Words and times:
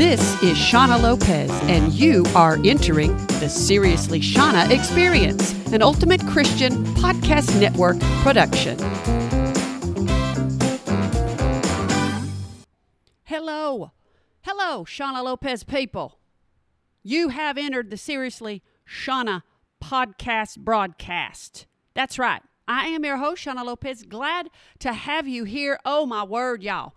This 0.00 0.42
is 0.42 0.56
Shauna 0.56 0.98
Lopez, 0.98 1.50
and 1.64 1.92
you 1.92 2.24
are 2.34 2.56
entering 2.64 3.14
the 3.38 3.50
Seriously 3.50 4.18
Shauna 4.18 4.70
Experience, 4.70 5.52
an 5.74 5.82
Ultimate 5.82 6.26
Christian 6.26 6.86
Podcast 6.94 7.60
Network 7.60 8.00
production. 8.22 8.78
Hello, 13.24 13.92
hello, 14.40 14.86
Shauna 14.86 15.22
Lopez 15.22 15.64
people. 15.64 16.18
You 17.02 17.28
have 17.28 17.58
entered 17.58 17.90
the 17.90 17.98
Seriously 17.98 18.62
Shauna 18.88 19.42
podcast 19.84 20.60
broadcast. 20.60 21.66
That's 21.92 22.18
right. 22.18 22.40
I 22.66 22.86
am 22.86 23.04
your 23.04 23.18
host, 23.18 23.44
Shauna 23.44 23.66
Lopez. 23.66 24.04
Glad 24.04 24.48
to 24.78 24.94
have 24.94 25.28
you 25.28 25.44
here. 25.44 25.78
Oh, 25.84 26.06
my 26.06 26.24
word, 26.24 26.62
y'all. 26.62 26.94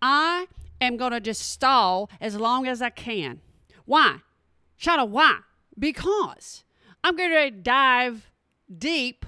I 0.00 0.46
am 0.80 0.96
going 0.96 1.12
to 1.12 1.20
just 1.20 1.42
stall 1.50 2.10
as 2.20 2.36
long 2.36 2.66
as 2.66 2.82
I 2.82 2.90
can. 2.90 3.40
Why? 3.84 4.18
Shauna, 4.80 5.08
why? 5.08 5.38
Because 5.78 6.64
I'm 7.02 7.16
going 7.16 7.30
to 7.30 7.50
dive 7.50 8.30
deep 8.76 9.24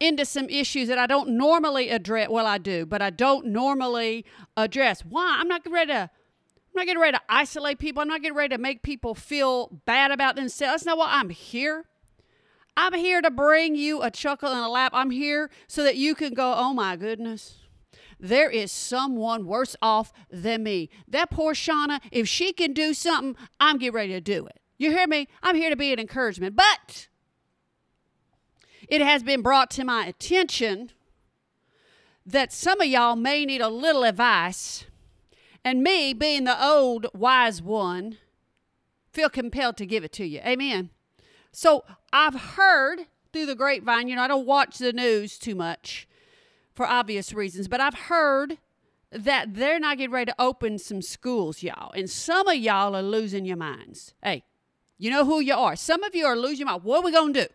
into 0.00 0.24
some 0.24 0.48
issues 0.48 0.88
that 0.88 0.98
I 0.98 1.06
don't 1.06 1.30
normally 1.30 1.90
address. 1.90 2.28
Well, 2.28 2.46
I 2.46 2.58
do, 2.58 2.86
but 2.86 3.00
I 3.00 3.10
don't 3.10 3.46
normally 3.46 4.24
address. 4.56 5.02
Why? 5.02 5.38
I'm 5.40 5.48
not 5.48 5.62
ready 5.70 5.92
to. 5.92 6.10
I'm 6.76 6.80
not 6.80 6.86
getting 6.86 7.00
ready 7.00 7.16
to 7.16 7.22
isolate 7.30 7.78
people. 7.78 8.02
I'm 8.02 8.08
not 8.08 8.20
getting 8.20 8.36
ready 8.36 8.54
to 8.54 8.60
make 8.60 8.82
people 8.82 9.14
feel 9.14 9.80
bad 9.86 10.10
about 10.10 10.36
themselves. 10.36 10.82
That's 10.82 10.84
not 10.84 10.98
why 10.98 11.08
I'm 11.08 11.30
here. 11.30 11.86
I'm 12.76 12.92
here 12.92 13.22
to 13.22 13.30
bring 13.30 13.76
you 13.76 14.02
a 14.02 14.10
chuckle 14.10 14.50
and 14.50 14.60
a 14.60 14.68
laugh. 14.68 14.90
I'm 14.92 15.10
here 15.10 15.48
so 15.66 15.82
that 15.84 15.96
you 15.96 16.14
can 16.14 16.34
go, 16.34 16.52
oh 16.54 16.74
my 16.74 16.96
goodness, 16.96 17.56
there 18.18 18.50
is 18.50 18.72
someone 18.72 19.46
worse 19.46 19.76
off 19.82 20.12
than 20.30 20.62
me. 20.62 20.88
That 21.06 21.30
poor 21.30 21.52
Shauna, 21.52 22.00
if 22.10 22.28
she 22.28 22.52
can 22.52 22.72
do 22.72 22.94
something, 22.94 23.36
I'm 23.60 23.78
getting 23.78 23.94
ready 23.94 24.12
to 24.12 24.20
do 24.20 24.46
it. 24.46 24.60
You 24.78 24.90
hear 24.90 25.06
me? 25.06 25.28
I'm 25.42 25.56
here 25.56 25.70
to 25.70 25.76
be 25.76 25.92
an 25.92 25.98
encouragement. 25.98 26.56
But 26.56 27.08
it 28.88 29.00
has 29.00 29.22
been 29.22 29.42
brought 29.42 29.70
to 29.72 29.84
my 29.84 30.06
attention 30.06 30.92
that 32.24 32.52
some 32.52 32.80
of 32.80 32.86
y'all 32.86 33.16
may 33.16 33.44
need 33.44 33.60
a 33.60 33.68
little 33.68 34.04
advice. 34.04 34.84
And 35.64 35.82
me, 35.82 36.12
being 36.12 36.44
the 36.44 36.64
old 36.64 37.06
wise 37.14 37.60
one, 37.60 38.18
feel 39.12 39.28
compelled 39.28 39.76
to 39.78 39.86
give 39.86 40.04
it 40.04 40.12
to 40.12 40.24
you. 40.24 40.40
Amen. 40.40 40.90
So 41.52 41.84
I've 42.12 42.34
heard 42.34 43.06
through 43.32 43.46
the 43.46 43.54
grapevine, 43.54 44.08
you 44.08 44.16
know, 44.16 44.22
I 44.22 44.28
don't 44.28 44.46
watch 44.46 44.78
the 44.78 44.92
news 44.92 45.38
too 45.38 45.54
much 45.54 46.06
for 46.76 46.86
obvious 46.86 47.32
reasons, 47.32 47.66
but 47.66 47.80
I've 47.80 47.94
heard 47.94 48.58
that 49.10 49.54
they're 49.54 49.80
not 49.80 49.96
getting 49.98 50.12
ready 50.12 50.30
to 50.30 50.34
open 50.38 50.78
some 50.78 51.00
schools, 51.00 51.62
y'all. 51.62 51.90
And 51.92 52.08
some 52.08 52.46
of 52.46 52.56
y'all 52.56 52.94
are 52.94 53.02
losing 53.02 53.46
your 53.46 53.56
minds. 53.56 54.14
Hey, 54.22 54.44
you 54.98 55.10
know 55.10 55.24
who 55.24 55.40
you 55.40 55.54
are. 55.54 55.74
Some 55.74 56.02
of 56.04 56.14
you 56.14 56.26
are 56.26 56.36
losing 56.36 56.58
your 56.58 56.66
mind. 56.66 56.84
What 56.84 57.02
are 57.02 57.04
we 57.04 57.32
to 57.32 57.32
do? 57.32 57.46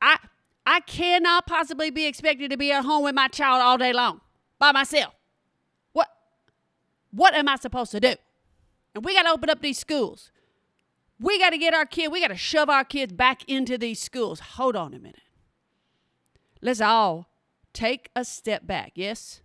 I 0.00 0.18
I 0.64 0.80
cannot 0.80 1.46
possibly 1.46 1.90
be 1.90 2.06
expected 2.06 2.50
to 2.50 2.56
be 2.56 2.70
at 2.70 2.84
home 2.84 3.02
with 3.02 3.14
my 3.14 3.28
child 3.28 3.60
all 3.60 3.76
day 3.76 3.92
long 3.92 4.20
by 4.58 4.72
myself. 4.72 5.14
What 5.92 6.08
what 7.10 7.34
am 7.34 7.48
I 7.48 7.56
supposed 7.56 7.90
to 7.92 8.00
do? 8.00 8.14
And 8.94 9.04
we 9.04 9.14
got 9.14 9.22
to 9.22 9.30
open 9.30 9.50
up 9.50 9.62
these 9.62 9.78
schools. 9.78 10.30
We 11.18 11.38
got 11.38 11.50
to 11.50 11.58
get 11.58 11.74
our 11.74 11.86
kid, 11.86 12.12
we 12.12 12.20
got 12.20 12.28
to 12.28 12.36
shove 12.36 12.70
our 12.70 12.84
kids 12.84 13.12
back 13.12 13.42
into 13.48 13.76
these 13.76 14.00
schools. 14.00 14.40
Hold 14.40 14.76
on 14.76 14.94
a 14.94 14.98
minute. 14.98 15.20
Let's 16.62 16.80
all 16.80 17.29
take 17.72 18.10
a 18.14 18.24
step 18.24 18.66
back. 18.66 18.92
Yes? 18.94 19.40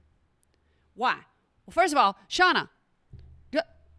Why? 0.93 1.19
Well, 1.65 1.71
first 1.71 1.93
of 1.93 1.97
all, 1.97 2.17
Shauna, 2.29 2.69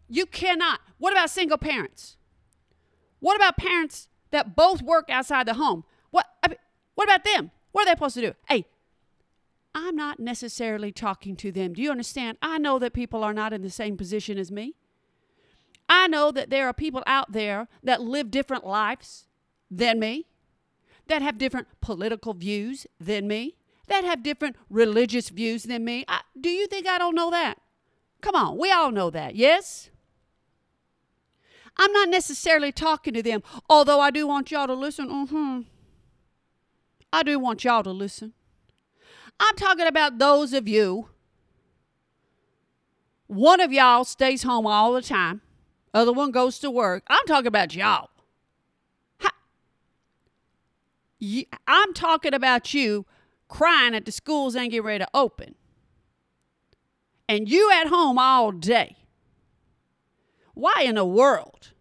you 0.09 0.25
cannot. 0.25 0.79
What 0.97 1.11
about 1.11 1.29
single 1.29 1.57
parents? 1.57 2.17
What 3.19 3.35
about 3.35 3.57
parents 3.57 4.07
that 4.31 4.55
both 4.55 4.81
work 4.81 5.09
outside 5.09 5.47
the 5.47 5.55
home? 5.55 5.83
What 6.11 6.25
I 6.43 6.49
mean, 6.49 6.57
what 6.95 7.05
about 7.05 7.23
them? 7.23 7.51
What 7.71 7.83
are 7.83 7.85
they 7.85 7.91
supposed 7.91 8.15
to 8.15 8.21
do? 8.21 8.33
Hey, 8.47 8.65
I'm 9.75 9.95
not 9.95 10.19
necessarily 10.19 10.91
talking 10.91 11.35
to 11.37 11.51
them. 11.51 11.73
Do 11.73 11.81
you 11.81 11.91
understand? 11.91 12.37
I 12.41 12.57
know 12.57 12.79
that 12.79 12.93
people 12.93 13.23
are 13.23 13.33
not 13.33 13.53
in 13.53 13.61
the 13.61 13.69
same 13.69 13.97
position 13.97 14.37
as 14.37 14.51
me. 14.51 14.75
I 15.89 16.07
know 16.07 16.31
that 16.31 16.49
there 16.49 16.67
are 16.67 16.73
people 16.73 17.03
out 17.05 17.31
there 17.31 17.67
that 17.83 18.01
live 18.01 18.31
different 18.31 18.65
lives 18.65 19.27
than 19.69 19.99
me, 19.99 20.25
that 21.07 21.21
have 21.21 21.37
different 21.37 21.67
political 21.81 22.33
views 22.33 22.87
than 22.99 23.27
me, 23.27 23.55
that 23.87 24.03
have 24.03 24.23
different 24.23 24.55
religious 24.69 25.29
views 25.29 25.63
than 25.63 25.85
me. 25.85 26.05
I, 26.07 26.21
do 26.39 26.49
you 26.49 26.67
think 26.67 26.87
I 26.87 26.97
don't 26.97 27.15
know 27.15 27.31
that? 27.31 27.55
Come 28.21 28.35
on, 28.35 28.57
we 28.57 28.71
all 28.71 28.91
know 28.91 29.09
that, 29.09 29.35
yes? 29.35 29.89
I'm 31.77 31.91
not 31.91 32.09
necessarily 32.09 32.71
talking 32.71 33.13
to 33.13 33.23
them, 33.23 33.43
although 33.69 33.99
I 33.99 34.11
do 34.11 34.27
want 34.27 34.51
y'all 34.51 34.67
to 34.67 34.73
listen. 34.73 35.09
Mm-hmm. 35.09 35.61
I 37.13 37.23
do 37.23 37.39
want 37.39 37.63
y'all 37.63 37.83
to 37.83 37.91
listen. 37.91 38.33
I'm 39.39 39.55
talking 39.55 39.85
about 39.85 40.17
those 40.17 40.53
of 40.53 40.67
you. 40.67 41.09
One 43.27 43.59
of 43.61 43.71
y'all 43.71 44.05
stays 44.05 44.43
home 44.43 44.65
all 44.65 44.93
the 44.93 45.01
time, 45.01 45.41
other 45.93 46.13
one 46.13 46.31
goes 46.31 46.59
to 46.59 46.71
work. 46.71 47.03
I'm 47.07 47.25
talking 47.27 47.47
about 47.47 47.75
y'all. 47.75 48.09
I'm 51.67 51.93
talking 51.93 52.33
about 52.33 52.73
you 52.73 53.05
crying 53.47 53.93
that 53.93 54.05
the 54.05 54.11
schools 54.11 54.55
ain't 54.55 54.71
getting 54.71 54.85
ready 54.85 55.03
to 55.03 55.09
open. 55.13 55.55
And 57.29 57.49
you 57.49 57.71
at 57.71 57.87
home 57.87 58.17
all 58.17 58.51
day. 58.51 58.97
Why 60.53 60.83
in 60.83 60.95
the 60.95 61.05
world 61.05 61.71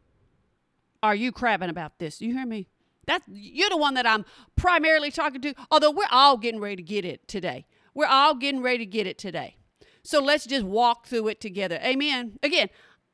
are 1.02 1.14
you 1.14 1.32
crabbing 1.32 1.70
about 1.70 1.98
this? 1.98 2.20
You 2.20 2.34
hear 2.34 2.46
me? 2.46 2.68
That's 3.06 3.24
you're 3.28 3.70
the 3.70 3.76
one 3.76 3.94
that 3.94 4.06
I'm 4.06 4.24
primarily 4.56 5.10
talking 5.10 5.40
to. 5.42 5.54
Although 5.70 5.92
we're 5.92 6.04
all 6.10 6.36
getting 6.36 6.60
ready 6.60 6.76
to 6.76 6.82
get 6.82 7.04
it 7.04 7.26
today. 7.28 7.66
We're 7.94 8.06
all 8.06 8.34
getting 8.34 8.60
ready 8.60 8.78
to 8.78 8.86
get 8.86 9.06
it 9.06 9.16
today. 9.16 9.56
So 10.02 10.20
let's 10.20 10.46
just 10.46 10.64
walk 10.64 11.06
through 11.06 11.28
it 11.28 11.40
together. 11.40 11.80
Amen. 11.82 12.38
Again, 12.42 12.68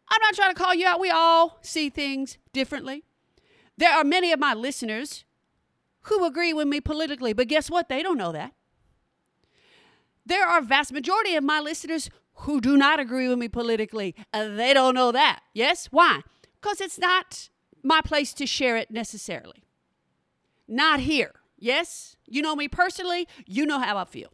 I'm 0.08 0.20
not 0.20 0.34
trying 0.34 0.54
to 0.54 0.60
call 0.60 0.74
you 0.74 0.86
out. 0.86 1.00
We 1.00 1.10
all 1.10 1.58
see 1.62 1.88
things 1.88 2.38
differently. 2.52 3.04
There 3.76 3.92
are 3.92 4.04
many 4.04 4.32
of 4.32 4.38
my 4.38 4.54
listeners 4.54 5.24
who 6.02 6.24
agree 6.24 6.52
with 6.52 6.68
me 6.68 6.80
politically, 6.80 7.32
but 7.32 7.48
guess 7.48 7.70
what? 7.70 7.88
They 7.88 8.02
don't 8.02 8.18
know 8.18 8.32
that. 8.32 8.52
There 10.24 10.46
are 10.46 10.60
vast 10.60 10.92
majority 10.92 11.34
of 11.34 11.44
my 11.44 11.60
listeners 11.60 12.10
who 12.34 12.60
do 12.60 12.76
not 12.76 13.00
agree 13.00 13.28
with 13.28 13.38
me 13.38 13.48
politically. 13.48 14.14
Uh, 14.32 14.48
they 14.48 14.72
don't 14.72 14.94
know 14.94 15.12
that. 15.12 15.40
Yes? 15.52 15.86
Why? 15.86 16.20
Because 16.60 16.80
it's 16.80 16.98
not 16.98 17.48
my 17.82 18.00
place 18.00 18.32
to 18.34 18.46
share 18.46 18.76
it 18.76 18.90
necessarily. 18.90 19.64
Not 20.68 21.00
here. 21.00 21.32
Yes? 21.58 22.16
You 22.26 22.42
know 22.42 22.56
me 22.56 22.68
personally, 22.68 23.28
you 23.46 23.66
know 23.66 23.78
how 23.78 23.96
I 23.96 24.04
feel. 24.04 24.32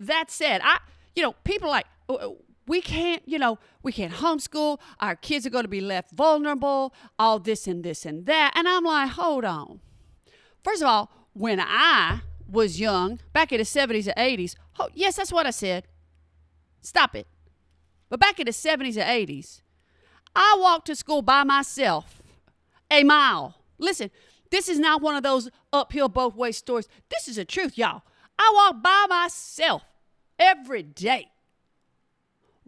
That 0.00 0.30
said, 0.30 0.60
I 0.62 0.78
you 1.16 1.22
know, 1.22 1.34
people 1.42 1.68
like 1.68 1.86
oh, 2.08 2.38
we 2.68 2.80
can't, 2.82 3.22
you 3.26 3.38
know, 3.38 3.58
we 3.82 3.92
can't 3.92 4.12
homeschool. 4.12 4.78
Our 5.00 5.16
kids 5.16 5.46
are 5.46 5.50
going 5.50 5.64
to 5.64 5.68
be 5.68 5.80
left 5.80 6.12
vulnerable, 6.12 6.94
all 7.18 7.38
this 7.38 7.66
and 7.66 7.82
this 7.82 8.04
and 8.04 8.26
that. 8.26 8.52
And 8.54 8.68
I'm 8.68 8.84
like, 8.84 9.10
hold 9.10 9.44
on. 9.44 9.80
First 10.62 10.82
of 10.82 10.88
all, 10.88 11.10
when 11.32 11.60
I 11.60 12.20
was 12.46 12.78
young, 12.78 13.20
back 13.32 13.52
in 13.52 13.58
the 13.58 13.64
70s 13.64 14.06
and 14.06 14.16
80s, 14.16 14.54
oh, 14.78 14.88
yes, 14.94 15.16
that's 15.16 15.32
what 15.32 15.46
I 15.46 15.50
said. 15.50 15.86
Stop 16.82 17.16
it. 17.16 17.26
But 18.10 18.20
back 18.20 18.38
in 18.38 18.46
the 18.46 18.52
70s 18.52 18.96
and 18.96 19.28
80s, 19.28 19.62
I 20.36 20.56
walked 20.58 20.86
to 20.86 20.96
school 20.96 21.22
by 21.22 21.44
myself 21.44 22.22
a 22.90 23.02
mile. 23.02 23.54
Listen, 23.78 24.10
this 24.50 24.68
is 24.68 24.78
not 24.78 25.02
one 25.02 25.14
of 25.14 25.22
those 25.22 25.50
uphill 25.72 26.08
both 26.08 26.34
way 26.34 26.52
stories. 26.52 26.88
This 27.10 27.28
is 27.28 27.36
the 27.36 27.44
truth, 27.44 27.76
y'all. 27.76 28.02
I 28.38 28.52
walked 28.54 28.82
by 28.82 29.06
myself 29.08 29.82
every 30.38 30.82
day 30.82 31.28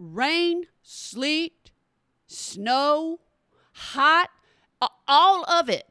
rain, 0.01 0.65
sleet, 0.83 1.71
snow, 2.27 3.21
hot, 3.73 4.31
all 5.07 5.45
of 5.45 5.69
it. 5.69 5.87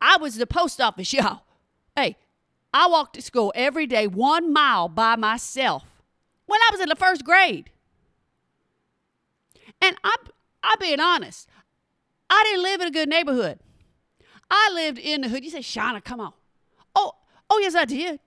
I 0.00 0.16
was 0.16 0.36
the 0.36 0.46
post 0.46 0.80
office, 0.80 1.12
y'all. 1.12 1.42
Hey, 1.96 2.16
I 2.72 2.86
walked 2.86 3.14
to 3.16 3.22
school 3.22 3.52
every 3.54 3.86
day 3.86 4.06
one 4.06 4.52
mile 4.52 4.88
by 4.88 5.16
myself 5.16 5.84
when 6.46 6.60
I 6.60 6.68
was 6.70 6.80
in 6.80 6.88
the 6.88 6.96
first 6.96 7.24
grade. 7.24 7.70
And 9.82 9.96
I'm, 10.04 10.18
I'm 10.62 10.76
being 10.80 11.00
honest, 11.00 11.48
I 12.30 12.42
didn't 12.44 12.62
live 12.62 12.80
in 12.80 12.88
a 12.88 12.92
good 12.92 13.08
neighborhood. 13.08 13.58
I 14.50 14.70
lived 14.72 14.98
in 14.98 15.22
the 15.22 15.28
hood. 15.28 15.44
You 15.44 15.50
say, 15.50 15.60
Shauna, 15.60 16.02
come 16.02 16.20
on. 16.20 16.32
Oh, 16.94 17.12
oh 17.50 17.58
yes, 17.58 17.74
I 17.74 17.84
did. 17.84 18.20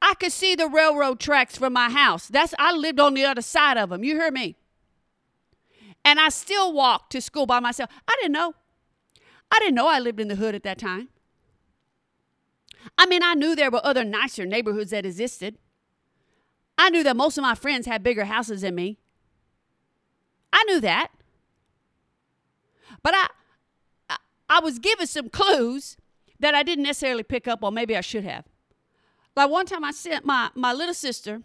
I 0.00 0.14
could 0.14 0.32
see 0.32 0.54
the 0.54 0.68
railroad 0.68 1.20
tracks 1.20 1.56
from 1.56 1.72
my 1.72 1.90
house. 1.90 2.28
That's 2.28 2.54
I 2.58 2.72
lived 2.72 3.00
on 3.00 3.14
the 3.14 3.24
other 3.24 3.42
side 3.42 3.76
of 3.76 3.90
them. 3.90 4.04
You 4.04 4.16
hear 4.16 4.30
me? 4.30 4.56
And 6.04 6.20
I 6.20 6.28
still 6.28 6.72
walked 6.72 7.10
to 7.12 7.20
school 7.20 7.46
by 7.46 7.60
myself. 7.60 7.90
I 8.06 8.16
didn't 8.20 8.32
know. 8.32 8.54
I 9.50 9.58
didn't 9.58 9.74
know 9.74 9.88
I 9.88 9.98
lived 9.98 10.20
in 10.20 10.28
the 10.28 10.36
hood 10.36 10.54
at 10.54 10.62
that 10.64 10.78
time. 10.78 11.08
I 12.96 13.06
mean, 13.06 13.22
I 13.22 13.34
knew 13.34 13.56
there 13.56 13.70
were 13.70 13.84
other 13.84 14.04
nicer 14.04 14.46
neighborhoods 14.46 14.90
that 14.90 15.04
existed. 15.04 15.58
I 16.78 16.90
knew 16.90 17.02
that 17.02 17.16
most 17.16 17.38
of 17.38 17.42
my 17.42 17.54
friends 17.54 17.86
had 17.86 18.02
bigger 18.02 18.26
houses 18.26 18.60
than 18.60 18.74
me. 18.74 18.98
I 20.52 20.62
knew 20.64 20.80
that. 20.80 21.08
But 23.02 23.14
I, 23.14 23.26
I, 24.10 24.16
I 24.48 24.60
was 24.60 24.78
given 24.78 25.06
some 25.06 25.28
clues 25.28 25.96
that 26.38 26.54
I 26.54 26.62
didn't 26.62 26.84
necessarily 26.84 27.22
pick 27.22 27.48
up 27.48 27.64
on. 27.64 27.74
Maybe 27.74 27.96
I 27.96 28.00
should 28.00 28.24
have. 28.24 28.44
Like 29.36 29.50
one 29.50 29.66
time 29.66 29.84
I 29.84 29.90
sent 29.90 30.24
my, 30.24 30.50
my 30.54 30.72
little 30.72 30.94
sister, 30.94 31.42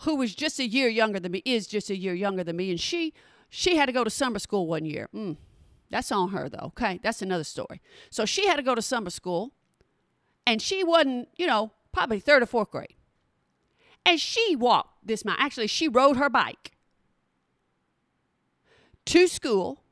who 0.00 0.16
was 0.16 0.34
just 0.34 0.58
a 0.58 0.66
year 0.66 0.88
younger 0.88 1.20
than 1.20 1.32
me, 1.32 1.42
is 1.44 1.66
just 1.66 1.88
a 1.88 1.96
year 1.96 2.12
younger 2.12 2.42
than 2.44 2.56
me, 2.56 2.70
and 2.70 2.80
she 2.80 3.14
she 3.48 3.76
had 3.76 3.86
to 3.86 3.92
go 3.92 4.02
to 4.02 4.10
summer 4.10 4.40
school 4.40 4.66
one 4.66 4.84
year. 4.84 5.08
Mm, 5.14 5.36
that's 5.88 6.10
on 6.10 6.30
her 6.30 6.48
though. 6.48 6.72
Okay, 6.76 6.98
that's 7.02 7.22
another 7.22 7.44
story. 7.44 7.80
So 8.10 8.26
she 8.26 8.46
had 8.48 8.56
to 8.56 8.62
go 8.62 8.74
to 8.74 8.82
summer 8.82 9.10
school, 9.10 9.52
and 10.46 10.60
she 10.60 10.82
wasn't, 10.82 11.28
you 11.36 11.46
know, 11.46 11.70
probably 11.92 12.18
third 12.18 12.42
or 12.42 12.46
fourth 12.46 12.70
grade. 12.70 12.94
And 14.04 14.20
she 14.20 14.56
walked 14.56 15.06
this 15.06 15.24
mile. 15.24 15.36
Actually, 15.38 15.68
she 15.68 15.88
rode 15.88 16.16
her 16.16 16.28
bike 16.28 16.72
to 19.06 19.26
school. 19.28 19.82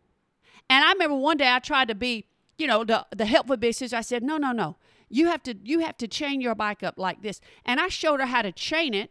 And 0.69 0.85
I 0.85 0.93
remember 0.93 1.17
one 1.17 1.37
day 1.37 1.50
I 1.50 1.59
tried 1.59 1.88
to 1.88 1.94
be, 1.94 2.26
you 2.59 2.67
know, 2.67 2.85
the, 2.85 3.06
the 3.15 3.26
helpful 3.26 3.56
big 3.56 3.75
sister. 3.75 3.97
I 3.97 4.03
said, 4.03 4.23
no, 4.23 4.37
no, 4.37 4.53
no. 4.53 4.76
You 5.09 5.27
have 5.27 5.43
to 5.45 5.55
you 5.62 5.81
have 5.81 5.97
to 5.99 6.09
chain 6.09 6.41
your 6.41 6.55
bike 6.55 6.83
up 6.83 6.99
like 6.99 7.23
this. 7.23 7.41
And 7.65 7.81
I 7.81 7.89
showed 7.89 8.21
her 8.21 8.27
how 8.27 8.43
to 8.43 8.53
chain 8.53 8.95
it 8.95 9.11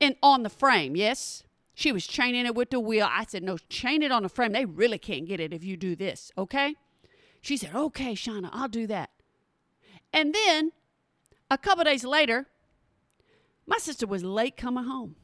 and 0.00 0.16
on 0.22 0.42
the 0.42 0.50
frame, 0.50 0.96
yes? 0.96 1.44
She 1.74 1.92
was 1.92 2.06
chaining 2.06 2.46
it 2.46 2.54
with 2.54 2.70
the 2.70 2.80
wheel. 2.80 3.06
I 3.10 3.24
said, 3.28 3.42
no, 3.42 3.58
chain 3.68 4.02
it 4.02 4.12
on 4.12 4.22
the 4.22 4.28
frame. 4.28 4.52
They 4.52 4.64
really 4.64 4.98
can't 4.98 5.26
get 5.26 5.40
it 5.40 5.52
if 5.52 5.62
you 5.64 5.76
do 5.76 5.94
this, 5.94 6.32
okay? 6.36 6.74
She 7.40 7.56
said, 7.56 7.74
okay, 7.74 8.14
Shauna, 8.14 8.50
I'll 8.52 8.68
do 8.68 8.86
that. 8.86 9.10
And 10.12 10.34
then 10.34 10.72
a 11.50 11.56
couple 11.56 11.84
days 11.84 12.04
later, 12.04 12.46
my 13.66 13.78
sister 13.78 14.06
was 14.06 14.24
late 14.24 14.56
coming 14.56 14.84
home. 14.84 15.16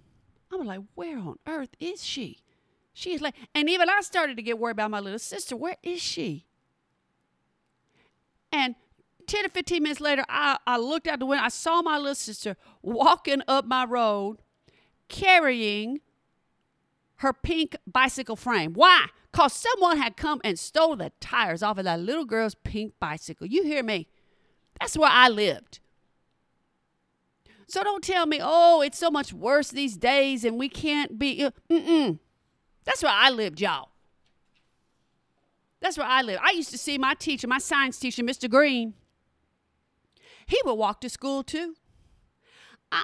I 0.52 0.56
was 0.56 0.66
like, 0.66 0.80
where 0.94 1.18
on 1.18 1.38
earth 1.46 1.70
is 1.80 2.04
she? 2.04 2.38
She 2.92 3.12
is 3.12 3.20
late. 3.20 3.34
And 3.54 3.68
even 3.68 3.90
I 3.90 4.00
started 4.00 4.36
to 4.36 4.42
get 4.42 4.58
worried 4.58 4.72
about 4.72 4.90
my 4.90 5.00
little 5.00 5.18
sister. 5.18 5.56
Where 5.56 5.76
is 5.82 6.00
she? 6.00 6.46
And 8.52 8.76
10 9.26 9.44
to 9.44 9.50
15 9.50 9.82
minutes 9.82 10.00
later, 10.00 10.24
I, 10.28 10.58
I 10.66 10.78
looked 10.78 11.06
out 11.06 11.18
the 11.18 11.26
window. 11.26 11.44
I 11.44 11.48
saw 11.48 11.82
my 11.82 11.98
little 11.98 12.14
sister 12.14 12.56
walking 12.82 13.42
up 13.48 13.64
my 13.66 13.84
road 13.84 14.38
carrying 15.08 16.00
her 17.16 17.32
pink 17.32 17.76
bicycle 17.86 18.36
frame. 18.36 18.74
Why? 18.74 19.06
Because 19.32 19.52
someone 19.52 19.98
had 19.98 20.16
come 20.16 20.40
and 20.44 20.58
stole 20.58 20.96
the 20.96 21.12
tires 21.20 21.62
off 21.62 21.78
of 21.78 21.84
that 21.84 22.00
little 22.00 22.24
girl's 22.24 22.54
pink 22.54 22.94
bicycle. 23.00 23.46
You 23.46 23.64
hear 23.64 23.82
me? 23.82 24.08
That's 24.80 24.96
where 24.96 25.10
I 25.10 25.28
lived. 25.28 25.80
So 27.68 27.82
don't 27.82 28.04
tell 28.04 28.26
me, 28.26 28.38
oh, 28.40 28.80
it's 28.80 28.98
so 28.98 29.10
much 29.10 29.32
worse 29.32 29.70
these 29.70 29.96
days 29.96 30.44
and 30.44 30.58
we 30.58 30.68
can't 30.68 31.18
be. 31.18 31.44
Uh, 31.44 31.50
mm-mm. 31.70 32.18
That's 32.84 33.02
where 33.02 33.12
I 33.12 33.30
lived, 33.30 33.60
y'all. 33.60 33.90
That's 35.80 35.98
where 35.98 36.06
I 36.06 36.22
lived. 36.22 36.40
I 36.42 36.52
used 36.52 36.70
to 36.70 36.78
see 36.78 36.96
my 36.96 37.14
teacher, 37.14 37.48
my 37.48 37.58
science 37.58 37.98
teacher, 37.98 38.22
Mr. 38.22 38.48
Green. 38.48 38.94
He 40.46 40.60
would 40.64 40.74
walk 40.74 41.00
to 41.00 41.08
school 41.08 41.42
too. 41.42 41.74
I, 42.90 43.02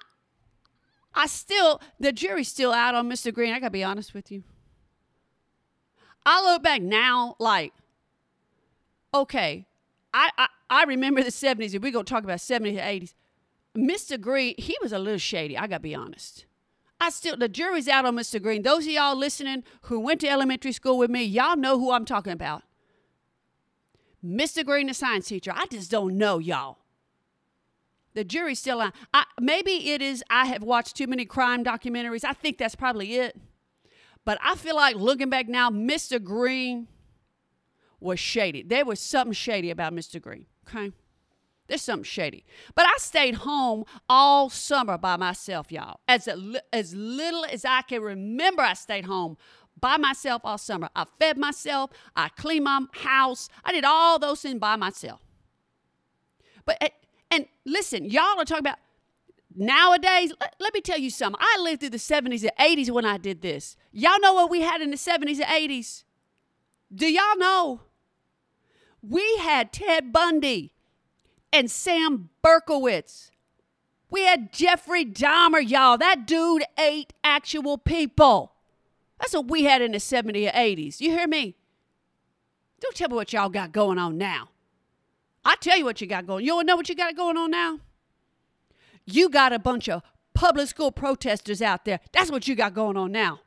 I 1.15 1.27
still, 1.27 1.81
the 1.99 2.13
jury's 2.13 2.49
still 2.49 2.73
out 2.73 2.95
on 2.95 3.09
Mr. 3.09 3.35
Green. 3.35 3.53
I 3.53 3.59
gotta 3.61 3.71
be 3.71 3.85
honest 3.85 4.15
with 4.15 4.31
you. 4.31 4.45
I 6.25 6.43
look 6.43 6.63
back 6.63 6.83
now, 6.83 7.35
like, 7.41 7.73
okay, 9.13 9.67
I, 10.15 10.31
I, 10.39 10.47
I 10.71 10.85
remember 10.85 11.23
the 11.23 11.31
70s, 11.31 11.75
and 11.75 11.83
we're 11.83 11.93
gonna 11.93 12.05
talk 12.05 12.25
about 12.25 12.39
70s 12.39 12.79
and 12.79 13.03
80s. 13.03 13.15
Mr. 13.77 14.21
Green, 14.21 14.55
he 14.59 14.77
was 14.83 14.93
a 14.93 14.99
little 14.99 15.19
shady. 15.19 15.59
I 15.59 15.67
gotta 15.67 15.81
be 15.81 15.95
honest. 15.95 16.47
I 17.01 17.11
still 17.11 17.37
the 17.37 17.49
jury's 17.49 17.89
out 17.89 18.05
on 18.05 18.15
Mr. 18.15 18.41
Green. 18.41 18.63
Those 18.63 18.87
of 18.87 18.93
y'all 18.93 19.17
listening 19.17 19.65
who 19.83 19.99
went 19.99 20.21
to 20.21 20.29
elementary 20.29 20.71
school 20.71 20.99
with 20.99 21.11
me, 21.11 21.25
y'all 21.25 21.57
know 21.57 21.79
who 21.79 21.91
I'm 21.91 22.05
talking 22.05 22.33
about. 22.33 22.63
Mr. 24.25 24.65
Green, 24.65 24.87
the 24.87 24.95
science 24.95 25.27
teacher. 25.27 25.53
I 25.53 25.67
just 25.67 25.91
don't 25.91 26.17
know 26.17 26.39
y'all. 26.39 26.79
The 28.15 28.25
jury's 28.25 28.59
still 28.59 28.81
out. 28.81 28.95
I, 29.15 29.25
maybe 29.41 29.91
it 29.91 30.03
is 30.03 30.23
I 30.29 30.47
have 30.47 30.63
watched 30.63 30.97
too 30.97 31.07
many 31.07 31.25
crime 31.25 31.65
documentaries. 31.65 32.25
I 32.25 32.33
think 32.33 32.59
that's 32.59 32.75
probably 32.75 33.15
it. 33.17 33.37
But 34.25 34.39
I 34.43 34.55
feel 34.55 34.77
like 34.77 34.97
looking 34.97 35.31
back 35.31 35.49
now, 35.49 35.71
Mr. 35.71 36.23
Green 36.23 36.89
was 38.01 38.21
shady. 38.21 38.63
There 38.63 38.85
was 38.85 39.01
something 39.01 39.33
shady 39.33 39.71
about 39.71 39.93
Mr. 39.93 40.21
Green. 40.21 40.47
Okay. 40.69 40.93
There's 41.69 41.83
something 41.83 42.05
shady. 42.05 42.45
But 42.75 42.87
I 42.87 42.97
stayed 42.99 43.37
home 43.37 43.85
all 44.09 44.51
summer 44.51 44.99
by 44.99 45.17
myself, 45.17 45.73
y'all. 45.73 46.01
As, 46.07 46.29
a, 46.29 46.61
as 46.73 46.95
little 46.95 47.45
as 47.47 47.65
I 47.65 47.83
can 47.83 48.03
remember, 48.03 48.63
I 48.63 48.75
stayed 48.75 49.07
home 49.07 49.37
by 49.81 49.97
myself 49.97 50.43
all 50.45 50.59
summer. 50.59 50.91
I 50.95 51.07
fed 51.19 51.39
myself, 51.39 51.91
I 52.15 52.29
cleaned 52.29 52.65
my 52.65 52.83
house, 52.93 53.49
I 53.65 53.73
did 53.73 53.85
all 53.85 54.19
those 54.19 54.43
things 54.43 54.59
by 54.59 54.77
myself. 54.77 55.21
But, 56.65 56.79
eh, 56.81 56.89
and 57.33 57.47
listen, 57.65 58.05
y'all 58.05 58.39
are 58.39 58.45
talking 58.45 58.59
about 58.59 58.79
nowadays. 59.57 60.33
Let, 60.39 60.55
let 60.61 60.75
me 60.75 60.81
tell 60.81 60.99
you 60.99 61.11
something. 61.11 61.41
I 61.41 61.61
lived 61.63 61.81
through 61.81 61.91
the 61.91 61.97
70s 61.97 62.43
and 62.43 62.53
80s 62.59 62.91
when 62.91 63.05
I 63.05 63.17
did 63.17 63.41
this. 63.41 63.77
Y'all 63.91 64.21
know 64.21 64.35
what 64.35 64.51
we 64.51 64.61
had 64.61 64.83
in 64.83 64.91
the 64.91 64.97
70s 64.97 65.41
and 65.41 65.71
80s? 65.71 66.05
Do 66.95 67.11
y'all 67.11 67.39
know? 67.39 67.81
We 69.03 69.39
had 69.39 69.73
Ted 69.73 70.13
Bundy 70.13 70.75
and 71.53 71.71
Sam 71.71 72.29
Berkowitz. 72.45 73.31
We 74.11 74.25
had 74.25 74.53
Jeffrey 74.53 75.07
Dahmer, 75.07 75.67
y'all. 75.67 75.97
That 75.97 76.27
dude 76.27 76.65
ate 76.79 77.15
actual 77.25 77.79
people. 77.79 78.53
That's 79.19 79.33
what 79.33 79.49
we 79.49 79.65
had 79.65 79.81
in 79.81 79.93
the 79.93 79.99
70s 79.99 80.49
or 80.49 80.53
80s. 80.53 81.01
You 81.01 81.11
hear 81.11 81.27
me? 81.27 81.57
Don't 82.81 82.95
tell 82.95 83.09
me 83.09 83.15
what 83.15 83.33
y'all 83.33 83.49
got 83.49 83.73
going 83.73 83.97
on 83.97 84.19
now. 84.19 84.51
I 85.45 85.57
tell 85.57 85.77
you 85.77 85.85
what 85.85 86.01
you 86.01 86.07
got 86.07 86.27
going. 86.27 86.45
You 86.45 86.55
want 86.55 86.67
know 86.69 86.77
what 86.77 86.89
you 86.89 86.95
got 86.95 87.17
going 87.17 87.37
on 87.37 87.51
now? 87.51 87.81
You 89.05 89.29
got 89.29 89.53
a 89.53 89.59
bunch 89.59 89.89
of 89.89 90.03
public 90.35 90.69
school 90.69 90.93
protesters 90.93 91.61
out 91.61 91.85
there. 91.85 92.01
That's 92.13 92.31
what 92.31 92.47
you 92.47 92.55
got 92.55 92.75
going 92.75 92.97
on 92.97 93.13
now. 93.13 93.41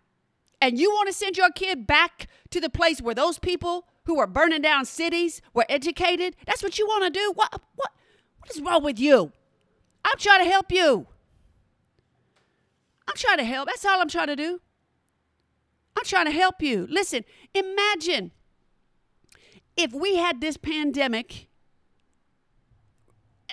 And 0.61 0.77
you 0.77 0.89
want 0.91 1.07
to 1.07 1.13
send 1.13 1.37
your 1.37 1.51
kid 1.51 1.87
back 1.87 2.27
to 2.49 2.59
the 2.59 2.69
place 2.69 3.01
where 3.01 3.15
those 3.15 3.39
people 3.39 3.87
who 4.05 4.19
are 4.19 4.27
burning 4.27 4.61
down 4.61 4.85
cities 4.85 5.41
were 5.53 5.65
educated? 5.69 6.35
That's 6.45 6.63
what 6.63 6.77
you 6.79 6.85
want 6.87 7.03
to 7.03 7.09
do? 7.09 7.31
What 7.35 7.61
what 7.75 7.91
what 8.39 8.51
is 8.51 8.61
wrong 8.61 8.83
with 8.83 8.99
you? 8.99 9.31
I'm 10.03 10.17
trying 10.17 10.43
to 10.43 10.49
help 10.49 10.71
you. 10.71 11.07
I'm 13.07 13.15
trying 13.15 13.37
to 13.37 13.43
help. 13.43 13.67
That's 13.67 13.85
all 13.85 13.99
I'm 13.99 14.09
trying 14.09 14.27
to 14.27 14.35
do. 14.35 14.61
I'm 15.97 16.03
trying 16.03 16.25
to 16.25 16.31
help 16.31 16.61
you. 16.61 16.87
Listen, 16.89 17.23
imagine 17.53 18.31
if 19.77 19.93
we 19.93 20.17
had 20.17 20.41
this 20.41 20.57
pandemic 20.57 21.47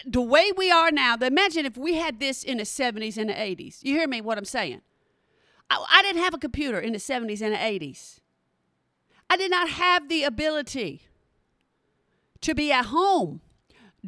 the 0.07 0.21
way 0.21 0.53
we 0.57 0.71
are 0.71 0.91
now. 0.91 1.17
Imagine 1.17 1.67
if 1.67 1.77
we 1.77 1.95
had 1.95 2.21
this 2.21 2.43
in 2.43 2.59
the 2.59 2.65
70s 2.65 3.17
and 3.17 3.31
the 3.31 3.35
80s. 3.35 3.79
You 3.83 3.95
hear 3.95 4.09
me 4.09 4.21
what 4.21 4.39
I'm 4.39 4.45
saying? 4.45 4.81
I, 5.71 5.85
I 5.91 6.03
didn't 6.03 6.23
have 6.23 6.35
a 6.35 6.39
computer 6.39 6.79
in 6.79 6.93
the 6.93 6.99
70s 6.99 7.41
and 7.41 7.55
the 7.55 7.59
80s. 7.59 8.19
I 9.31 9.37
did 9.37 9.51
not 9.51 9.69
have 9.71 10.09
the 10.09 10.25
ability 10.25 11.03
to 12.43 12.55
be 12.55 12.71
at 12.73 12.87
home 12.87 13.41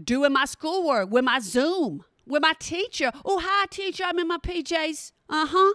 doing 0.02 0.32
my 0.32 0.44
schoolwork 0.44 1.10
with 1.10 1.24
my 1.24 1.38
Zoom, 1.38 2.04
with 2.26 2.42
my 2.42 2.52
teacher. 2.58 3.10
Oh, 3.24 3.40
hi, 3.42 3.66
teacher, 3.70 4.04
I'm 4.04 4.18
in 4.18 4.28
my 4.28 4.38
PJs. 4.38 5.12
Uh 5.28 5.46
huh. 5.48 5.74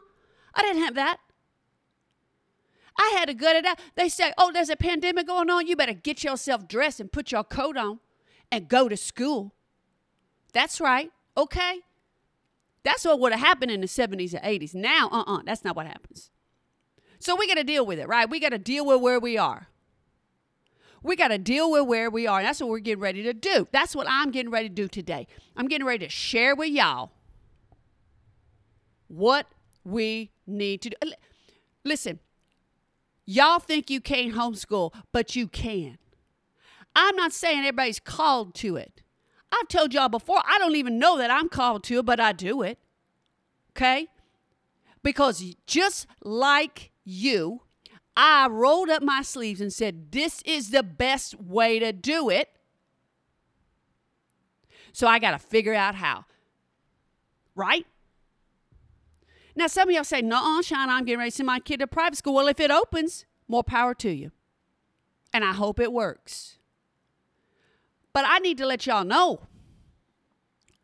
I 0.54 0.62
didn't 0.62 0.84
have 0.84 0.96
that. 0.96 1.20
I 2.98 3.16
had 3.18 3.28
to 3.30 3.34
gut 3.34 3.56
it 3.56 3.66
out. 3.66 3.80
They 3.96 4.10
say, 4.10 4.34
oh, 4.38 4.52
there's 4.52 4.70
a 4.70 4.76
pandemic 4.76 5.28
going 5.28 5.50
on. 5.50 5.68
You 5.68 5.76
better 5.78 5.94
get 5.94 6.24
yourself 6.24 6.68
dressed 6.68 7.00
and 7.00 7.12
put 7.12 7.32
your 7.32 7.46
coat 7.46 7.78
on 7.78 8.00
and 8.52 8.68
go 8.68 8.90
to 8.90 8.98
school. 8.98 9.54
That's 10.54 10.82
right. 10.82 11.12
Okay. 11.38 11.82
That's 12.84 13.06
what 13.06 13.20
would 13.20 13.32
have 13.32 13.42
happened 13.42 13.72
in 13.72 13.82
the 13.82 13.88
70s 13.88 14.34
and 14.34 14.44
80s. 14.44 14.74
Now, 14.74 15.10
uh 15.12 15.20
uh-uh, 15.20 15.38
uh, 15.38 15.42
that's 15.46 15.64
not 15.64 15.76
what 15.76 15.86
happens. 15.86 16.32
So 17.20 17.36
we 17.36 17.48
got 17.48 17.56
to 17.56 17.64
deal 17.64 17.86
with 17.86 18.00
it, 18.00 18.08
right? 18.08 18.30
We 18.30 18.40
got 18.40 18.50
to 18.50 18.58
deal 18.58 18.86
with 18.86 19.02
where 19.02 19.20
we 19.20 19.38
are. 19.38 19.68
We 21.04 21.16
got 21.16 21.30
to 21.30 21.38
deal 21.38 21.72
with 21.72 21.86
where 21.86 22.10
we 22.10 22.28
are. 22.28 22.40
And 22.40 22.48
that's 22.48 22.62
what 22.62 22.70
we're 22.70 22.80
getting 22.80 23.02
ready 23.02 23.24
to 23.24 23.34
do. 23.34 23.68
That's 23.72 23.96
what 23.96 24.08
I'm 24.10 24.32
getting 24.32 24.52
ready 24.52 24.70
to 24.70 24.76
do 24.76 24.88
today. 24.88 25.28
I'm 25.56 25.68
getting 25.68 25.86
ready 25.86 26.06
to 26.06 26.12
share 26.12 26.56
with 26.56 26.70
y'all 26.70 27.12
what 29.08 29.48
we 29.84 30.32
need 30.48 30.82
to 30.84 30.90
do. 30.92 31.12
Listen, 31.84 32.20
y'all 33.26 33.60
think 33.60 33.90
you 33.90 34.02
can't 34.02 34.34
homeschool, 34.34 34.94
but 35.12 35.36
you 35.36 35.48
can. 35.48 35.98
I'm 36.96 37.16
not 37.16 37.34
saying 37.34 37.60
everybody's 37.60 38.00
called 38.00 38.56
to 38.56 38.76
it. 38.76 39.02
I've 39.52 39.68
told 39.68 39.94
y'all 39.94 40.10
before, 40.10 40.42
I 40.48 40.58
don't 40.60 40.76
even 40.76 41.00
know 41.00 41.18
that 41.18 41.32
I'm 41.32 41.50
called 41.50 41.84
to 41.86 42.00
it, 42.00 42.06
but 42.06 42.20
I 42.20 42.32
do 42.32 42.62
it. 42.62 42.78
Okay? 43.72 44.08
Because 45.04 45.44
just 45.66 46.08
like 46.24 46.92
you, 47.04 47.62
I 48.16 48.48
rolled 48.48 48.90
up 48.90 49.02
my 49.02 49.22
sleeves 49.22 49.62
and 49.62 49.72
said, 49.72 50.12
This 50.12 50.42
is 50.44 50.72
the 50.72 50.84
best 50.84 51.40
way 51.40 51.80
to 51.80 51.94
do 51.94 52.30
it. 52.30 52.50
So 54.92 55.08
I 55.08 55.20
got 55.20 55.32
to 55.32 55.40
figure 55.40 55.74
out 55.74 55.96
how. 55.96 56.26
Right? 57.56 57.86
Now, 59.56 59.68
some 59.68 59.90
of 59.90 59.96
y'all 59.96 60.04
say, 60.04 60.22
no, 60.22 60.62
Sean, 60.62 60.90
I'm 60.90 61.04
getting 61.06 61.20
ready 61.20 61.32
to 61.32 61.36
send 61.36 61.48
my 61.48 61.60
kid 61.60 61.80
to 61.80 61.88
private 61.88 62.18
school. 62.18 62.34
Well, 62.34 62.48
if 62.48 62.60
it 62.60 62.72
opens, 62.72 63.26
more 63.48 63.64
power 63.64 63.94
to 63.96 64.10
you. 64.10 64.32
And 65.34 65.44
I 65.44 65.54
hope 65.54 65.80
it 65.80 65.92
works. 65.92 66.59
But 68.14 68.26
I 68.28 68.40
need 68.40 68.58
to 68.58 68.66
let 68.66 68.86
y'all 68.86 69.04
know 69.04 69.42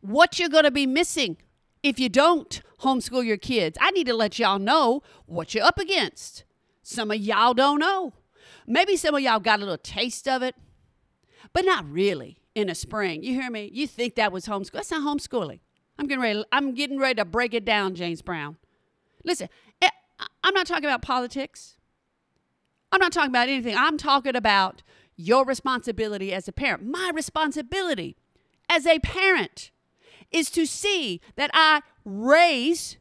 what 0.01 0.39
you're 0.39 0.50
going 0.50 0.63
to 0.63 0.72
be 0.72 0.86
missing 0.86 1.38
if 1.82 2.00
you 2.00 2.10
don't 2.10 2.62
homeschool 2.82 3.25
your 3.25 3.38
kids. 3.38 3.77
I 3.82 3.91
need 3.91 4.08
to 4.08 4.13
let 4.13 4.38
y'all 4.39 4.60
know 4.60 5.01
what 5.25 5.53
you're 5.53 5.63
up 5.63 5.79
against. 5.79 6.44
Some 6.84 7.10
of 7.12 7.17
y'all 7.17 7.53
don't 7.53 7.79
know. 7.79 8.13
Maybe 8.67 8.96
some 8.96 9.15
of 9.15 9.22
y'all 9.22 9.39
got 9.39 9.60
a 9.60 9.63
little 9.63 9.77
taste 9.77 10.27
of 10.27 10.41
it, 10.41 10.55
but 11.53 11.65
not 11.65 11.89
really 11.89 12.38
in 12.53 12.67
the 12.67 12.75
spring. 12.75 13.24
You 13.24 13.34
hear 13.34 13.50
me? 13.50 13.70
You 13.74 13.88
think 13.88 14.15
that 14.15 14.32
was 14.32 14.46
homeschool. 14.46 14.72
That's 14.74 14.91
not 14.91 15.01
homeschooling. 15.01 15.60
I'm 15.98 16.08
getting 16.08 16.22
ready. 16.22 16.44
I'm 16.51 16.74
getting 16.74 17.00
ready 17.00 17.15
to 17.15 17.25
break 17.25 17.53
it 17.53 17.65
down, 17.65 17.96
James 17.96 18.22
Brown. 18.22 18.58
Listen, 19.24 19.50
eh, 19.82 19.89
I'm 20.44 20.53
not 20.53 20.67
talking 20.67 20.86
about 20.86 21.01
politics. 21.01 21.75
I'm 22.91 23.00
not 23.00 23.12
talking 23.12 23.32
about 23.32 23.50
anything. 23.50 23.75
I'm 23.75 23.98
talking 23.98 24.36
about 24.36 24.84
your 25.15 25.45
responsibility 25.45 26.34
as 26.34 26.48
a 26.48 26.51
parent. 26.51 26.86
My 26.86 27.12
responsibility 27.13 28.15
as 28.69 28.86
a 28.86 29.00
parent 29.00 29.72
is 30.31 30.50
to 30.51 30.65
see 30.65 31.22
that 31.36 31.51
I 31.53 31.81
raise 32.03 32.98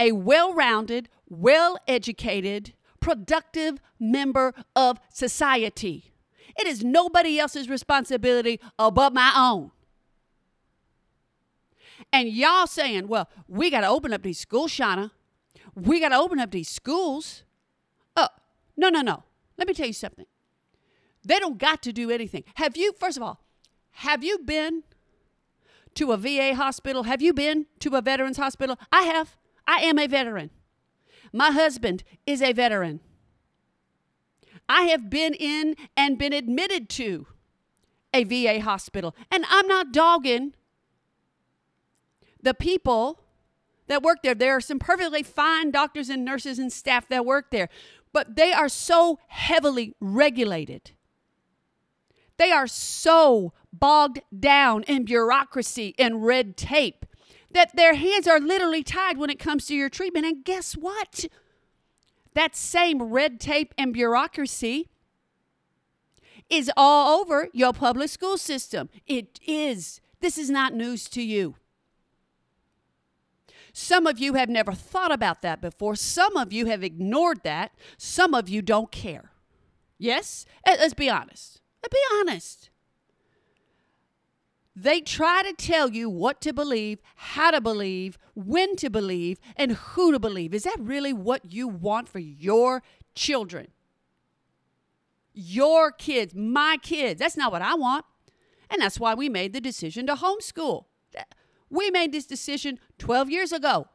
a 0.00 0.12
well 0.12 0.54
rounded, 0.54 1.08
well 1.28 1.78
educated, 1.86 2.72
productive 3.00 3.80
member 3.98 4.54
of 4.74 4.98
society. 5.12 6.12
It 6.58 6.66
is 6.66 6.84
nobody 6.84 7.38
else's 7.38 7.68
responsibility 7.68 8.60
but 8.76 9.12
my 9.12 9.32
own. 9.36 9.70
And 12.12 12.28
y'all 12.28 12.66
saying, 12.66 13.08
well, 13.08 13.28
we 13.48 13.70
got 13.70 13.82
to 13.82 13.88
open 13.88 14.12
up 14.12 14.22
these 14.22 14.38
schools, 14.38 14.70
Shauna. 14.70 15.10
We 15.74 16.00
got 16.00 16.10
to 16.10 16.16
open 16.16 16.40
up 16.40 16.50
these 16.50 16.68
schools. 16.68 17.44
Oh, 18.16 18.28
no, 18.76 18.88
no, 18.88 19.00
no. 19.00 19.22
Let 19.56 19.68
me 19.68 19.74
tell 19.74 19.86
you 19.86 19.92
something. 19.92 20.26
They 21.24 21.38
don't 21.38 21.58
got 21.58 21.82
to 21.82 21.92
do 21.92 22.10
anything. 22.10 22.44
Have 22.54 22.76
you, 22.76 22.92
first 22.98 23.16
of 23.16 23.22
all, 23.22 23.40
have 23.92 24.24
you 24.24 24.38
been 24.38 24.82
to 25.94 26.12
a 26.12 26.16
VA 26.16 26.54
hospital? 26.54 27.04
Have 27.04 27.22
you 27.22 27.32
been 27.32 27.66
to 27.80 27.94
a 27.96 28.02
veterans 28.02 28.36
hospital? 28.36 28.78
I 28.90 29.02
have. 29.02 29.36
I 29.66 29.80
am 29.82 29.98
a 29.98 30.06
veteran. 30.06 30.50
My 31.32 31.50
husband 31.50 32.02
is 32.26 32.42
a 32.42 32.52
veteran. 32.52 33.00
I 34.68 34.82
have 34.84 35.10
been 35.10 35.34
in 35.34 35.76
and 35.96 36.18
been 36.18 36.32
admitted 36.32 36.88
to 36.90 37.26
a 38.12 38.24
VA 38.24 38.60
hospital. 38.60 39.14
And 39.30 39.44
I'm 39.48 39.66
not 39.66 39.92
dogging 39.92 40.54
the 42.42 42.54
people 42.54 43.20
that 43.86 44.02
work 44.02 44.18
there. 44.22 44.34
There 44.34 44.56
are 44.56 44.60
some 44.60 44.78
perfectly 44.78 45.22
fine 45.22 45.70
doctors 45.70 46.08
and 46.08 46.24
nurses 46.24 46.58
and 46.58 46.72
staff 46.72 47.08
that 47.08 47.24
work 47.24 47.50
there, 47.50 47.68
but 48.12 48.36
they 48.36 48.52
are 48.52 48.68
so 48.68 49.18
heavily 49.28 49.94
regulated. 50.00 50.92
They 52.38 52.50
are 52.50 52.66
so 52.66 53.52
bogged 53.72 54.20
down 54.38 54.82
in 54.84 55.04
bureaucracy 55.04 55.94
and 55.98 56.24
red 56.24 56.56
tape 56.56 57.06
that 57.50 57.76
their 57.76 57.94
hands 57.94 58.26
are 58.26 58.40
literally 58.40 58.82
tied 58.82 59.18
when 59.18 59.30
it 59.30 59.38
comes 59.38 59.66
to 59.66 59.74
your 59.74 59.88
treatment. 59.88 60.26
And 60.26 60.44
guess 60.44 60.74
what? 60.74 61.26
That 62.34 62.56
same 62.56 63.02
red 63.02 63.40
tape 63.40 63.74
and 63.76 63.92
bureaucracy 63.92 64.88
is 66.48 66.70
all 66.76 67.20
over 67.20 67.48
your 67.52 67.72
public 67.72 68.08
school 68.08 68.36
system. 68.36 68.88
It 69.06 69.38
is. 69.46 70.00
This 70.20 70.38
is 70.38 70.50
not 70.50 70.74
news 70.74 71.08
to 71.10 71.22
you. 71.22 71.56
Some 73.72 74.06
of 74.06 74.18
you 74.18 74.34
have 74.34 74.50
never 74.50 74.72
thought 74.72 75.12
about 75.12 75.40
that 75.42 75.62
before. 75.62 75.96
Some 75.96 76.36
of 76.36 76.52
you 76.52 76.66
have 76.66 76.84
ignored 76.84 77.42
that. 77.42 77.72
Some 77.96 78.34
of 78.34 78.48
you 78.48 78.60
don't 78.60 78.92
care. 78.92 79.30
Yes? 79.98 80.44
Let's 80.66 80.94
be 80.94 81.08
honest. 81.08 81.61
Be 81.90 81.98
honest. 82.14 82.70
They 84.74 85.00
try 85.00 85.42
to 85.42 85.52
tell 85.52 85.90
you 85.90 86.08
what 86.08 86.40
to 86.40 86.52
believe, 86.52 87.00
how 87.16 87.50
to 87.50 87.60
believe, 87.60 88.16
when 88.34 88.74
to 88.76 88.88
believe, 88.88 89.38
and 89.56 89.72
who 89.72 90.12
to 90.12 90.18
believe. 90.18 90.54
Is 90.54 90.62
that 90.62 90.78
really 90.80 91.12
what 91.12 91.52
you 91.52 91.68
want 91.68 92.08
for 92.08 92.18
your 92.18 92.82
children? 93.14 93.68
Your 95.34 95.92
kids, 95.92 96.34
my 96.34 96.78
kids. 96.80 97.20
That's 97.20 97.36
not 97.36 97.52
what 97.52 97.60
I 97.60 97.74
want. 97.74 98.06
And 98.70 98.80
that's 98.80 98.98
why 98.98 99.12
we 99.14 99.28
made 99.28 99.52
the 99.52 99.60
decision 99.60 100.06
to 100.06 100.14
homeschool. 100.14 100.86
We 101.68 101.90
made 101.90 102.12
this 102.12 102.26
decision 102.26 102.78
12 102.98 103.30
years 103.30 103.52
ago. 103.52 103.88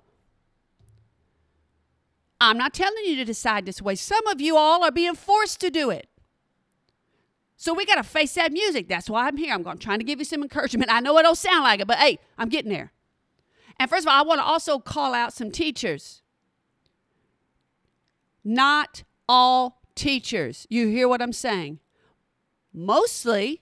I'm 2.39 2.57
not 2.57 2.73
telling 2.75 3.03
you 3.05 3.15
to 3.15 3.25
decide 3.25 3.65
this 3.65 3.81
way. 3.81 3.95
Some 3.95 4.27
of 4.27 4.39
you 4.39 4.57
all 4.57 4.83
are 4.83 4.91
being 4.91 5.15
forced 5.15 5.59
to 5.61 5.71
do 5.71 5.89
it. 5.89 6.07
So 7.59 7.73
we 7.73 7.85
got 7.85 7.95
to 7.95 8.03
face 8.03 8.35
that 8.35 8.53
music. 8.53 8.87
That's 8.87 9.09
why 9.09 9.27
I'm 9.27 9.35
here. 9.35 9.51
I'm 9.51 9.63
going 9.63 9.79
to 9.79 9.83
try 9.83 9.97
to 9.97 10.03
give 10.03 10.19
you 10.19 10.25
some 10.25 10.43
encouragement. 10.43 10.91
I 10.91 10.99
know 10.99 11.17
it 11.17 11.23
don't 11.23 11.35
sound 11.35 11.63
like 11.63 11.79
it, 11.79 11.87
but 11.87 11.97
hey, 11.97 12.19
I'm 12.37 12.49
getting 12.49 12.71
there. 12.71 12.91
And 13.79 13.89
first 13.89 14.05
of 14.05 14.09
all, 14.09 14.19
I 14.19 14.25
want 14.25 14.39
to 14.39 14.45
also 14.45 14.77
call 14.77 15.15
out 15.15 15.33
some 15.33 15.49
teachers. 15.49 16.21
Not 18.43 19.03
all 19.27 19.81
teachers. 19.95 20.67
You 20.69 20.87
hear 20.87 21.07
what 21.07 21.21
I'm 21.21 21.33
saying? 21.33 21.79
Mostly, 22.71 23.61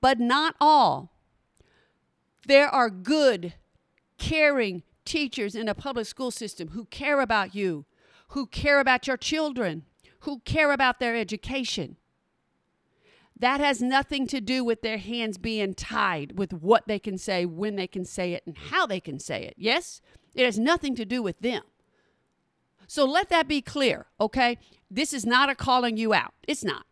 but 0.00 0.20
not 0.20 0.54
all. 0.60 1.12
There 2.46 2.68
are 2.68 2.88
good, 2.88 3.54
caring 4.16 4.84
teachers 5.04 5.56
in 5.56 5.68
a 5.68 5.74
public 5.74 6.06
school 6.06 6.30
system 6.30 6.68
who 6.68 6.84
care 6.84 7.20
about 7.20 7.52
you, 7.52 7.84
who 8.28 8.46
care 8.46 8.78
about 8.78 9.08
your 9.08 9.16
children, 9.16 9.82
who 10.20 10.38
care 10.40 10.70
about 10.70 11.00
their 11.00 11.16
education. 11.16 11.96
That 13.40 13.60
has 13.60 13.80
nothing 13.80 14.26
to 14.28 14.40
do 14.40 14.64
with 14.64 14.82
their 14.82 14.98
hands 14.98 15.38
being 15.38 15.74
tied 15.74 16.38
with 16.38 16.52
what 16.52 16.88
they 16.88 16.98
can 16.98 17.18
say, 17.18 17.44
when 17.46 17.76
they 17.76 17.86
can 17.86 18.04
say 18.04 18.32
it, 18.32 18.42
and 18.46 18.56
how 18.56 18.86
they 18.86 19.00
can 19.00 19.20
say 19.20 19.44
it. 19.44 19.54
Yes? 19.56 20.00
It 20.34 20.44
has 20.44 20.58
nothing 20.58 20.96
to 20.96 21.04
do 21.04 21.22
with 21.22 21.38
them. 21.40 21.62
So 22.88 23.04
let 23.04 23.28
that 23.28 23.46
be 23.46 23.60
clear, 23.60 24.06
okay? 24.20 24.58
This 24.90 25.12
is 25.12 25.24
not 25.26 25.50
a 25.50 25.54
calling 25.54 25.96
you 25.96 26.14
out. 26.14 26.34
It's 26.48 26.64
not. 26.64 26.84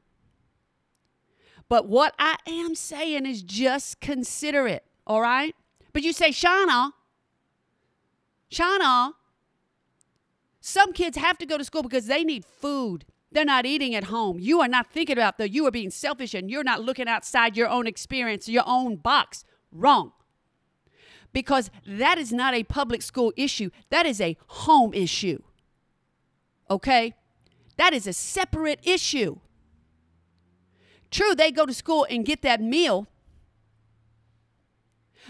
But 1.68 1.88
what 1.88 2.14
I 2.18 2.36
am 2.46 2.74
saying 2.74 3.26
is 3.26 3.42
just 3.42 4.00
consider 4.00 4.68
it, 4.68 4.84
all 5.06 5.20
right? 5.20 5.54
But 5.92 6.02
you 6.02 6.12
say, 6.12 6.30
Shauna, 6.30 6.92
Shauna, 8.52 9.14
some 10.60 10.92
kids 10.92 11.16
have 11.16 11.38
to 11.38 11.46
go 11.46 11.58
to 11.58 11.64
school 11.64 11.82
because 11.82 12.06
they 12.06 12.22
need 12.22 12.44
food. 12.44 13.04
They're 13.32 13.44
not 13.44 13.66
eating 13.66 13.94
at 13.94 14.04
home. 14.04 14.38
You 14.38 14.60
are 14.60 14.68
not 14.68 14.86
thinking 14.90 15.18
about 15.18 15.38
that. 15.38 15.50
You 15.50 15.66
are 15.66 15.70
being 15.70 15.90
selfish 15.90 16.32
and 16.34 16.50
you're 16.50 16.64
not 16.64 16.82
looking 16.82 17.08
outside 17.08 17.56
your 17.56 17.68
own 17.68 17.86
experience, 17.86 18.48
your 18.48 18.64
own 18.66 18.96
box. 18.96 19.44
Wrong. 19.72 20.12
Because 21.32 21.70
that 21.86 22.18
is 22.18 22.32
not 22.32 22.54
a 22.54 22.64
public 22.64 23.02
school 23.02 23.32
issue, 23.36 23.70
that 23.90 24.06
is 24.06 24.20
a 24.20 24.36
home 24.46 24.94
issue. 24.94 25.42
Okay? 26.70 27.14
That 27.76 27.92
is 27.92 28.06
a 28.06 28.12
separate 28.12 28.80
issue. 28.84 29.38
True, 31.10 31.34
they 31.34 31.50
go 31.50 31.66
to 31.66 31.74
school 31.74 32.06
and 32.08 32.24
get 32.24 32.42
that 32.42 32.60
meal, 32.60 33.06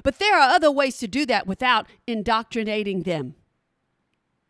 but 0.02 0.18
there 0.18 0.36
are 0.38 0.50
other 0.50 0.70
ways 0.70 0.98
to 0.98 1.08
do 1.08 1.26
that 1.26 1.46
without 1.46 1.86
indoctrinating 2.06 3.02
them. 3.02 3.34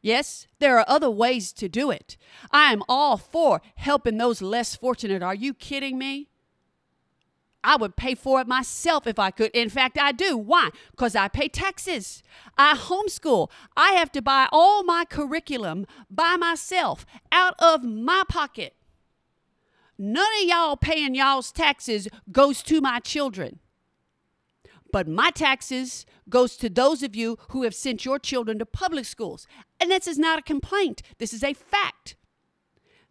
Yes, 0.06 0.46
there 0.60 0.78
are 0.78 0.84
other 0.86 1.10
ways 1.10 1.52
to 1.54 1.68
do 1.68 1.90
it. 1.90 2.16
I 2.52 2.72
am 2.72 2.84
all 2.88 3.16
for 3.16 3.60
helping 3.74 4.18
those 4.18 4.40
less 4.40 4.76
fortunate. 4.76 5.20
Are 5.20 5.34
you 5.34 5.52
kidding 5.52 5.98
me? 5.98 6.28
I 7.64 7.74
would 7.74 7.96
pay 7.96 8.14
for 8.14 8.40
it 8.40 8.46
myself 8.46 9.08
if 9.08 9.18
I 9.18 9.32
could. 9.32 9.50
In 9.50 9.68
fact, 9.68 9.98
I 9.98 10.12
do. 10.12 10.36
Why? 10.36 10.70
Because 10.92 11.16
I 11.16 11.26
pay 11.26 11.48
taxes. 11.48 12.22
I 12.56 12.76
homeschool. 12.76 13.50
I 13.76 13.94
have 13.94 14.12
to 14.12 14.22
buy 14.22 14.46
all 14.52 14.84
my 14.84 15.06
curriculum 15.10 15.88
by 16.08 16.36
myself 16.36 17.04
out 17.32 17.54
of 17.58 17.82
my 17.82 18.22
pocket. 18.28 18.76
None 19.98 20.24
of 20.40 20.48
y'all 20.48 20.76
paying 20.76 21.16
y'all's 21.16 21.50
taxes 21.50 22.06
goes 22.30 22.62
to 22.62 22.80
my 22.80 23.00
children. 23.00 23.58
But 24.96 25.08
my 25.08 25.28
taxes 25.28 26.06
goes 26.30 26.56
to 26.56 26.70
those 26.70 27.02
of 27.02 27.14
you 27.14 27.36
who 27.50 27.64
have 27.64 27.74
sent 27.74 28.06
your 28.06 28.18
children 28.18 28.58
to 28.60 28.64
public 28.64 29.04
schools. 29.04 29.46
And 29.78 29.90
this 29.90 30.06
is 30.06 30.18
not 30.18 30.38
a 30.38 30.42
complaint, 30.42 31.02
this 31.18 31.34
is 31.34 31.44
a 31.44 31.52
fact. 31.52 32.16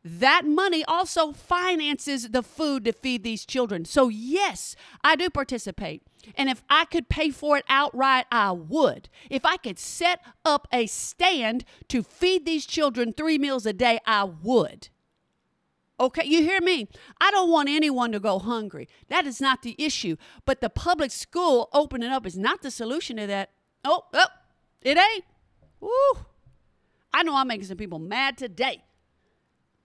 That 0.04 0.48
money 0.48 0.84
also 0.86 1.32
finances 1.32 2.30
the 2.30 2.42
food 2.42 2.86
to 2.86 2.92
feed 2.92 3.24
these 3.24 3.46
children. 3.46 3.86
So, 3.86 4.08
yes, 4.08 4.76
I 5.04 5.16
do 5.16 5.30
participate. 5.30 6.02
And 6.34 6.50
if 6.50 6.64
I 6.72 6.86
could 6.86 7.08
pay 7.08 7.30
for 7.30 7.56
it 7.56 7.66
outright, 7.70 8.26
I 8.32 8.50
would. 8.50 9.08
If 9.30 9.46
I 9.46 9.58
could 9.58 9.78
set 9.78 10.22
up 10.44 10.68
a 10.74 10.88
stand 10.88 11.66
to 11.90 12.02
feed 12.02 12.48
these 12.48 12.66
children 12.66 13.14
three 13.14 13.38
meals 13.38 13.68
a 13.68 13.74
day, 13.74 14.00
I 14.08 14.24
would. 14.24 14.90
Okay, 16.00 16.26
you 16.26 16.42
hear 16.42 16.60
me? 16.60 16.90
I 17.22 17.32
don't 17.32 17.50
want 17.50 17.70
anyone 17.70 18.12
to 18.12 18.20
go 18.20 18.38
hungry. 18.38 18.90
That 19.08 19.26
is 19.26 19.40
not 19.40 19.62
the 19.62 19.76
issue. 19.78 20.18
But 20.46 20.60
the 20.60 20.70
public 20.70 21.12
school 21.12 21.70
opening 21.72 22.10
up 22.10 22.26
is 22.26 22.38
not 22.38 22.62
the 22.62 22.72
solution 22.72 23.16
to 23.18 23.28
that. 23.28 23.52
Oh, 23.86 24.04
oh, 24.14 24.28
it 24.82 24.98
ain't. 24.98 25.24
Woo. 25.80 25.90
I 27.14 27.24
know 27.24 27.36
I'm 27.36 27.48
making 27.48 27.68
some 27.68 27.78
people 27.78 28.00
mad 28.00 28.38
today. 28.38 28.84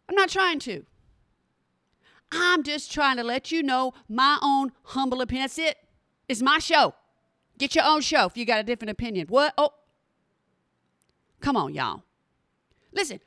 I'm 0.08 0.16
not 0.16 0.30
trying 0.30 0.58
to. 0.60 0.84
I'm 2.32 2.64
just 2.64 2.92
trying 2.92 3.16
to 3.16 3.24
let 3.24 3.52
you 3.52 3.62
know 3.62 3.92
my 4.08 4.38
own 4.42 4.72
humble 4.82 5.20
opinion. 5.20 5.44
That's 5.44 5.58
it. 5.58 5.76
It's 6.28 6.42
my 6.42 6.58
show. 6.58 6.94
Get 7.58 7.74
your 7.74 7.84
own 7.84 8.00
show 8.00 8.26
if 8.26 8.36
you 8.36 8.44
got 8.44 8.58
a 8.60 8.64
different 8.64 8.90
opinion. 8.90 9.26
What? 9.28 9.54
Oh. 9.56 9.74
Come 11.40 11.56
on, 11.56 11.74
y'all. 11.74 12.02
Listen, 12.92 13.20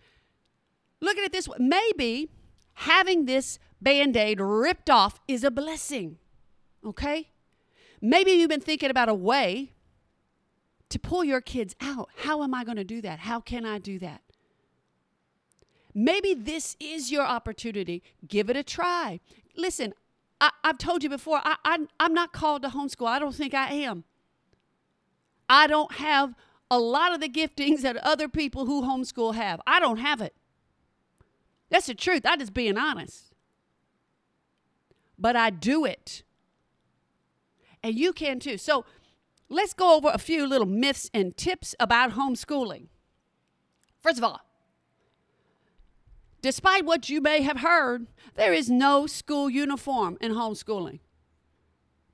look 1.00 1.18
at 1.18 1.24
it 1.24 1.32
this 1.32 1.48
way. 1.48 1.58
Maybe 1.60 2.30
having 2.74 3.25
this 3.25 3.60
band 3.82 4.15
aid 4.15 4.39
ripped 4.39 4.89
off 4.89 5.20
is 5.27 5.44
a 5.44 5.51
blessing. 5.51 6.18
Okay? 6.86 7.30
Maybe 8.01 8.32
you've 8.32 8.50
been 8.50 8.60
thinking 8.60 8.89
about 8.89 9.10
a 9.10 9.13
way 9.13 9.72
to 10.89 11.00
pull 11.00 11.24
your 11.24 11.42
kids 11.42 11.75
out. 11.82 12.10
How 12.18 12.44
am 12.44 12.53
I 12.53 12.63
going 12.63 12.77
to 12.77 12.84
do 12.84 13.01
that? 13.01 13.20
How 13.20 13.39
can 13.39 13.65
I 13.65 13.80
do 13.80 13.98
that? 14.00 14.22
Maybe 15.94 16.34
this 16.34 16.75
is 16.80 17.12
your 17.12 17.24
opportunity. 17.24 18.03
Give 18.27 18.50
it 18.50 18.58
a 18.58 18.63
try. 18.63 19.20
Listen, 19.56 19.94
I, 20.42 20.51
have 20.63 20.77
told 20.77 21.03
you 21.03 21.10
before, 21.10 21.39
I, 21.44 21.56
I, 21.63 21.80
I'm 22.00 22.13
not 22.13 22.34
called 22.34 22.63
to 22.63 22.70
homeschool. 22.70 23.08
I 23.08 23.20
don't 23.20 23.36
think 23.36 23.53
I 23.53 23.72
am. 23.74 24.03
I 25.48 25.68
don't 25.68 25.94
have 25.94 26.36
a 26.70 26.80
lot 26.80 27.13
of 27.13 27.22
the 27.22 27.30
giftings 27.30 27.82
that 27.82 27.98
other 27.98 28.27
people 28.27 28.65
who 28.65 28.82
homeschool 28.82 29.36
have. 29.36 29.62
I 29.68 29.80
don't 29.80 29.98
have 29.98 30.22
it. 30.22 30.34
That's 31.74 31.88
the 31.88 31.96
truth. 31.96 32.22
I'm 32.24 32.39
just 32.39 32.53
being 32.53 32.77
honest. 32.77 33.34
But 35.18 35.36
I 35.36 35.50
do 35.50 35.86
it. 35.86 36.22
And 37.82 37.98
you 37.98 38.13
can 38.13 38.39
too. 38.39 38.60
So 38.60 38.86
let's 39.50 39.74
go 39.74 39.98
over 39.98 40.12
a 40.13 40.20
few 40.20 40.46
little 40.46 40.68
myths 40.68 41.10
and 41.15 41.36
tips 41.36 41.74
about 41.80 42.12
homeschooling. 42.12 42.89
First 44.00 44.20
of 44.20 44.24
all, 44.24 44.42
despite 46.44 46.86
what 46.86 47.10
you 47.10 47.22
may 47.22 47.42
have 47.42 47.62
heard, 47.62 48.06
there 48.36 48.53
is 48.53 48.70
no 48.70 49.08
school 49.08 49.50
uniform 49.50 50.20
in 50.22 50.34
homeschooling. 50.34 51.00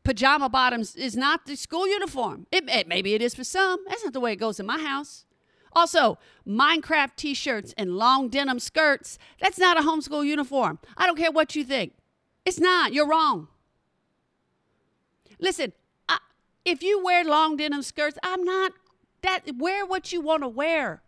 Pajama 0.05 0.47
bottoms 0.47 0.95
is 0.95 1.17
not 1.17 1.47
the 1.47 1.57
school 1.57 1.85
uniform. 1.85 2.47
It, 2.49 2.63
it, 2.69 2.87
maybe 2.87 3.13
it 3.13 3.21
is 3.21 3.35
for 3.35 3.43
some. 3.43 3.81
That's 3.89 4.05
not 4.05 4.13
the 4.13 4.21
way 4.21 4.31
it 4.31 4.37
goes 4.37 4.57
in 4.61 4.65
my 4.65 4.79
house. 4.79 5.25
Also, 5.73 6.17
Minecraft 6.47 7.15
t 7.15 7.33
shirts 7.33 7.73
and 7.77 7.97
long 7.97 8.29
denim 8.29 8.59
skirts, 8.59 9.17
that's 9.39 9.59
not 9.59 9.77
a 9.77 9.81
homeschool 9.81 10.25
uniform. 10.25 10.79
I 10.97 11.05
don't 11.05 11.17
care 11.17 11.31
what 11.31 11.55
you 11.55 11.63
think. 11.63 11.93
It's 12.45 12.59
not. 12.59 12.93
You're 12.93 13.07
wrong. 13.07 13.47
Listen, 15.39 15.73
I, 16.07 16.17
if 16.65 16.81
you 16.81 17.03
wear 17.03 17.23
long 17.23 17.57
denim 17.57 17.81
skirts, 17.81 18.17
I'm 18.23 18.43
not 18.43 18.71
that. 19.21 19.43
Wear 19.57 19.85
what 19.85 20.11
you 20.11 20.21
want 20.21 20.43
to 20.43 20.47
wear. 20.47 21.01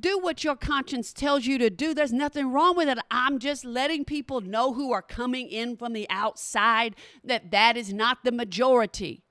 Do 0.00 0.18
what 0.18 0.42
your 0.42 0.56
conscience 0.56 1.12
tells 1.12 1.46
you 1.46 1.58
to 1.58 1.70
do. 1.70 1.94
There's 1.94 2.12
nothing 2.12 2.50
wrong 2.50 2.76
with 2.76 2.88
it. 2.88 2.98
I'm 3.10 3.38
just 3.38 3.64
letting 3.64 4.04
people 4.04 4.40
know 4.40 4.72
who 4.72 4.92
are 4.92 5.02
coming 5.02 5.48
in 5.48 5.76
from 5.76 5.92
the 5.92 6.06
outside 6.10 6.96
that 7.22 7.50
that 7.50 7.76
is 7.76 7.92
not 7.92 8.24
the 8.24 8.32
majority. 8.32 9.22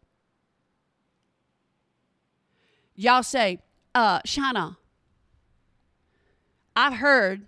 Y'all 2.96 3.24
say, 3.24 3.60
uh, 3.94 4.20
Shauna, 4.22 4.78
I've 6.76 6.94
heard 6.94 7.48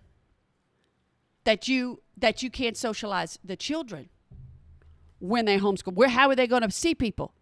that 1.43 1.67
you 1.67 2.01
that 2.17 2.43
you 2.43 2.49
can't 2.49 2.77
socialize 2.77 3.39
the 3.43 3.55
children 3.55 4.09
when 5.19 5.45
they 5.45 5.57
homeschool. 5.57 5.93
Where 5.93 6.09
how 6.09 6.29
are 6.29 6.35
they 6.35 6.47
going 6.47 6.61
to 6.61 6.71
see 6.71 6.93
people? 6.93 7.33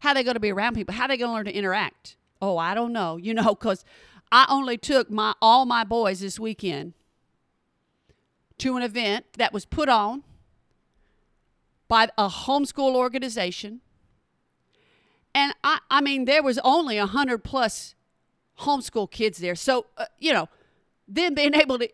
How 0.00 0.10
are 0.10 0.14
they 0.14 0.24
going 0.24 0.34
to 0.34 0.40
be 0.40 0.52
around 0.52 0.74
people? 0.74 0.94
How 0.94 1.04
are 1.04 1.08
they 1.08 1.16
going 1.16 1.30
to 1.30 1.34
learn 1.34 1.44
to 1.46 1.52
interact? 1.52 2.16
Oh, 2.42 2.58
I 2.58 2.74
don't 2.74 2.92
know. 2.92 3.16
You 3.16 3.34
know, 3.34 3.54
because 3.54 3.84
I 4.30 4.46
only 4.48 4.76
took 4.76 5.10
my 5.10 5.34
all 5.40 5.64
my 5.64 5.84
boys 5.84 6.20
this 6.20 6.38
weekend 6.38 6.94
to 8.58 8.76
an 8.76 8.82
event 8.82 9.26
that 9.38 9.52
was 9.52 9.64
put 9.64 9.88
on 9.88 10.22
by 11.88 12.08
a 12.18 12.28
homeschool 12.28 12.94
organization. 12.94 13.80
And 15.34 15.52
I, 15.64 15.80
I 15.90 16.00
mean, 16.00 16.26
there 16.26 16.42
was 16.42 16.58
only 16.62 16.96
a 16.96 17.06
hundred 17.06 17.42
plus 17.44 17.94
homeschool 18.60 19.10
kids 19.10 19.38
there. 19.38 19.54
So, 19.54 19.86
uh, 19.96 20.06
you 20.18 20.32
know, 20.32 20.48
them 21.08 21.34
being 21.34 21.54
able 21.54 21.78
to 21.78 21.88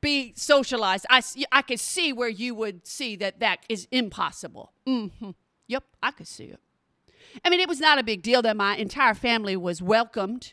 be 0.00 0.34
socialized, 0.36 1.06
I, 1.08 1.22
I 1.50 1.62
could 1.62 1.80
see 1.80 2.12
where 2.12 2.28
you 2.28 2.54
would 2.54 2.86
see 2.86 3.16
that 3.16 3.40
that 3.40 3.60
is 3.68 3.88
impossible. 3.90 4.72
Mm-hmm. 4.86 5.30
Yep, 5.66 5.84
I 6.02 6.10
could 6.10 6.28
see 6.28 6.44
it. 6.44 6.60
I 7.44 7.50
mean, 7.50 7.60
it 7.60 7.68
was 7.68 7.80
not 7.80 7.98
a 7.98 8.02
big 8.02 8.22
deal 8.22 8.42
that 8.42 8.56
my 8.56 8.76
entire 8.76 9.14
family 9.14 9.56
was 9.56 9.80
welcomed 9.82 10.52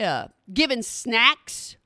uh, 0.00 0.28
given 0.52 0.82
snacks, 0.82 1.76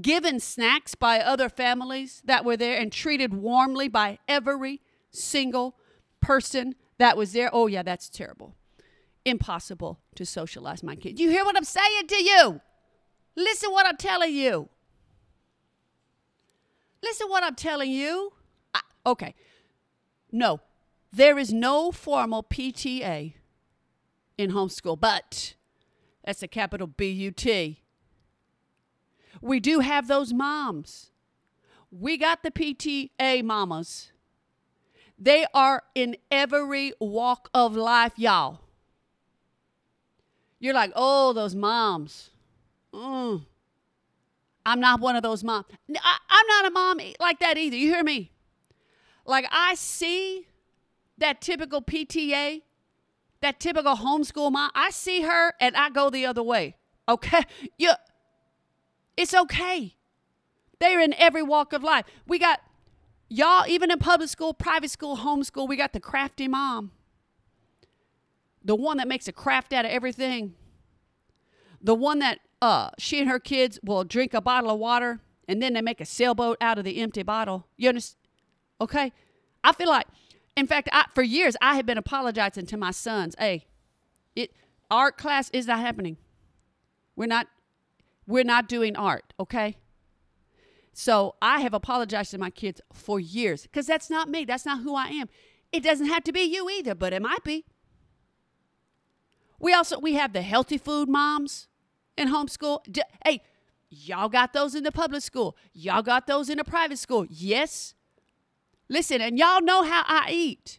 given 0.00 0.40
snacks 0.40 0.94
by 0.94 1.20
other 1.20 1.48
families 1.48 2.22
that 2.24 2.44
were 2.44 2.56
there, 2.56 2.78
and 2.78 2.92
treated 2.92 3.34
warmly 3.34 3.88
by 3.88 4.18
every 4.28 4.80
single 5.10 5.76
person 6.20 6.74
that 6.98 7.16
was 7.16 7.32
there. 7.32 7.50
Oh, 7.52 7.66
yeah, 7.66 7.82
that's 7.82 8.08
terrible. 8.08 8.54
Impossible 9.24 10.00
to 10.16 10.26
socialize 10.26 10.82
my 10.82 10.96
kids. 10.96 11.20
You 11.20 11.30
hear 11.30 11.44
what 11.44 11.56
I'm 11.56 11.64
saying 11.64 12.06
to 12.08 12.22
you? 12.22 12.60
Listen 13.36 13.72
what 13.72 13.86
I'm 13.86 13.96
telling 13.96 14.34
you. 14.34 14.68
Listen 17.02 17.28
what 17.28 17.42
I'm 17.42 17.54
telling 17.54 17.90
you. 17.90 18.32
I, 18.74 18.80
okay. 19.06 19.34
No, 20.30 20.60
there 21.12 21.38
is 21.38 21.52
no 21.52 21.92
formal 21.92 22.42
PTA 22.42 23.34
in 24.36 24.50
homeschool, 24.50 24.98
but 24.98 25.54
that's 26.24 26.42
a 26.42 26.48
capital 26.48 26.86
B 26.86 27.10
U 27.10 27.30
T. 27.30 27.82
We 29.40 29.60
do 29.60 29.80
have 29.80 30.08
those 30.08 30.32
moms. 30.32 31.10
We 31.90 32.16
got 32.16 32.42
the 32.42 32.50
PTA 32.50 33.44
mamas. 33.44 34.10
They 35.18 35.46
are 35.54 35.82
in 35.94 36.16
every 36.30 36.92
walk 36.98 37.48
of 37.54 37.76
life, 37.76 38.14
y'all. 38.16 38.60
You're 40.64 40.74
like, 40.74 40.92
oh, 40.94 41.32
those 41.32 41.54
moms. 41.54 42.30
Mm. 42.92 43.44
I'm 44.64 44.80
not 44.80 45.00
one 45.00 45.14
of 45.14 45.22
those 45.22 45.44
moms. 45.44 45.66
I, 45.94 46.16
I'm 46.30 46.46
not 46.46 46.66
a 46.66 46.70
mom 46.70 47.00
like 47.20 47.40
that 47.40 47.58
either. 47.58 47.76
You 47.76 47.88
hear 47.88 48.02
me? 48.02 48.30
Like, 49.26 49.46
I 49.50 49.74
see 49.74 50.46
that 51.18 51.40
typical 51.40 51.82
PTA 51.82 52.62
that 53.44 53.60
typical 53.60 53.94
homeschool 53.96 54.50
mom, 54.50 54.70
I 54.74 54.88
see 54.88 55.20
her 55.20 55.52
and 55.60 55.76
I 55.76 55.90
go 55.90 56.08
the 56.08 56.24
other 56.24 56.42
way. 56.42 56.76
Okay? 57.08 57.42
You 57.78 57.92
it's 59.16 59.34
okay. 59.34 59.94
They're 60.80 61.00
in 61.00 61.14
every 61.14 61.42
walk 61.42 61.72
of 61.74 61.84
life. 61.84 62.06
We 62.26 62.38
got 62.38 62.60
y'all, 63.28 63.64
even 63.68 63.90
in 63.90 63.98
public 63.98 64.30
school, 64.30 64.54
private 64.54 64.90
school, 64.90 65.18
homeschool, 65.18 65.68
we 65.68 65.76
got 65.76 65.92
the 65.92 66.00
crafty 66.00 66.48
mom. 66.48 66.92
The 68.64 68.74
one 68.74 68.96
that 68.96 69.08
makes 69.08 69.28
a 69.28 69.32
craft 69.32 69.72
out 69.72 69.84
of 69.84 69.90
everything. 69.90 70.54
The 71.80 71.94
one 71.94 72.18
that 72.20 72.40
uh 72.62 72.90
she 72.98 73.20
and 73.20 73.28
her 73.28 73.38
kids 73.38 73.78
will 73.82 74.04
drink 74.04 74.32
a 74.34 74.40
bottle 74.40 74.70
of 74.70 74.78
water 74.78 75.20
and 75.46 75.62
then 75.62 75.74
they 75.74 75.82
make 75.82 76.00
a 76.00 76.06
sailboat 76.06 76.56
out 76.60 76.78
of 76.78 76.84
the 76.84 77.00
empty 77.00 77.22
bottle. 77.22 77.66
You 77.76 77.90
understand? 77.90 78.18
Okay? 78.80 79.12
I 79.62 79.72
feel 79.72 79.88
like 79.88 80.06
in 80.56 80.66
fact, 80.66 80.88
I, 80.92 81.06
for 81.14 81.22
years 81.22 81.56
I 81.60 81.76
have 81.76 81.86
been 81.86 81.98
apologizing 81.98 82.66
to 82.66 82.76
my 82.76 82.90
sons. 82.90 83.34
Hey, 83.38 83.66
it 84.34 84.52
art 84.90 85.18
class 85.18 85.50
is 85.52 85.66
not 85.66 85.80
happening. 85.80 86.16
We're 87.16 87.26
not 87.26 87.48
we're 88.26 88.44
not 88.44 88.68
doing 88.68 88.96
art, 88.96 89.34
okay? 89.38 89.76
So 90.92 91.34
I 91.42 91.60
have 91.60 91.74
apologized 91.74 92.30
to 92.30 92.38
my 92.38 92.50
kids 92.50 92.80
for 92.92 93.18
years 93.18 93.62
because 93.62 93.86
that's 93.86 94.08
not 94.08 94.28
me. 94.28 94.44
That's 94.44 94.64
not 94.64 94.80
who 94.80 94.94
I 94.94 95.08
am. 95.08 95.28
It 95.72 95.82
doesn't 95.82 96.06
have 96.06 96.22
to 96.24 96.32
be 96.32 96.42
you 96.42 96.70
either, 96.70 96.94
but 96.94 97.12
it 97.12 97.20
might 97.20 97.42
be. 97.42 97.64
We 99.64 99.72
also 99.72 99.98
we 99.98 100.12
have 100.14 100.32
the 100.32 100.42
healthy 100.42 100.78
food 100.78 101.08
moms 101.08 101.68
in 102.16 102.28
homeschool. 102.28 102.80
Hey, 103.24 103.42
y'all 103.88 104.28
got 104.28 104.52
those 104.52 104.74
in 104.74 104.84
the 104.84 104.92
public 104.92 105.22
school. 105.22 105.56
Y'all 105.72 106.02
got 106.02 106.26
those 106.26 106.48
in 106.48 106.58
the 106.58 106.64
private 106.64 106.98
school. 106.98 107.26
Yes, 107.28 107.94
Listen, 108.88 109.20
and 109.20 109.38
y'all 109.38 109.62
know 109.62 109.82
how 109.82 110.02
I 110.06 110.28
eat. 110.30 110.78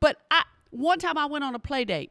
But 0.00 0.16
I 0.30 0.42
one 0.70 0.98
time 0.98 1.18
I 1.18 1.26
went 1.26 1.44
on 1.44 1.54
a 1.54 1.58
play 1.58 1.84
date 1.84 2.10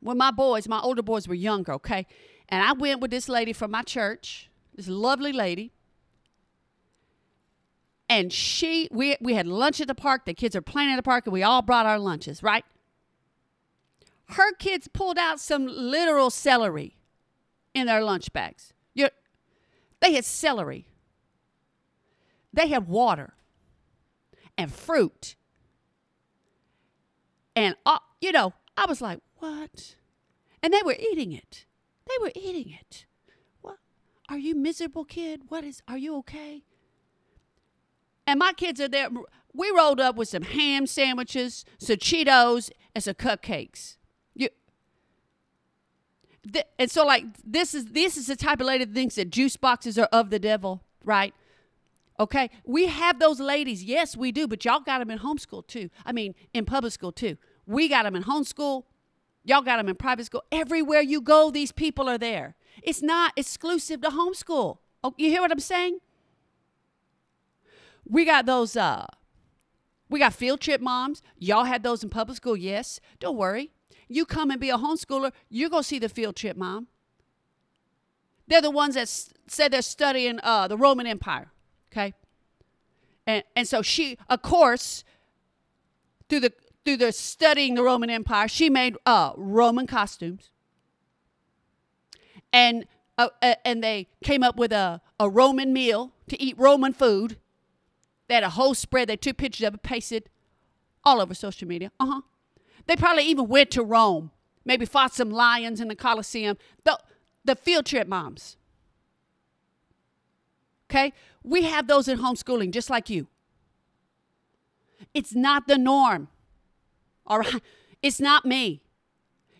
when 0.00 0.16
my 0.16 0.30
boys, 0.30 0.66
my 0.66 0.80
older 0.80 1.02
boys 1.02 1.28
were 1.28 1.34
younger, 1.34 1.72
okay? 1.74 2.06
And 2.48 2.62
I 2.62 2.72
went 2.72 3.00
with 3.00 3.10
this 3.10 3.28
lady 3.28 3.52
from 3.52 3.70
my 3.70 3.82
church, 3.82 4.50
this 4.74 4.88
lovely 4.88 5.32
lady. 5.32 5.72
And 8.08 8.32
she 8.32 8.88
we 8.90 9.16
we 9.20 9.34
had 9.34 9.46
lunch 9.46 9.80
at 9.80 9.88
the 9.88 9.94
park. 9.94 10.24
The 10.24 10.34
kids 10.34 10.56
are 10.56 10.62
playing 10.62 10.90
at 10.90 10.96
the 10.96 11.02
park, 11.02 11.26
and 11.26 11.32
we 11.32 11.42
all 11.42 11.62
brought 11.62 11.86
our 11.86 11.98
lunches, 11.98 12.42
right? 12.42 12.64
Her 14.30 14.52
kids 14.52 14.88
pulled 14.88 15.18
out 15.18 15.40
some 15.40 15.66
literal 15.66 16.30
celery 16.30 16.96
in 17.74 17.86
their 17.86 18.02
lunch 18.02 18.32
bags. 18.32 18.72
You, 18.94 19.08
they 20.00 20.14
had 20.14 20.24
celery 20.24 20.88
they 22.56 22.68
had 22.68 22.88
water 22.88 23.34
and 24.58 24.72
fruit. 24.72 25.36
And, 27.54 27.76
uh, 27.84 27.98
you 28.20 28.32
know, 28.32 28.54
I 28.76 28.86
was 28.86 29.00
like, 29.00 29.20
what? 29.36 29.96
And 30.62 30.72
they 30.72 30.82
were 30.82 30.96
eating 30.98 31.32
it. 31.32 31.66
They 32.08 32.14
were 32.20 32.32
eating 32.34 32.72
it. 32.72 33.04
What? 33.60 33.76
Are 34.28 34.38
you 34.38 34.54
miserable, 34.54 35.04
kid? 35.04 35.42
What 35.48 35.64
is, 35.64 35.82
are 35.86 35.98
you 35.98 36.16
okay? 36.16 36.64
And 38.26 38.38
my 38.38 38.52
kids 38.54 38.80
are 38.80 38.88
there. 38.88 39.08
We 39.52 39.70
rolled 39.70 40.00
up 40.00 40.16
with 40.16 40.28
some 40.28 40.42
ham 40.42 40.86
sandwiches, 40.86 41.64
some 41.78 41.96
Cheetos, 41.96 42.70
and 42.94 43.04
some 43.04 43.14
cupcakes. 43.14 43.95
Th- 46.52 46.66
and 46.78 46.90
so, 46.90 47.04
like, 47.04 47.24
this 47.44 47.74
is 47.74 47.86
this 47.86 48.16
is 48.16 48.26
the 48.26 48.36
type 48.36 48.60
of 48.60 48.66
lady 48.66 48.84
that 48.84 48.94
thinks 48.94 49.16
that 49.16 49.30
juice 49.30 49.56
boxes 49.56 49.98
are 49.98 50.08
of 50.12 50.30
the 50.30 50.38
devil, 50.38 50.82
right? 51.04 51.34
Okay, 52.18 52.50
we 52.64 52.86
have 52.86 53.18
those 53.18 53.40
ladies. 53.40 53.84
Yes, 53.84 54.16
we 54.16 54.32
do, 54.32 54.48
but 54.48 54.64
y'all 54.64 54.80
got 54.80 55.00
them 55.00 55.10
in 55.10 55.18
homeschool 55.18 55.66
too. 55.66 55.90
I 56.04 56.12
mean, 56.12 56.34
in 56.54 56.64
public 56.64 56.92
school 56.92 57.12
too. 57.12 57.36
We 57.66 57.88
got 57.88 58.04
them 58.04 58.16
in 58.16 58.24
homeschool. 58.24 58.84
Y'all 59.44 59.62
got 59.62 59.76
them 59.76 59.88
in 59.88 59.96
private 59.96 60.26
school. 60.26 60.42
Everywhere 60.50 61.00
you 61.00 61.20
go, 61.20 61.50
these 61.50 61.72
people 61.72 62.08
are 62.08 62.18
there. 62.18 62.56
It's 62.82 63.02
not 63.02 63.32
exclusive 63.36 64.00
to 64.00 64.08
homeschool. 64.08 64.78
Oh, 65.04 65.14
you 65.16 65.28
hear 65.30 65.40
what 65.40 65.52
I'm 65.52 65.60
saying? 65.60 65.98
We 68.08 68.24
got 68.24 68.46
those 68.46 68.76
uh 68.76 69.06
we 70.08 70.20
got 70.20 70.32
field 70.32 70.60
trip 70.60 70.80
moms. 70.80 71.22
Y'all 71.38 71.64
had 71.64 71.82
those 71.82 72.02
in 72.02 72.10
public 72.10 72.36
school, 72.36 72.56
yes. 72.56 73.00
Don't 73.18 73.36
worry. 73.36 73.72
You 74.08 74.24
come 74.24 74.50
and 74.50 74.60
be 74.60 74.70
a 74.70 74.76
homeschooler, 74.78 75.32
you're 75.48 75.70
going 75.70 75.82
to 75.82 75.88
see 75.88 75.98
the 75.98 76.08
field 76.08 76.36
trip 76.36 76.56
mom. 76.56 76.86
They're 78.48 78.62
the 78.62 78.70
ones 78.70 78.94
that 78.94 79.02
s- 79.02 79.30
said 79.48 79.72
they're 79.72 79.82
studying 79.82 80.38
uh, 80.42 80.68
the 80.68 80.76
Roman 80.76 81.06
Empire, 81.06 81.50
okay? 81.90 82.14
And, 83.26 83.42
and 83.56 83.66
so 83.66 83.82
she, 83.82 84.18
of 84.28 84.42
course, 84.42 85.02
through 86.28 86.40
the 86.40 86.52
through 86.84 86.98
the 86.98 87.10
studying 87.10 87.74
the 87.74 87.82
Roman 87.82 88.08
Empire, 88.10 88.46
she 88.46 88.70
made 88.70 88.96
uh, 89.04 89.32
Roman 89.36 89.88
costumes, 89.88 90.50
and 92.52 92.86
uh, 93.18 93.30
uh, 93.42 93.54
and 93.64 93.82
they 93.82 94.06
came 94.22 94.44
up 94.44 94.56
with 94.56 94.70
a, 94.70 95.00
a 95.18 95.28
Roman 95.28 95.72
meal 95.72 96.12
to 96.28 96.40
eat 96.40 96.54
Roman 96.56 96.92
food. 96.92 97.38
They 98.28 98.34
had 98.34 98.44
a 98.44 98.50
whole 98.50 98.74
spread. 98.74 99.08
They 99.08 99.16
took 99.16 99.36
pictures 99.36 99.66
of 99.66 99.74
it, 99.74 99.82
pasted 99.82 100.28
all 101.04 101.20
over 101.20 101.34
social 101.34 101.66
media. 101.66 101.90
Uh 101.98 102.06
huh. 102.06 102.20
They 102.86 102.96
probably 102.96 103.24
even 103.24 103.48
went 103.48 103.70
to 103.72 103.82
Rome, 103.82 104.30
maybe 104.64 104.86
fought 104.86 105.14
some 105.14 105.30
lions 105.30 105.80
in 105.80 105.88
the 105.88 105.96
Colosseum. 105.96 106.56
The, 106.84 106.98
the 107.44 107.56
field 107.56 107.86
trip 107.86 108.06
moms. 108.08 108.56
Okay? 110.90 111.12
We 111.42 111.62
have 111.62 111.86
those 111.86 112.08
in 112.08 112.18
homeschooling, 112.18 112.70
just 112.70 112.90
like 112.90 113.10
you. 113.10 113.26
It's 115.14 115.34
not 115.34 115.66
the 115.66 115.78
norm. 115.78 116.28
All 117.26 117.38
right? 117.38 117.62
It's 118.02 118.20
not 118.20 118.44
me. 118.44 118.82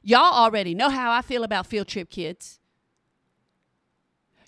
Y'all 0.03 0.33
already 0.33 0.75
know 0.75 0.89
how 0.89 1.11
I 1.11 1.21
feel 1.21 1.43
about 1.43 1.67
field 1.67 1.89
trip 1.89 2.11
kids. 2.11 2.61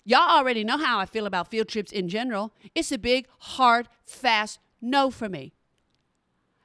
Y'all 0.05 0.37
already 0.37 0.63
know 0.63 0.77
how 0.77 0.99
I 0.99 1.05
feel 1.05 1.25
about 1.25 1.49
field 1.49 1.67
trips 1.67 1.91
in 1.91 2.07
general. 2.07 2.53
It's 2.73 2.91
a 2.91 2.97
big, 2.97 3.27
hard, 3.39 3.89
fast 4.05 4.59
no 4.81 5.11
for 5.11 5.27
me. 5.27 5.53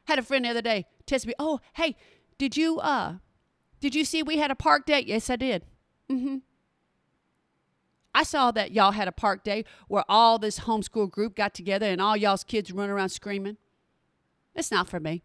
Had 0.05 0.19
a 0.19 0.23
friend 0.23 0.45
the 0.45 0.51
other 0.51 0.63
day 0.63 0.87
test 1.07 1.27
me, 1.27 1.35
oh, 1.39 1.61
hey, 1.75 1.97
did 2.39 2.57
you 2.57 2.79
uh 2.81 3.17
did 3.81 3.95
you 3.95 4.05
see 4.05 4.23
we 4.23 4.39
had 4.39 4.51
a 4.51 4.55
park 4.55 4.87
day? 4.87 5.05
Yes, 5.07 5.29
I 5.29 5.37
did. 5.37 5.65
Mm-hmm. 6.11 6.37
I 8.15 8.23
saw 8.23 8.51
that 8.53 8.71
y'all 8.73 8.93
had 8.93 9.09
a 9.09 9.13
park 9.13 9.43
day 9.43 9.65
where 9.89 10.05
all 10.09 10.39
this 10.39 10.61
homeschool 10.61 11.11
group 11.11 11.35
got 11.35 11.53
together 11.53 11.87
and 11.87 12.01
all 12.01 12.17
y'all's 12.17 12.45
kids 12.45 12.71
run 12.73 12.89
around 12.89 13.09
screaming. 13.09 13.57
It's 14.55 14.71
not 14.71 14.89
for 14.89 15.01
me. 15.01 15.25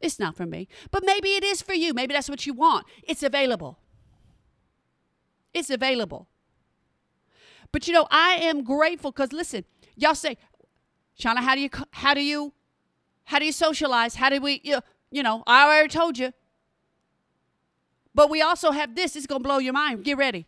It's 0.00 0.18
not 0.18 0.36
for 0.36 0.46
me. 0.46 0.68
But 0.90 1.04
maybe 1.04 1.30
it 1.30 1.42
is 1.42 1.62
for 1.62 1.72
you. 1.72 1.94
Maybe 1.94 2.14
that's 2.14 2.28
what 2.28 2.46
you 2.46 2.52
want. 2.52 2.86
It's 3.02 3.22
available. 3.22 3.78
It's 5.54 5.70
available. 5.70 6.28
But 7.72 7.86
you 7.88 7.94
know, 7.94 8.06
I 8.10 8.34
am 8.34 8.62
grateful 8.62 9.10
because 9.10 9.32
listen, 9.32 9.64
y'all 9.96 10.14
say, 10.14 10.36
Shauna, 11.20 11.38
how 11.38 11.54
do 11.54 11.60
you 11.62 11.70
how 11.92 12.14
do 12.14 12.22
you 12.22 12.52
how 13.28 13.38
do 13.38 13.44
you 13.44 13.52
socialize? 13.52 14.14
How 14.14 14.30
do 14.30 14.40
we 14.40 14.62
you, 14.64 14.78
you 15.10 15.22
know, 15.22 15.42
I 15.46 15.66
already 15.66 15.90
told 15.90 16.16
you. 16.16 16.32
But 18.14 18.30
we 18.30 18.40
also 18.40 18.70
have 18.70 18.94
this, 18.94 19.16
it's 19.16 19.26
gonna 19.26 19.44
blow 19.44 19.58
your 19.58 19.74
mind. 19.74 20.02
Get 20.02 20.16
ready. 20.16 20.46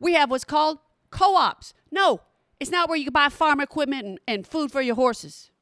We 0.00 0.14
have 0.14 0.28
what's 0.28 0.42
called 0.42 0.80
co-ops. 1.10 1.72
No, 1.92 2.20
it's 2.58 2.72
not 2.72 2.88
where 2.88 2.98
you 2.98 3.04
can 3.04 3.12
buy 3.12 3.28
farm 3.28 3.60
equipment 3.60 4.04
and, 4.04 4.20
and 4.26 4.44
food 4.44 4.72
for 4.72 4.82
your 4.82 4.96
horses. 4.96 5.52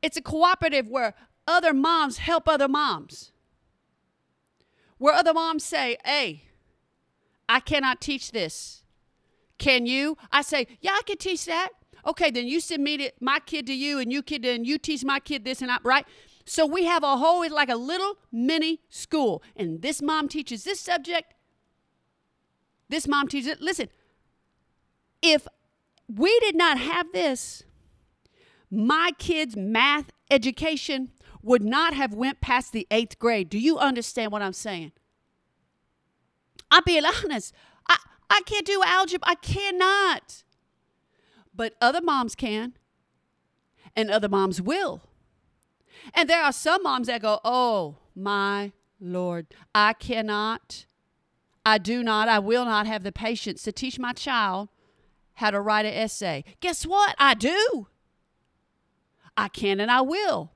It's 0.00 0.16
a 0.16 0.22
cooperative 0.22 0.86
where 0.86 1.14
other 1.48 1.74
moms 1.74 2.18
help 2.18 2.48
other 2.48 2.68
moms. 2.68 3.32
Where 4.98 5.12
other 5.12 5.34
moms 5.34 5.64
say, 5.64 5.96
hey, 6.04 6.44
I 7.48 7.58
cannot 7.58 8.00
teach 8.00 8.30
this. 8.30 8.84
Can 9.58 9.86
you? 9.86 10.16
I 10.30 10.42
say, 10.42 10.68
yeah, 10.80 10.92
I 10.92 11.02
can 11.04 11.16
teach 11.16 11.46
that. 11.46 11.70
Okay, 12.06 12.30
then 12.30 12.46
you 12.46 12.60
submit 12.60 13.00
it, 13.00 13.14
my 13.20 13.38
kid 13.38 13.66
to 13.66 13.74
you, 13.74 13.98
and 13.98 14.12
you 14.12 14.22
kid, 14.22 14.44
and 14.44 14.66
you 14.66 14.78
teach 14.78 15.04
my 15.04 15.20
kid 15.20 15.44
this 15.44 15.60
and 15.60 15.70
that, 15.70 15.80
right? 15.84 16.06
So 16.44 16.66
we 16.66 16.84
have 16.84 17.02
a 17.02 17.16
whole, 17.16 17.48
like 17.50 17.70
a 17.70 17.76
little 17.76 18.18
mini 18.30 18.80
school, 18.90 19.42
and 19.56 19.80
this 19.80 20.02
mom 20.02 20.28
teaches 20.28 20.64
this 20.64 20.80
subject. 20.80 21.32
This 22.88 23.08
mom 23.08 23.28
teaches 23.28 23.48
it. 23.48 23.62
Listen, 23.62 23.88
if 25.22 25.48
we 26.06 26.38
did 26.40 26.54
not 26.54 26.78
have 26.78 27.12
this, 27.12 27.62
my 28.70 29.12
kids' 29.18 29.56
math 29.56 30.10
education 30.30 31.10
would 31.42 31.62
not 31.62 31.94
have 31.94 32.12
went 32.12 32.40
past 32.40 32.72
the 32.72 32.86
eighth 32.90 33.18
grade. 33.18 33.48
Do 33.48 33.58
you 33.58 33.78
understand 33.78 34.32
what 34.32 34.42
I'm 34.42 34.52
saying? 34.52 34.92
I'm 36.70 36.82
being 36.84 37.04
honest. 37.04 37.54
I, 37.88 37.96
I 38.28 38.42
can't 38.44 38.66
do 38.66 38.82
algebra. 38.84 39.28
I 39.28 39.34
cannot. 39.36 40.43
But 41.54 41.74
other 41.80 42.00
moms 42.00 42.34
can. 42.34 42.74
And 43.96 44.10
other 44.10 44.28
moms 44.28 44.60
will. 44.60 45.02
And 46.12 46.28
there 46.28 46.42
are 46.42 46.52
some 46.52 46.82
moms 46.82 47.06
that 47.06 47.22
go, 47.22 47.40
oh 47.44 47.96
my 48.14 48.72
Lord, 49.00 49.46
I 49.74 49.92
cannot, 49.92 50.86
I 51.64 51.78
do 51.78 52.02
not, 52.02 52.28
I 52.28 52.38
will 52.38 52.64
not 52.64 52.86
have 52.86 53.02
the 53.02 53.12
patience 53.12 53.62
to 53.62 53.72
teach 53.72 53.98
my 53.98 54.12
child 54.12 54.68
how 55.34 55.50
to 55.50 55.60
write 55.60 55.86
an 55.86 55.94
essay. 55.94 56.44
Guess 56.60 56.86
what? 56.86 57.14
I 57.18 57.34
do. 57.34 57.88
I 59.36 59.48
can 59.48 59.80
and 59.80 59.90
I 59.90 60.00
will. 60.00 60.52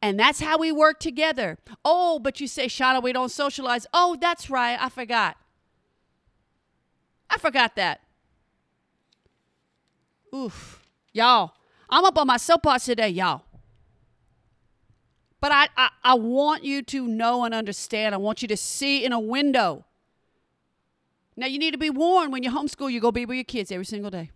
And 0.00 0.18
that's 0.18 0.40
how 0.40 0.58
we 0.58 0.72
work 0.72 0.98
together. 0.98 1.58
Oh, 1.84 2.18
but 2.18 2.40
you 2.40 2.48
say, 2.48 2.66
Shauna, 2.66 3.02
we 3.02 3.12
don't 3.12 3.30
socialize. 3.30 3.86
Oh, 3.94 4.16
that's 4.20 4.50
right. 4.50 4.76
I 4.80 4.88
forgot. 4.88 5.36
I 7.30 7.38
forgot 7.38 7.76
that. 7.76 8.00
Oof. 10.34 10.82
Y'all, 11.12 11.52
I'm 11.90 12.04
up 12.04 12.16
on 12.16 12.26
my 12.26 12.36
soapbox 12.36 12.86
today, 12.86 13.08
y'all. 13.08 13.42
But 15.40 15.52
I, 15.52 15.68
I, 15.76 15.90
I 16.04 16.14
want 16.14 16.64
you 16.64 16.82
to 16.82 17.06
know 17.06 17.44
and 17.44 17.52
understand. 17.52 18.14
I 18.14 18.18
want 18.18 18.42
you 18.42 18.48
to 18.48 18.56
see 18.56 19.04
in 19.04 19.12
a 19.12 19.20
window. 19.20 19.84
Now, 21.36 21.46
you 21.46 21.58
need 21.58 21.72
to 21.72 21.78
be 21.78 21.90
warned 21.90 22.32
when 22.32 22.42
you 22.42 22.50
homeschool, 22.50 22.92
you 22.92 23.00
go 23.00 23.10
be 23.10 23.26
with 23.26 23.36
your 23.36 23.44
kids 23.44 23.72
every 23.72 23.84
single 23.84 24.10
day. 24.10 24.30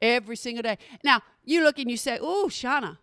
Every 0.00 0.36
single 0.36 0.62
day. 0.62 0.78
Now, 1.02 1.22
you 1.44 1.64
look 1.64 1.78
and 1.78 1.90
you 1.90 1.96
say, 1.96 2.18
Ooh, 2.18 2.46
Shauna, 2.48 2.98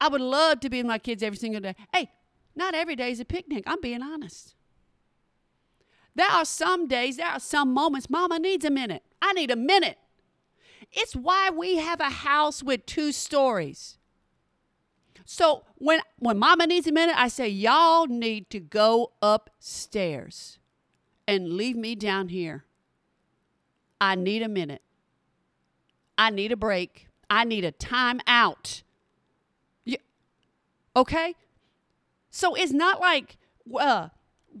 I 0.00 0.08
would 0.08 0.20
love 0.20 0.60
to 0.60 0.70
be 0.70 0.78
with 0.78 0.86
my 0.86 0.98
kids 0.98 1.22
every 1.22 1.36
single 1.36 1.60
day. 1.60 1.74
Hey, 1.92 2.10
not 2.56 2.74
every 2.74 2.96
day 2.96 3.10
is 3.10 3.20
a 3.20 3.24
picnic. 3.24 3.64
I'm 3.66 3.80
being 3.80 4.02
honest. 4.02 4.54
There 6.14 6.30
are 6.30 6.44
some 6.44 6.86
days, 6.86 7.16
there 7.16 7.26
are 7.26 7.40
some 7.40 7.74
moments, 7.74 8.08
Mama 8.08 8.38
needs 8.38 8.64
a 8.64 8.70
minute. 8.70 9.02
I 9.20 9.32
need 9.32 9.50
a 9.50 9.56
minute. 9.56 9.98
It's 10.94 11.14
why 11.16 11.50
we 11.50 11.76
have 11.76 12.00
a 12.00 12.04
house 12.04 12.62
with 12.62 12.86
two 12.86 13.10
stories. 13.10 13.98
So 15.24 15.64
when 15.76 16.00
when 16.18 16.38
mama 16.38 16.66
needs 16.66 16.86
a 16.86 16.92
minute, 16.92 17.16
I 17.18 17.28
say, 17.28 17.48
y'all 17.48 18.06
need 18.06 18.48
to 18.50 18.60
go 18.60 19.12
upstairs 19.20 20.58
and 21.26 21.54
leave 21.54 21.76
me 21.76 21.94
down 21.94 22.28
here. 22.28 22.64
I 24.00 24.14
need 24.14 24.42
a 24.42 24.48
minute. 24.48 24.82
I 26.16 26.30
need 26.30 26.52
a 26.52 26.56
break. 26.56 27.08
I 27.28 27.44
need 27.44 27.64
a 27.64 27.72
time 27.72 28.20
out. 28.26 28.82
You, 29.84 29.96
okay? 30.94 31.34
So 32.30 32.54
it's 32.54 32.72
not 32.72 33.00
like 33.00 33.36
uh, 33.74 34.10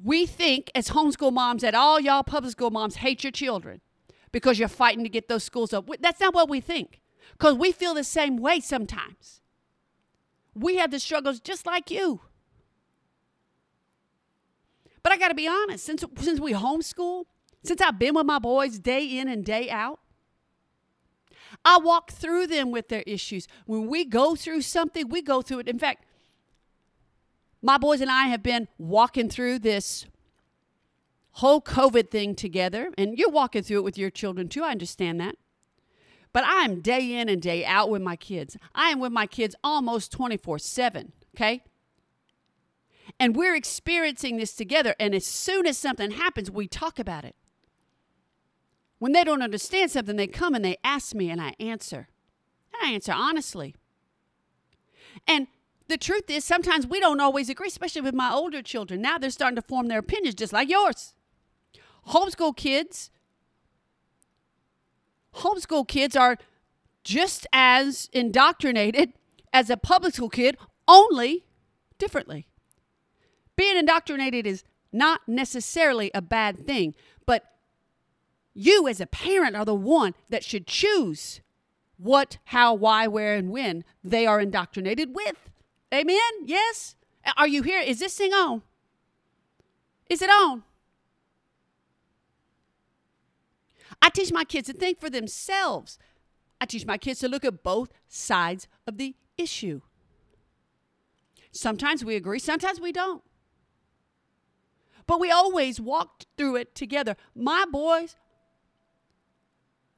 we 0.02 0.26
think 0.26 0.72
as 0.74 0.88
homeschool 0.88 1.32
moms 1.32 1.62
that 1.62 1.74
all 1.74 2.00
y'all 2.00 2.22
public 2.24 2.52
school 2.52 2.70
moms 2.70 2.96
hate 2.96 3.22
your 3.22 3.30
children 3.30 3.80
because 4.34 4.58
you're 4.58 4.66
fighting 4.66 5.04
to 5.04 5.08
get 5.08 5.28
those 5.28 5.44
schools 5.44 5.72
up. 5.72 5.88
That's 6.00 6.18
not 6.18 6.34
what 6.34 6.50
we 6.50 6.60
think 6.60 7.00
because 7.38 7.54
we 7.54 7.70
feel 7.70 7.94
the 7.94 8.02
same 8.02 8.36
way 8.36 8.58
sometimes. 8.58 9.40
We 10.56 10.74
have 10.78 10.90
the 10.90 10.98
struggles 10.98 11.38
just 11.38 11.66
like 11.66 11.88
you. 11.88 12.20
But 15.04 15.12
I 15.12 15.18
got 15.18 15.28
to 15.28 15.34
be 15.34 15.46
honest, 15.46 15.84
since 15.84 16.04
since 16.18 16.40
we 16.40 16.52
homeschool, 16.52 17.26
since 17.62 17.80
I've 17.80 17.96
been 17.96 18.14
with 18.14 18.26
my 18.26 18.40
boys 18.40 18.80
day 18.80 19.06
in 19.06 19.28
and 19.28 19.44
day 19.44 19.70
out, 19.70 20.00
I 21.64 21.78
walk 21.78 22.10
through 22.10 22.48
them 22.48 22.72
with 22.72 22.88
their 22.88 23.04
issues. 23.06 23.46
When 23.66 23.86
we 23.86 24.04
go 24.04 24.34
through 24.34 24.62
something, 24.62 25.08
we 25.08 25.22
go 25.22 25.42
through 25.42 25.60
it. 25.60 25.68
In 25.68 25.78
fact, 25.78 26.04
My 27.62 27.78
boys 27.78 28.02
and 28.02 28.10
I 28.10 28.24
have 28.24 28.42
been 28.42 28.68
walking 28.76 29.30
through 29.30 29.60
this 29.60 30.04
whole 31.34 31.60
COVID 31.60 32.10
thing 32.10 32.34
together, 32.34 32.90
and 32.96 33.18
you're 33.18 33.30
walking 33.30 33.62
through 33.62 33.78
it 33.78 33.84
with 33.84 33.98
your 33.98 34.10
children 34.10 34.48
too. 34.48 34.62
I 34.62 34.70
understand 34.70 35.20
that. 35.20 35.36
But 36.32 36.44
I'm 36.46 36.80
day 36.80 37.12
in 37.12 37.28
and 37.28 37.40
day 37.40 37.64
out 37.64 37.90
with 37.90 38.02
my 38.02 38.16
kids. 38.16 38.56
I 38.74 38.88
am 38.88 38.98
with 38.98 39.12
my 39.12 39.26
kids 39.26 39.54
almost 39.62 40.10
24 40.12 40.58
7, 40.58 41.12
okay? 41.36 41.62
And 43.20 43.36
we're 43.36 43.54
experiencing 43.54 44.36
this 44.36 44.54
together. 44.54 44.94
And 44.98 45.14
as 45.14 45.26
soon 45.26 45.66
as 45.66 45.78
something 45.78 46.12
happens, 46.12 46.50
we 46.50 46.66
talk 46.66 46.98
about 46.98 47.24
it. 47.24 47.36
When 48.98 49.12
they 49.12 49.22
don't 49.22 49.42
understand 49.42 49.90
something, 49.90 50.16
they 50.16 50.26
come 50.26 50.54
and 50.54 50.64
they 50.64 50.78
ask 50.82 51.14
me, 51.14 51.30
and 51.30 51.40
I 51.40 51.54
answer. 51.60 52.08
And 52.72 52.90
I 52.90 52.94
answer 52.94 53.12
honestly. 53.12 53.74
And 55.28 55.46
the 55.88 55.98
truth 55.98 56.30
is, 56.30 56.44
sometimes 56.44 56.86
we 56.86 56.98
don't 57.00 57.20
always 57.20 57.48
agree, 57.48 57.68
especially 57.68 58.02
with 58.02 58.14
my 58.14 58.32
older 58.32 58.62
children. 58.62 59.02
Now 59.02 59.18
they're 59.18 59.30
starting 59.30 59.56
to 59.56 59.62
form 59.62 59.88
their 59.88 59.98
opinions 59.98 60.34
just 60.34 60.52
like 60.52 60.68
yours. 60.68 61.14
Homeschool 62.08 62.56
kids, 62.56 63.10
homeschool 65.36 65.86
kids 65.86 66.16
are 66.16 66.36
just 67.02 67.46
as 67.52 68.08
indoctrinated 68.12 69.12
as 69.52 69.70
a 69.70 69.76
public 69.76 70.14
school 70.14 70.28
kid, 70.28 70.56
only 70.88 71.44
differently. 71.98 72.46
Being 73.56 73.76
indoctrinated 73.76 74.46
is 74.46 74.64
not 74.92 75.20
necessarily 75.26 76.10
a 76.14 76.22
bad 76.22 76.66
thing, 76.66 76.94
but 77.26 77.44
you 78.54 78.88
as 78.88 79.00
a 79.00 79.06
parent 79.06 79.56
are 79.56 79.64
the 79.64 79.74
one 79.74 80.14
that 80.28 80.44
should 80.44 80.66
choose 80.66 81.40
what, 81.96 82.38
how, 82.46 82.74
why, 82.74 83.06
where, 83.06 83.34
and 83.34 83.50
when 83.50 83.84
they 84.02 84.26
are 84.26 84.40
indoctrinated 84.40 85.14
with. 85.14 85.50
Amen? 85.92 86.18
Yes? 86.44 86.96
Are 87.36 87.48
you 87.48 87.62
here? 87.62 87.80
Is 87.80 88.00
this 88.00 88.16
thing 88.16 88.32
on? 88.32 88.62
Is 90.10 90.20
it 90.20 90.30
on? 90.30 90.64
I 94.00 94.10
teach 94.10 94.32
my 94.32 94.44
kids 94.44 94.68
to 94.68 94.72
think 94.72 95.00
for 95.00 95.10
themselves. 95.10 95.98
I 96.60 96.66
teach 96.66 96.86
my 96.86 96.98
kids 96.98 97.20
to 97.20 97.28
look 97.28 97.44
at 97.44 97.62
both 97.62 97.90
sides 98.08 98.68
of 98.86 98.98
the 98.98 99.14
issue. 99.36 99.80
Sometimes 101.52 102.04
we 102.04 102.16
agree, 102.16 102.38
sometimes 102.38 102.80
we 102.80 102.92
don't. 102.92 103.22
But 105.06 105.20
we 105.20 105.30
always 105.30 105.80
walk 105.80 106.24
through 106.36 106.56
it 106.56 106.74
together. 106.74 107.16
My 107.34 107.64
boys 107.70 108.16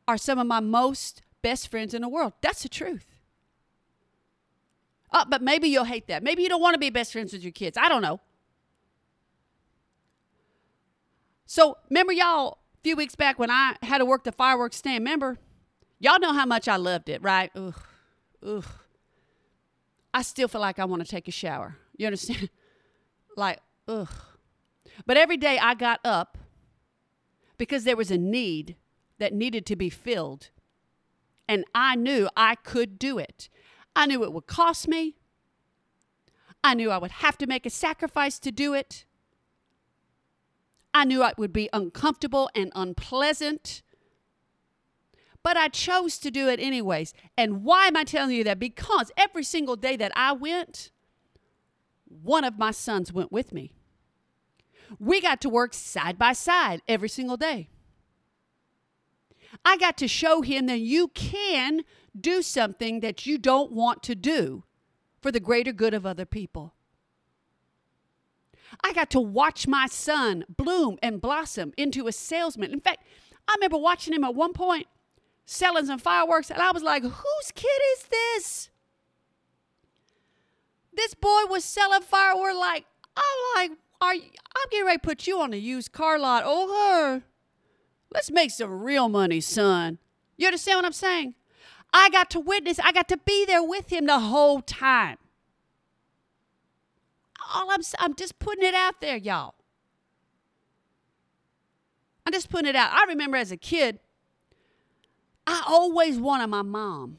are 0.09 0.19
some 0.19 0.39
of 0.39 0.47
my 0.47 0.61
most 0.61 1.23
best 1.43 1.69
friends 1.69 1.95
in 1.95 2.03
the 2.03 2.09
world. 2.09 2.33
That's 2.41 2.63
the 2.63 2.69
truth. 2.69 3.07
Oh, 5.13 5.25
but 5.29 5.43
maybe 5.43 5.69
you'll 5.69 5.85
hate 5.85 6.09
that. 6.09 6.23
Maybe 6.23 6.43
you 6.43 6.49
don't 6.49 6.61
want 6.61 6.75
to 6.75 6.81
be 6.81 6.91
best 6.91 7.13
friends 7.13 7.33
with 7.33 7.43
your 7.43 7.53
kids. 7.53 7.79
I 7.79 7.89
don't 7.89 8.03
know. 8.03 8.21
So 11.47 11.77
remember 11.89 12.13
y'all 12.13 12.59
few 12.87 12.95
weeks 12.95 13.17
back 13.17 13.37
when 13.37 13.51
I 13.51 13.75
had 13.83 13.99
to 13.99 14.05
work 14.05 14.23
the 14.23 14.31
fireworks 14.31 14.77
stand, 14.77 15.03
remember? 15.03 15.39
Y'all 15.99 16.21
know 16.21 16.33
how 16.33 16.47
much 16.47 16.69
I 16.69 16.77
loved 16.77 17.09
it, 17.09 17.21
right? 17.21 17.51
Ugh. 17.57 17.75
Ugh. 18.47 18.65
I 20.15 20.23
still 20.23 20.47
feel 20.47 20.61
like 20.61 20.79
I 20.79 20.85
want 20.85 21.05
to 21.05 21.09
take 21.09 21.27
a 21.27 21.33
shower. 21.33 21.79
You 21.97 22.07
understand? 22.07 22.49
like, 23.37 23.59
ugh. 23.89 24.09
But 25.05 25.17
every 25.17 25.37
day 25.37 25.59
I 25.59 25.75
got 25.75 25.99
up 26.05 26.39
because 27.59 27.83
there 27.83 27.97
was 27.97 28.13
a 28.13 28.19
need 28.19 28.77
that 29.19 29.35
needed 29.35 29.67
to 29.67 29.75
be 29.75 29.91
filled. 29.91 30.51
And 31.49 31.65
I 31.75 31.97
knew 31.97 32.29
I 32.37 32.55
could 32.55 33.01
do 33.01 33.19
it. 33.19 33.49
I 33.97 34.07
knew 34.07 34.23
it 34.23 34.33
would 34.33 34.47
cost 34.47 34.87
me. 34.87 35.17
I 36.63 36.75
knew 36.75 36.93
I 36.93 36.99
would 36.99 37.11
have 37.11 37.37
to 37.39 37.49
make 37.49 37.67
a 37.67 37.71
sacrifice 37.71 38.39
to 38.39 38.53
do 38.53 38.75
it. 38.75 39.07
I 40.97 41.05
knew 41.05 41.23
it 41.23 41.37
would 41.37 41.53
be 41.53 41.69
uncomfortable 41.75 42.49
and 42.55 42.73
unpleasant. 42.75 43.83
But 45.43 45.59
I 45.59 45.69
chose 45.69 46.17
to 46.21 46.31
do 46.31 46.49
it 46.49 46.59
anyways. 46.59 47.13
And 47.37 47.63
why 47.65 47.87
am 47.89 47.99
I 47.99 48.05
telling 48.05 48.35
you 48.35 48.43
that? 48.45 48.59
Because 48.59 49.13
every 49.15 49.45
single 49.45 49.77
day 49.77 49.97
that 49.97 50.11
I 50.17 50.33
went, 50.33 50.91
one 52.07 52.45
of 52.45 52.59
my 52.59 52.71
sons 52.71 53.13
went 53.13 53.31
with 53.31 53.53
me. 53.53 53.75
We 54.99 55.21
got 55.21 55.43
to 55.43 55.51
work 55.51 55.75
side 55.75 56.17
by 56.17 56.33
side 56.33 56.81
every 56.89 57.11
single 57.11 57.37
day. 57.37 57.69
I 59.67 59.77
got 59.77 59.99
to 59.99 60.09
show 60.09 60.41
him 60.41 60.65
that 60.65 60.81
you 60.81 61.09
can 61.09 61.83
do 62.19 62.41
something 62.41 63.01
that 63.01 63.27
you 63.27 63.37
don't 63.37 63.71
want 63.71 64.03
to 64.05 64.15
do 64.15 64.65
for 65.21 65.31
the 65.31 65.41
greater 65.41 65.73
good 65.73 65.93
of 65.93 66.07
other 66.07 66.25
people. 66.25 66.73
I 68.83 68.93
got 68.93 69.11
to 69.11 69.21
watch 69.21 69.67
my 69.67 69.87
son 69.87 70.45
bloom 70.49 70.99
and 71.03 71.21
blossom 71.21 71.73
into 71.77 72.07
a 72.07 72.13
salesman. 72.13 72.73
In 72.73 72.81
fact, 72.81 73.05
I 73.49 73.55
remember 73.55 73.79
watching 73.79 74.13
him 74.13 74.25
at 74.25 74.35
one 74.35 74.53
point 74.53 74.87
selling 75.45 75.87
some 75.87 75.99
fireworks, 75.99 76.51
and 76.51 76.61
I 76.61 76.73
was 76.73 76.83
like, 76.83 77.03
whose 77.03 77.53
kid 77.55 77.81
is 77.95 78.05
this? 78.05 78.71
This 80.93 81.15
boy 81.15 81.43
was 81.49 81.65
selling 81.65 82.03
fireworks 82.03 82.57
like, 82.57 82.85
I'm 83.17 83.23
like, 83.57 83.79
are 84.01 84.15
you, 84.15 84.23
I'm 84.23 84.69
getting 84.71 84.87
ready 84.87 84.99
to 84.99 85.03
put 85.03 85.27
you 85.27 85.41
on 85.41 85.53
a 85.53 85.57
used 85.57 85.93
car 85.93 86.19
lot. 86.19 86.43
Oh, 86.45 87.13
her. 87.13 87.23
Let's 88.13 88.31
make 88.31 88.51
some 88.51 88.83
real 88.83 89.09
money, 89.09 89.41
son. 89.41 89.99
You 90.37 90.47
understand 90.47 90.79
what 90.79 90.85
I'm 90.85 90.93
saying? 90.93 91.35
I 91.93 92.11
got 92.11 92.31
to 92.31 92.41
witness, 92.41 92.79
I 92.79 92.93
got 92.93 93.09
to 93.09 93.17
be 93.17 93.45
there 93.47 93.63
with 93.63 93.91
him 93.91 94.07
the 94.07 94.19
whole 94.19 94.61
time. 94.61 95.19
All 97.55 97.71
I'm 97.71 97.81
I'm 97.99 98.15
just 98.15 98.39
putting 98.39 98.65
it 98.65 98.75
out 98.75 99.01
there, 99.01 99.17
y'all. 99.17 99.55
I'm 102.25 102.33
just 102.33 102.51
putting 102.51 102.69
it 102.69 102.77
out. 102.77 102.93
I 102.93 103.05
remember 103.09 103.37
as 103.37 103.53
a 103.53 103.57
kid, 103.57 104.01
I 105.47 105.63
always 105.67 106.19
wanted 106.19 106.49
my 106.49 106.63
mom 106.63 107.19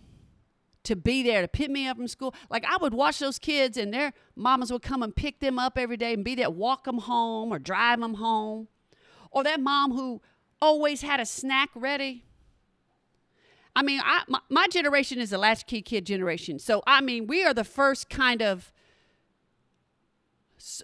to 0.84 0.96
be 0.96 1.24
there 1.24 1.42
to 1.42 1.48
pick 1.48 1.70
me 1.70 1.88
up 1.88 1.98
from 1.98 2.08
school. 2.08 2.34
Like 2.50 2.66
I 2.66 2.78
would 2.78 2.94
watch 2.94 3.20
those 3.20 3.40
kids 3.40 3.78
and 3.78 3.94
their 3.94 4.13
mamas 4.36 4.72
would 4.72 4.82
come 4.82 5.04
and 5.04 5.16
pick 5.16 5.40
them 5.40 5.60
up 5.60 5.78
every 5.78 5.98
day 5.98 6.13
and 6.13 6.24
be 6.24 6.36
there, 6.36 6.50
walk 6.50 6.86
them 6.86 7.00
home 7.00 7.54
or 7.54 7.60
drive 7.60 8.00
them 8.00 8.16
home. 8.16 8.68
Or 9.32 9.44
that 9.44 9.60
mom 9.60 9.92
who 9.92 10.22
always 10.62 11.02
had 11.02 11.20
a 11.20 11.26
snack 11.26 11.70
ready. 11.76 12.24
I 13.76 13.84
mean, 13.84 14.02
I, 14.04 14.24
my, 14.28 14.40
my 14.50 14.68
generation 14.68 15.20
is 15.20 15.32
a 15.32 15.38
latchkey 15.38 15.84
kid 15.84 16.06
generation. 16.06 16.58
So, 16.58 16.82
I 16.88 17.02
mean, 17.02 17.28
we 17.28 17.44
are 17.44 17.54
the 17.54 17.63
first 17.63 18.10
kind 18.10 18.42
of 18.42 18.72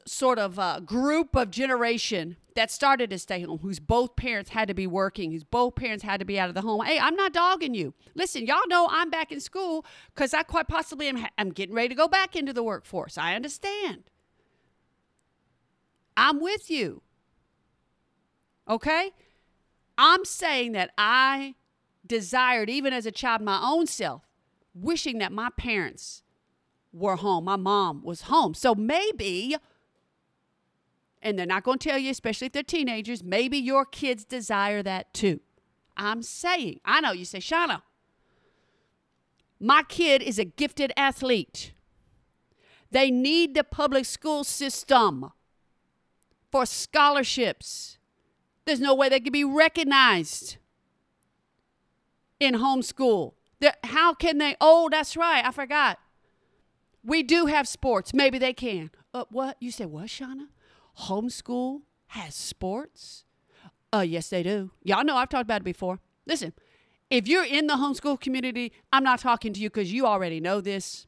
sort 0.05 0.39
of 0.39 0.57
uh, 0.57 0.79
group 0.79 1.35
of 1.35 1.51
generation 1.51 2.37
that 2.55 2.71
started 2.71 3.09
to 3.09 3.19
stay 3.19 3.41
home, 3.41 3.59
whose 3.59 3.79
both 3.79 4.15
parents 4.15 4.51
had 4.51 4.67
to 4.67 4.73
be 4.73 4.87
working, 4.87 5.31
whose 5.31 5.43
both 5.43 5.75
parents 5.75 6.03
had 6.03 6.19
to 6.19 6.25
be 6.25 6.39
out 6.39 6.49
of 6.49 6.55
the 6.55 6.61
home. 6.61 6.85
Hey, 6.85 6.99
I'm 6.99 7.15
not 7.15 7.33
dogging 7.33 7.73
you. 7.73 7.93
Listen, 8.15 8.45
y'all 8.45 8.67
know 8.67 8.87
I'm 8.89 9.09
back 9.09 9.31
in 9.31 9.39
school 9.39 9.85
because 10.13 10.33
I 10.33 10.43
quite 10.43 10.67
possibly 10.67 11.07
am 11.07 11.25
I'm 11.37 11.49
getting 11.49 11.75
ready 11.75 11.89
to 11.89 11.95
go 11.95 12.07
back 12.07 12.35
into 12.35 12.53
the 12.53 12.63
workforce. 12.63 13.17
I 13.17 13.35
understand. 13.35 14.03
I'm 16.15 16.39
with 16.39 16.69
you. 16.69 17.01
Okay? 18.69 19.11
I'm 19.97 20.23
saying 20.23 20.71
that 20.73 20.91
I 20.97 21.55
desired, 22.05 22.69
even 22.69 22.93
as 22.93 23.05
a 23.05 23.11
child, 23.11 23.41
my 23.41 23.59
own 23.61 23.87
self, 23.87 24.23
wishing 24.73 25.17
that 25.19 25.31
my 25.31 25.49
parents 25.57 26.23
were 26.93 27.15
home. 27.15 27.45
My 27.45 27.55
mom 27.55 28.03
was 28.03 28.21
home. 28.23 28.53
So 28.53 28.75
maybe, 28.75 29.55
and 31.23 31.37
they're 31.37 31.45
not 31.45 31.63
going 31.63 31.79
to 31.79 31.89
tell 31.89 31.97
you, 31.97 32.11
especially 32.11 32.47
if 32.47 32.53
they're 32.53 32.63
teenagers, 32.63 33.23
maybe 33.23 33.57
your 33.57 33.85
kids 33.85 34.23
desire 34.23 34.83
that 34.83 35.13
too. 35.13 35.39
I'm 35.97 36.21
saying, 36.21 36.79
I 36.85 37.01
know 37.01 37.11
you 37.11 37.25
say, 37.25 37.39
Shauna, 37.39 37.81
my 39.59 39.83
kid 39.83 40.21
is 40.21 40.37
a 40.37 40.45
gifted 40.45 40.91
athlete. 40.95 41.73
They 42.91 43.09
need 43.09 43.55
the 43.55 43.63
public 43.63 44.05
school 44.05 44.43
system 44.43 45.31
for 46.51 46.65
scholarships 46.65 47.97
there's 48.65 48.79
no 48.79 48.95
way 48.95 49.09
they 49.09 49.19
could 49.19 49.33
be 49.33 49.43
recognized 49.43 50.57
in 52.39 52.55
homeschool. 52.55 53.33
They're, 53.59 53.75
how 53.83 54.13
can 54.13 54.37
they? 54.37 54.55
Oh, 54.61 54.89
that's 54.89 55.17
right. 55.17 55.45
I 55.45 55.51
forgot. 55.51 55.99
We 57.03 57.23
do 57.23 57.47
have 57.47 57.67
sports. 57.67 58.13
Maybe 58.13 58.37
they 58.37 58.53
can. 58.53 58.91
Uh, 59.13 59.25
what? 59.29 59.57
You 59.59 59.71
said 59.71 59.87
what, 59.87 60.07
Shauna? 60.07 60.47
Homeschool 61.01 61.81
has 62.07 62.35
sports? 62.35 63.25
Uh, 63.93 64.01
yes, 64.01 64.29
they 64.29 64.43
do. 64.43 64.71
Y'all 64.83 65.03
know 65.03 65.15
I've 65.15 65.29
talked 65.29 65.43
about 65.43 65.61
it 65.61 65.65
before. 65.65 65.99
Listen, 66.25 66.53
if 67.09 67.27
you're 67.27 67.45
in 67.45 67.67
the 67.67 67.75
homeschool 67.75 68.19
community, 68.19 68.71
I'm 68.91 69.03
not 69.03 69.19
talking 69.19 69.53
to 69.53 69.59
you 69.59 69.69
because 69.69 69.91
you 69.91 70.05
already 70.05 70.39
know 70.39 70.61
this. 70.61 71.07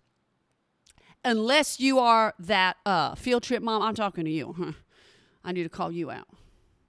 Unless 1.24 1.80
you 1.80 1.98
are 1.98 2.36
that 2.38 2.78
uh, 2.86 3.16
field 3.16 3.42
trip 3.44 3.64
mom, 3.64 3.82
I'm 3.82 3.96
talking 3.96 4.26
to 4.26 4.32
you. 4.32 4.76
I 5.44 5.52
need 5.52 5.64
to 5.64 5.70
call 5.70 5.92
you 5.92 6.12
out. 6.12 6.28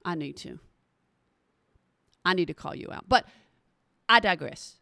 I 0.04 0.14
need 0.14 0.36
to. 0.38 0.58
I 2.24 2.34
need 2.34 2.46
to 2.46 2.54
call 2.54 2.74
you 2.74 2.88
out. 2.92 3.04
But 3.08 3.26
I 4.08 4.20
digress. 4.20 4.76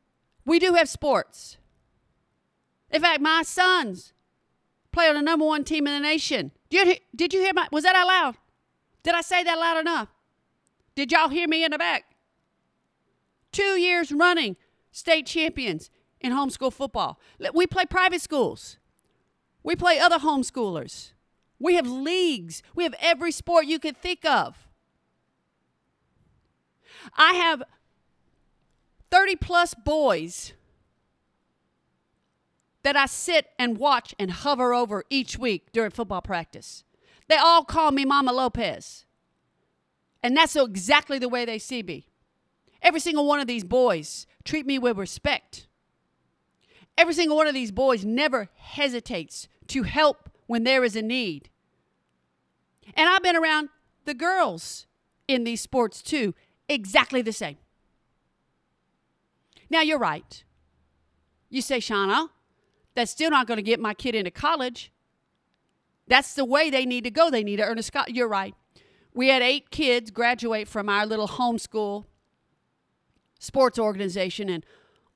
We 0.44 0.59
do 0.59 0.74
have 0.74 0.88
sports. 0.88 1.57
In 2.90 3.00
fact, 3.00 3.20
my 3.20 3.42
sons 3.42 4.12
play 4.92 5.09
on 5.09 5.14
the 5.14 5.22
number 5.22 5.44
one 5.44 5.64
team 5.64 5.87
in 5.87 5.92
the 5.92 6.00
nation. 6.00 6.53
Did 6.74 6.88
you, 6.88 6.96
did 7.14 7.32
you 7.32 7.40
hear 7.40 7.52
my, 7.54 7.68
was 7.70 7.84
that 7.84 7.94
out 7.94 8.08
loud? 8.08 8.37
Did 9.04 9.14
I 9.14 9.20
say 9.20 9.44
that 9.44 9.58
loud 9.60 9.78
enough? 9.78 10.08
Did 10.96 11.12
y'all 11.12 11.28
hear 11.28 11.46
me 11.46 11.64
in 11.64 11.70
the 11.70 11.78
back? 11.78 12.04
Two 13.52 13.78
years 13.78 14.10
running, 14.10 14.56
state 14.90 15.24
champions 15.24 15.88
in 16.20 16.32
homeschool 16.32 16.72
football. 16.72 17.20
We 17.54 17.68
play 17.68 17.84
private 17.84 18.22
schools. 18.22 18.78
We 19.62 19.76
play 19.76 20.00
other 20.00 20.18
homeschoolers. 20.18 21.12
We 21.60 21.74
have 21.76 21.87
leagues. 21.87 22.60
We 22.74 22.82
have 22.82 22.96
every 23.00 23.30
sport 23.30 23.66
you 23.66 23.78
could 23.78 23.96
think 23.96 24.24
of. 24.24 24.66
I 27.16 27.34
have 27.34 27.62
30 29.12 29.37
plus 29.37 29.74
boys 29.74 30.54
that 32.85 32.97
I 32.97 33.07
sit 33.07 33.49
and 33.59 33.79
watch 33.79 34.14
and 34.18 34.31
hover 34.31 34.73
over 34.73 35.05
each 35.11 35.38
week 35.38 35.73
during 35.73 35.90
football 35.90 36.23
practice. 36.23 36.85
They 37.29 37.37
all 37.37 37.64
call 37.64 37.90
me 37.90 38.05
Mama 38.05 38.33
Lopez. 38.33 39.07
And 40.23 40.37
that's 40.37 40.55
exactly 40.55 41.18
the 41.18 41.29
way 41.29 41.44
they 41.44 41.59
see 41.59 41.83
me. 41.83 42.07
Every 42.83 43.01
single 43.01 43.27
one 43.27 43.40
of 43.40 43.47
these 43.47 43.64
boys 43.64 44.27
treat 44.44 44.66
me 44.66 44.79
with 44.79 44.99
respect. 44.99 45.66
Every 46.97 47.14
single 47.14 47.37
one 47.37 47.47
of 47.47 47.55
these 47.55 47.73
boys 47.73 48.05
never 48.05 48.51
hesitates 48.57 49.49
to 49.68 49.83
help 49.83 50.31
when 50.47 50.64
there 50.64 50.85
is 50.85 50.94
a 50.94 51.03
need. 51.03 51.49
And 52.94 53.09
I've 53.09 53.23
been 53.23 53.37
around 53.37 53.70
the 54.05 54.14
girls 54.14 54.87
in 55.27 55.44
these 55.44 55.62
sports 55.62 56.03
too, 56.03 56.35
exactly 56.68 57.23
the 57.23 57.33
same. 57.33 57.57
Now, 59.70 59.81
you're 59.81 59.99
right. 59.99 60.44
You 61.49 61.62
say, 61.62 61.79
Shauna, 61.79 62.29
that's 62.94 63.11
still 63.11 63.30
not 63.30 63.46
going 63.46 63.57
to 63.57 63.62
get 63.62 63.80
my 63.80 63.94
kid 63.94 64.14
into 64.14 64.30
college. 64.30 64.92
That's 66.07 66.35
the 66.35 66.44
way 66.44 66.70
they 66.70 66.87
need 66.87 67.04
to 67.04 67.11
go. 67.11 67.30
They 67.30 67.44
need 67.44 67.57
to 67.57 67.64
earn 67.64 67.78
a 67.78 67.83
scholarship. 67.83 68.14
You're 68.14 68.28
right. 68.28 68.54
We 69.14 69.28
had 69.28 69.42
eight 69.42 69.70
kids 69.70 70.11
graduate 70.11 70.68
from 70.68 70.88
our 70.88 71.07
little 71.07 71.28
homeschool 71.28 72.04
sports 73.38 73.78
organization, 73.78 74.48
and 74.48 74.64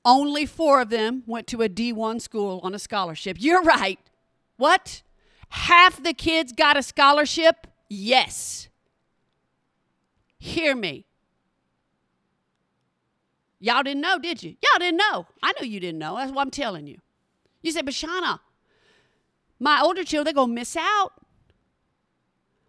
only 0.05 0.45
four 0.45 0.81
of 0.81 0.89
them 0.89 1.23
went 1.25 1.47
to 1.47 1.61
a 1.61 1.69
D1 1.69 2.21
school 2.21 2.59
on 2.63 2.73
a 2.73 2.79
scholarship. 2.79 3.37
You're 3.39 3.61
right. 3.61 3.99
What? 4.57 5.03
Half 5.49 6.03
the 6.03 6.13
kids 6.13 6.53
got 6.53 6.77
a 6.77 6.83
scholarship? 6.83 7.67
Yes. 7.89 8.69
Hear 10.37 10.75
me. 10.75 11.05
Y'all 13.59 13.83
didn't 13.83 14.01
know, 14.01 14.17
did 14.17 14.41
you? 14.41 14.51
Y'all 14.51 14.79
didn't 14.79 14.97
know. 14.97 15.27
I 15.43 15.51
know 15.59 15.65
you 15.65 15.81
didn't 15.81 15.99
know. 15.99 16.15
That's 16.15 16.31
what 16.31 16.41
I'm 16.41 16.51
telling 16.51 16.87
you. 16.87 16.99
You 17.61 17.71
said, 17.71 17.85
Bashana, 17.85 18.39
my 19.59 19.81
older 19.81 20.03
children, 20.03 20.25
they're 20.25 20.33
going 20.33 20.49
to 20.49 20.55
miss 20.55 20.77
out. 20.77 21.11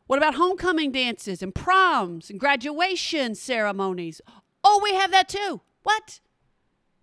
What 0.07 0.17
about 0.19 0.35
homecoming 0.35 0.91
dances 0.91 1.41
and 1.41 1.55
proms 1.55 2.31
and 2.31 2.41
graduation 2.41 3.37
ceremonies? 3.37 4.21
Oh, 4.65 4.81
we 4.83 4.95
have 4.95 5.13
that 5.13 5.29
too. 5.29 5.61
What? 5.85 6.21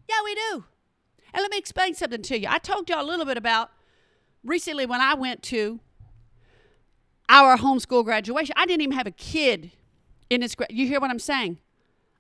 Yeah, 0.10 0.17
we 0.26 0.36
do. 0.36 0.65
And 1.34 1.41
let 1.41 1.52
me 1.52 1.58
explain 1.58 1.93
something 1.93 2.21
to 2.23 2.39
you. 2.39 2.47
I 2.50 2.58
told 2.58 2.89
y'all 2.89 3.02
a 3.02 3.08
little 3.08 3.26
bit 3.26 3.38
about 3.38 3.71
recently 4.43 4.86
when 4.86 5.00
I 5.00 5.13
went 5.13 5.41
to 5.43 5.80
our 7.30 7.58
homeschool 7.58 8.04
graduation. 8.04 8.54
I 8.58 8.65
didn't 8.65 8.82
even 8.82 8.97
have 8.97 9.08
a 9.08 9.12
kid 9.12 9.71
in 10.30 10.41
this. 10.41 10.56
You 10.69 10.88
hear 10.88 11.00
what 11.00 11.10
I'm 11.10 11.19
saying? 11.19 11.60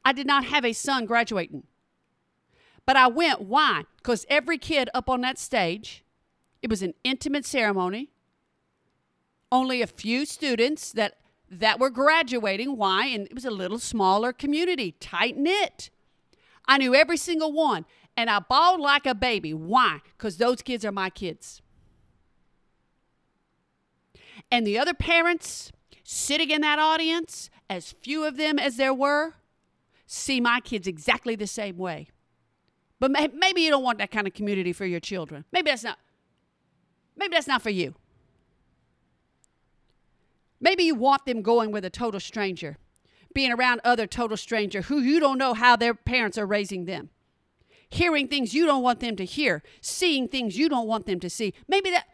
I 0.05 0.13
did 0.13 0.27
not 0.27 0.45
have 0.45 0.63
a 0.63 0.71
son 0.71 1.05
graduating. 1.05 1.63
But 2.87 2.95
I 2.95 3.07
went. 3.07 3.41
Why? 3.41 3.83
Because 3.97 4.25
every 4.29 4.57
kid 4.57 4.89
up 4.95 5.09
on 5.09 5.21
that 5.21 5.37
stage, 5.37 6.03
it 6.63 6.69
was 6.71 6.81
an 6.81 6.95
intimate 7.03 7.45
ceremony. 7.45 8.09
Only 9.51 9.81
a 9.83 9.87
few 9.87 10.25
students 10.25 10.93
that 10.93 11.17
that 11.49 11.79
were 11.79 11.89
graduating. 11.89 12.75
Why? 12.77 13.07
And 13.07 13.27
it 13.27 13.35
was 13.35 13.45
a 13.45 13.51
little 13.51 13.77
smaller 13.77 14.33
community, 14.33 14.93
tight 14.99 15.37
knit. 15.37 15.89
I 16.65 16.77
knew 16.77 16.95
every 16.95 17.17
single 17.17 17.53
one, 17.53 17.85
and 18.17 18.29
I 18.29 18.39
bawled 18.39 18.81
like 18.81 19.05
a 19.05 19.15
baby. 19.15 19.53
Why? 19.53 19.99
Because 20.17 20.37
those 20.37 20.61
kids 20.61 20.83
are 20.83 20.91
my 20.91 21.09
kids. 21.09 21.61
And 24.51 24.65
the 24.65 24.79
other 24.79 24.93
parents 24.93 25.71
sitting 26.03 26.51
in 26.51 26.61
that 26.61 26.79
audience, 26.79 27.49
as 27.69 27.91
few 27.91 28.25
of 28.25 28.37
them 28.37 28.59
as 28.59 28.77
there 28.77 28.93
were, 28.93 29.35
see 30.05 30.39
my 30.39 30.59
kids 30.61 30.87
exactly 30.87 31.35
the 31.35 31.47
same 31.47 31.77
way. 31.77 32.07
But 32.99 33.11
maybe 33.11 33.61
you 33.61 33.69
don't 33.69 33.83
want 33.83 33.99
that 33.99 34.11
kind 34.11 34.27
of 34.27 34.33
community 34.33 34.73
for 34.73 34.85
your 34.85 34.99
children. 34.99 35.45
Maybe 35.51 35.69
that's 35.69 35.83
not 35.83 35.99
maybe 37.15 37.35
that's 37.35 37.47
not 37.47 37.61
for 37.61 37.69
you. 37.69 37.95
Maybe 40.59 40.83
you 40.83 40.95
want 40.95 41.25
them 41.25 41.41
going 41.41 41.71
with 41.71 41.85
a 41.85 41.89
total 41.89 42.19
stranger, 42.19 42.77
being 43.33 43.51
around 43.51 43.81
other 43.83 44.07
total 44.07 44.37
stranger 44.37 44.81
who 44.83 44.99
you 44.99 45.19
don't 45.19 45.37
know 45.37 45.53
how 45.53 45.75
their 45.75 45.93
parents 45.93 46.37
are 46.37 46.47
raising 46.47 46.85
them. 46.85 47.09
Hearing 47.89 48.27
things 48.27 48.53
you 48.53 48.65
don't 48.65 48.83
want 48.83 48.99
them 48.99 49.15
to 49.15 49.23
hear, 49.23 49.63
seeing 49.79 50.27
things 50.27 50.57
you 50.57 50.67
don't 50.67 50.87
want 50.87 51.05
them 51.05 51.19
to 51.19 51.29
see. 51.29 51.53
Maybe 51.67 51.91
that 51.91 52.05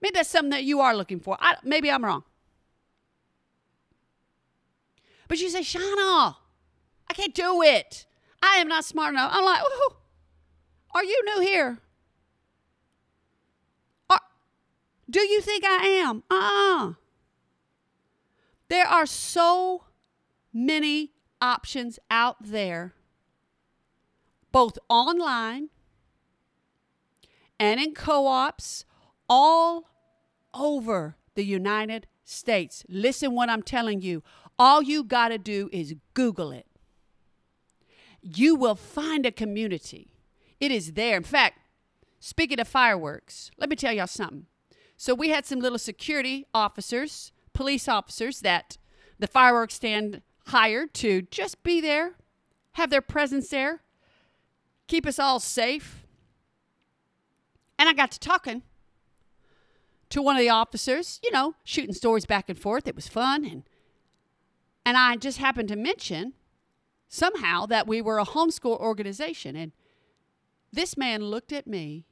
maybe 0.00 0.14
that's 0.14 0.30
something 0.30 0.50
that 0.50 0.64
you 0.64 0.80
are 0.80 0.96
looking 0.96 1.18
for. 1.18 1.36
I, 1.40 1.56
maybe 1.64 1.90
I'm 1.90 2.04
wrong. 2.04 2.22
But 5.26 5.40
you 5.40 5.50
say, 5.50 5.60
Shauna, 5.60 6.36
I 7.08 7.14
can't 7.14 7.34
do 7.34 7.62
it. 7.62 8.06
I 8.42 8.56
am 8.56 8.68
not 8.68 8.84
smart 8.84 9.14
enough. 9.14 9.30
I'm 9.32 9.44
like, 9.44 9.60
oh, 9.62 9.96
are 10.94 11.04
you 11.04 11.22
new 11.24 11.40
here? 11.42 11.78
Are, 14.08 14.20
do 15.10 15.20
you 15.20 15.40
think 15.40 15.64
I 15.64 15.86
am? 15.86 16.22
Uh 16.30 16.34
uh-uh. 16.34 16.88
uh 16.88 16.92
There 18.68 18.86
are 18.86 19.06
so 19.06 19.84
many 20.52 21.10
options 21.40 21.98
out 22.10 22.36
there, 22.40 22.94
both 24.52 24.78
online 24.88 25.68
and 27.58 27.80
in 27.80 27.94
co 27.94 28.26
ops, 28.26 28.84
all 29.28 29.90
over 30.52 31.16
the 31.34 31.44
United 31.44 32.06
States. 32.24 32.84
Listen 32.88 33.34
what 33.34 33.50
I'm 33.50 33.62
telling 33.62 34.00
you. 34.00 34.22
All 34.58 34.82
you 34.82 35.02
got 35.02 35.28
to 35.28 35.38
do 35.38 35.68
is 35.72 35.94
Google 36.14 36.52
it. 36.52 36.66
You 38.22 38.54
will 38.54 38.76
find 38.76 39.26
a 39.26 39.32
community 39.32 40.13
it 40.64 40.72
is 40.72 40.92
there. 40.92 41.16
In 41.16 41.22
fact, 41.22 41.58
speaking 42.20 42.58
of 42.58 42.66
fireworks, 42.66 43.50
let 43.58 43.68
me 43.68 43.76
tell 43.76 43.92
y'all 43.92 44.06
something. 44.06 44.46
So 44.96 45.14
we 45.14 45.28
had 45.28 45.44
some 45.44 45.60
little 45.60 45.78
security 45.78 46.46
officers, 46.54 47.32
police 47.52 47.86
officers 47.86 48.40
that 48.40 48.78
the 49.18 49.26
fireworks 49.26 49.74
stand 49.74 50.22
hired 50.46 50.94
to 50.94 51.22
just 51.22 51.62
be 51.62 51.80
there, 51.82 52.14
have 52.72 52.88
their 52.88 53.02
presence 53.02 53.50
there, 53.50 53.82
keep 54.86 55.06
us 55.06 55.18
all 55.18 55.38
safe. 55.38 56.06
And 57.78 57.88
I 57.88 57.92
got 57.92 58.10
to 58.12 58.20
talking 58.20 58.62
to 60.08 60.22
one 60.22 60.36
of 60.36 60.40
the 60.40 60.48
officers, 60.48 61.20
you 61.22 61.30
know, 61.30 61.54
shooting 61.64 61.94
stories 61.94 62.24
back 62.24 62.48
and 62.48 62.58
forth. 62.58 62.88
It 62.88 62.96
was 62.96 63.08
fun 63.08 63.44
and 63.44 63.64
and 64.86 64.96
I 64.96 65.16
just 65.16 65.38
happened 65.38 65.68
to 65.68 65.76
mention 65.76 66.34
somehow 67.08 67.64
that 67.66 67.86
we 67.86 68.02
were 68.02 68.18
a 68.18 68.24
homeschool 68.24 68.78
organization 68.78 69.56
and 69.56 69.72
this 70.74 70.96
man 70.96 71.22
looked 71.22 71.52
at 71.52 71.66
me, 71.66 72.04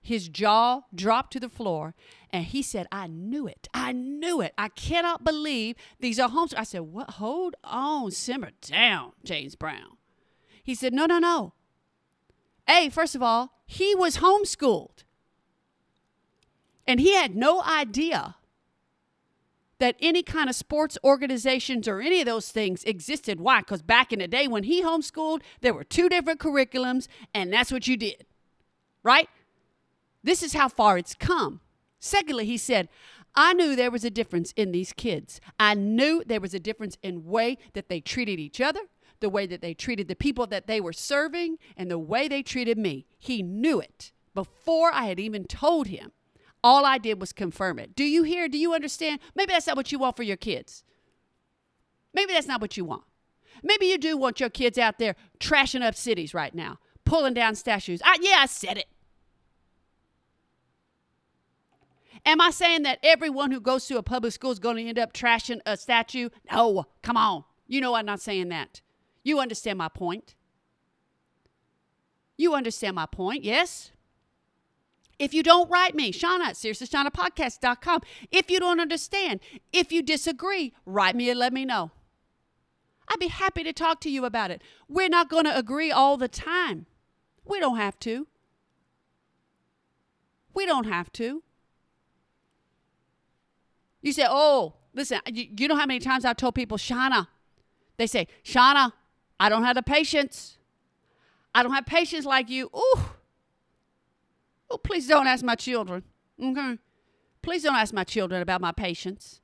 his 0.00 0.28
jaw 0.28 0.82
dropped 0.94 1.32
to 1.32 1.40
the 1.40 1.48
floor, 1.48 1.94
and 2.30 2.44
he 2.44 2.62
said, 2.62 2.86
I 2.92 3.06
knew 3.08 3.46
it. 3.46 3.68
I 3.74 3.92
knew 3.92 4.40
it. 4.40 4.52
I 4.56 4.68
cannot 4.68 5.24
believe 5.24 5.76
these 6.00 6.20
are 6.20 6.28
homes. 6.28 6.54
I 6.54 6.62
said, 6.62 6.82
What? 6.82 7.10
Hold 7.10 7.56
on, 7.64 8.10
simmer 8.12 8.50
down, 8.60 9.12
James 9.24 9.56
Brown. 9.56 9.96
He 10.62 10.74
said, 10.74 10.92
No, 10.92 11.06
no, 11.06 11.18
no. 11.18 11.54
Hey, 12.66 12.88
first 12.88 13.14
of 13.14 13.22
all, 13.22 13.52
he 13.66 13.94
was 13.94 14.18
homeschooled. 14.18 15.04
And 16.86 17.00
he 17.00 17.14
had 17.14 17.34
no 17.34 17.62
idea 17.62 18.36
that 19.78 19.96
any 20.00 20.22
kind 20.22 20.48
of 20.48 20.56
sports 20.56 20.96
organizations 21.04 21.86
or 21.86 22.00
any 22.00 22.20
of 22.20 22.26
those 22.26 22.50
things 22.50 22.82
existed. 22.84 23.40
Why? 23.40 23.60
Because 23.60 23.82
back 23.82 24.12
in 24.12 24.20
the 24.20 24.28
day 24.28 24.48
when 24.48 24.64
he 24.64 24.82
homeschooled, 24.82 25.42
there 25.60 25.74
were 25.74 25.84
two 25.84 26.08
different 26.08 26.40
curriculums, 26.40 27.08
and 27.34 27.52
that's 27.52 27.70
what 27.70 27.86
you 27.86 27.96
did. 27.96 28.26
Right? 29.02 29.28
This 30.22 30.42
is 30.42 30.54
how 30.54 30.68
far 30.68 30.98
it's 30.98 31.14
come. 31.14 31.60
Secondly, 32.00 32.46
he 32.46 32.56
said, 32.56 32.88
I 33.34 33.52
knew 33.52 33.76
there 33.76 33.90
was 33.90 34.04
a 34.04 34.10
difference 34.10 34.52
in 34.56 34.72
these 34.72 34.92
kids. 34.92 35.40
I 35.60 35.74
knew 35.74 36.22
there 36.24 36.40
was 36.40 36.54
a 36.54 36.60
difference 36.60 36.96
in 37.02 37.26
way 37.26 37.58
that 37.74 37.88
they 37.88 38.00
treated 38.00 38.40
each 38.40 38.60
other, 38.60 38.80
the 39.20 39.28
way 39.28 39.46
that 39.46 39.60
they 39.60 39.74
treated 39.74 40.08
the 40.08 40.16
people 40.16 40.46
that 40.46 40.66
they 40.66 40.80
were 40.80 40.92
serving, 40.92 41.58
and 41.76 41.90
the 41.90 41.98
way 41.98 42.28
they 42.28 42.42
treated 42.42 42.78
me. 42.78 43.06
He 43.18 43.42
knew 43.42 43.78
it 43.78 44.12
before 44.34 44.90
I 44.92 45.04
had 45.04 45.20
even 45.20 45.44
told 45.44 45.88
him. 45.88 46.12
All 46.66 46.84
I 46.84 46.98
did 46.98 47.20
was 47.20 47.32
confirm 47.32 47.78
it. 47.78 47.94
Do 47.94 48.02
you 48.02 48.24
hear? 48.24 48.48
Do 48.48 48.58
you 48.58 48.74
understand? 48.74 49.20
Maybe 49.36 49.52
that's 49.52 49.68
not 49.68 49.76
what 49.76 49.92
you 49.92 50.00
want 50.00 50.16
for 50.16 50.24
your 50.24 50.36
kids. 50.36 50.82
Maybe 52.12 52.32
that's 52.32 52.48
not 52.48 52.60
what 52.60 52.76
you 52.76 52.84
want. 52.84 53.04
Maybe 53.62 53.86
you 53.86 53.96
do 53.96 54.16
want 54.16 54.40
your 54.40 54.50
kids 54.50 54.76
out 54.76 54.98
there 54.98 55.14
trashing 55.38 55.82
up 55.82 55.94
cities 55.94 56.34
right 56.34 56.52
now, 56.52 56.80
pulling 57.04 57.34
down 57.34 57.54
statues. 57.54 58.02
I, 58.04 58.18
yeah, 58.20 58.38
I 58.40 58.46
said 58.46 58.78
it. 58.78 58.86
Am 62.24 62.40
I 62.40 62.50
saying 62.50 62.82
that 62.82 62.98
everyone 63.00 63.52
who 63.52 63.60
goes 63.60 63.86
to 63.86 63.98
a 63.98 64.02
public 64.02 64.32
school 64.32 64.50
is 64.50 64.58
going 64.58 64.78
to 64.78 64.88
end 64.88 64.98
up 64.98 65.12
trashing 65.12 65.60
a 65.66 65.76
statue? 65.76 66.30
No, 66.50 66.86
come 67.00 67.16
on. 67.16 67.44
You 67.68 67.80
know 67.80 67.94
I'm 67.94 68.06
not 68.06 68.20
saying 68.20 68.48
that. 68.48 68.80
You 69.22 69.38
understand 69.38 69.78
my 69.78 69.88
point. 69.88 70.34
You 72.36 72.54
understand 72.54 72.96
my 72.96 73.06
point, 73.06 73.44
yes? 73.44 73.92
If 75.18 75.32
you 75.32 75.42
don't 75.42 75.70
write 75.70 75.94
me, 75.94 76.12
Shauna 76.12 76.46
at 76.46 76.54
SeriouslyShaunaPodcast.com. 76.56 78.02
If 78.30 78.50
you 78.50 78.60
don't 78.60 78.80
understand, 78.80 79.40
if 79.72 79.90
you 79.90 80.02
disagree, 80.02 80.74
write 80.84 81.16
me 81.16 81.30
and 81.30 81.38
let 81.38 81.52
me 81.52 81.64
know. 81.64 81.90
I'd 83.08 83.20
be 83.20 83.28
happy 83.28 83.62
to 83.62 83.72
talk 83.72 84.00
to 84.00 84.10
you 84.10 84.24
about 84.24 84.50
it. 84.50 84.62
We're 84.88 85.08
not 85.08 85.30
going 85.30 85.44
to 85.44 85.56
agree 85.56 85.90
all 85.90 86.16
the 86.16 86.28
time. 86.28 86.86
We 87.44 87.60
don't 87.60 87.76
have 87.76 87.98
to. 88.00 88.26
We 90.52 90.66
don't 90.66 90.86
have 90.86 91.12
to. 91.12 91.42
You 94.02 94.12
say, 94.12 94.26
oh, 94.28 94.74
listen, 94.94 95.20
you, 95.32 95.46
you 95.56 95.68
know 95.68 95.76
how 95.76 95.86
many 95.86 96.00
times 96.00 96.24
I've 96.24 96.36
told 96.36 96.54
people, 96.54 96.76
Shauna, 96.76 97.28
they 97.96 98.06
say, 98.06 98.26
Shauna, 98.44 98.92
I 99.38 99.48
don't 99.48 99.64
have 99.64 99.76
the 99.76 99.82
patience. 99.82 100.58
I 101.54 101.62
don't 101.62 101.72
have 101.72 101.86
patience 101.86 102.24
like 102.24 102.50
you. 102.50 102.70
Ooh. 102.76 103.00
Oh, 104.70 104.78
please 104.78 105.06
don't 105.06 105.26
ask 105.26 105.44
my 105.44 105.54
children. 105.54 106.02
Okay. 106.42 106.78
Please 107.42 107.62
don't 107.62 107.76
ask 107.76 107.94
my 107.94 108.04
children 108.04 108.42
about 108.42 108.60
my 108.60 108.72
patience. 108.72 109.40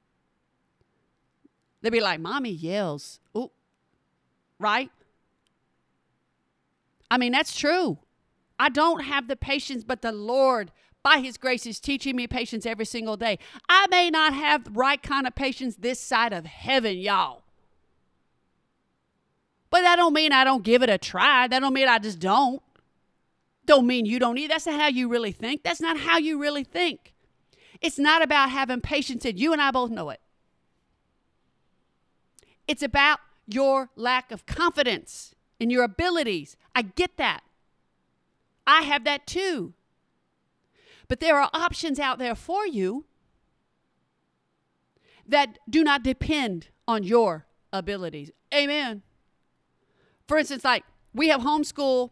They'll 1.80 1.92
be 1.92 2.00
like, 2.00 2.20
Mommy 2.20 2.50
yells. 2.50 3.20
Ooh. 3.36 3.50
Right? 4.58 4.90
I 7.10 7.18
mean, 7.18 7.32
that's 7.32 7.56
true. 7.56 7.98
I 8.58 8.68
don't 8.68 9.04
have 9.04 9.28
the 9.28 9.36
patience, 9.36 9.84
but 9.84 10.02
the 10.02 10.12
Lord, 10.12 10.72
by 11.02 11.18
His 11.18 11.36
grace, 11.36 11.66
is 11.66 11.80
teaching 11.80 12.16
me 12.16 12.26
patience 12.26 12.64
every 12.64 12.84
single 12.84 13.16
day. 13.16 13.38
I 13.68 13.86
may 13.90 14.10
not 14.10 14.32
have 14.34 14.64
the 14.64 14.70
right 14.70 15.02
kind 15.02 15.26
of 15.26 15.34
patience 15.34 15.76
this 15.76 16.00
side 16.00 16.32
of 16.32 16.46
heaven, 16.46 16.98
y'all. 16.98 17.42
But 19.70 19.82
that 19.82 19.96
don't 19.96 20.12
mean 20.12 20.32
I 20.32 20.44
don't 20.44 20.62
give 20.62 20.82
it 20.82 20.90
a 20.90 20.98
try. 20.98 21.48
That 21.48 21.60
don't 21.60 21.74
mean 21.74 21.88
I 21.88 21.98
just 21.98 22.18
don't. 22.18 22.62
Don't 23.64 23.86
mean 23.86 24.06
you 24.06 24.18
don't 24.18 24.38
eat. 24.38 24.48
That's 24.48 24.66
not 24.66 24.80
how 24.80 24.88
you 24.88 25.08
really 25.08 25.32
think. 25.32 25.62
That's 25.62 25.80
not 25.80 25.98
how 25.98 26.18
you 26.18 26.38
really 26.38 26.64
think. 26.64 27.14
It's 27.80 27.98
not 27.98 28.22
about 28.22 28.50
having 28.50 28.80
patience, 28.80 29.24
and 29.24 29.38
you 29.38 29.52
and 29.52 29.60
I 29.60 29.70
both 29.70 29.90
know 29.90 30.10
it. 30.10 30.20
It's 32.66 32.82
about 32.82 33.18
your 33.46 33.90
lack 33.96 34.30
of 34.30 34.46
confidence 34.46 35.34
in 35.58 35.70
your 35.70 35.84
abilities. 35.84 36.56
I 36.74 36.82
get 36.82 37.16
that. 37.16 37.42
I 38.66 38.82
have 38.82 39.04
that 39.04 39.26
too. 39.26 39.74
But 41.08 41.20
there 41.20 41.38
are 41.38 41.50
options 41.52 41.98
out 41.98 42.18
there 42.18 42.34
for 42.34 42.66
you 42.66 43.04
that 45.26 45.58
do 45.68 45.82
not 45.84 46.02
depend 46.02 46.68
on 46.86 47.02
your 47.02 47.46
abilities. 47.72 48.30
Amen. 48.54 49.02
For 50.26 50.38
instance, 50.38 50.64
like 50.64 50.84
we 51.12 51.28
have 51.28 51.40
homeschool 51.42 52.10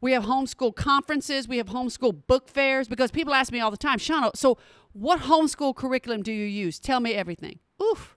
we 0.00 0.12
have 0.12 0.24
homeschool 0.24 0.74
conferences, 0.74 1.46
we 1.46 1.58
have 1.58 1.68
homeschool 1.68 2.26
book 2.26 2.48
fairs 2.48 2.88
because 2.88 3.10
people 3.10 3.34
ask 3.34 3.52
me 3.52 3.60
all 3.60 3.70
the 3.70 3.76
time, 3.76 3.98
Shauna, 3.98 4.36
so 4.36 4.58
what 4.92 5.20
homeschool 5.20 5.74
curriculum 5.74 6.22
do 6.22 6.32
you 6.32 6.46
use? 6.46 6.78
Tell 6.78 7.00
me 7.00 7.14
everything. 7.14 7.58
Oof. 7.82 8.16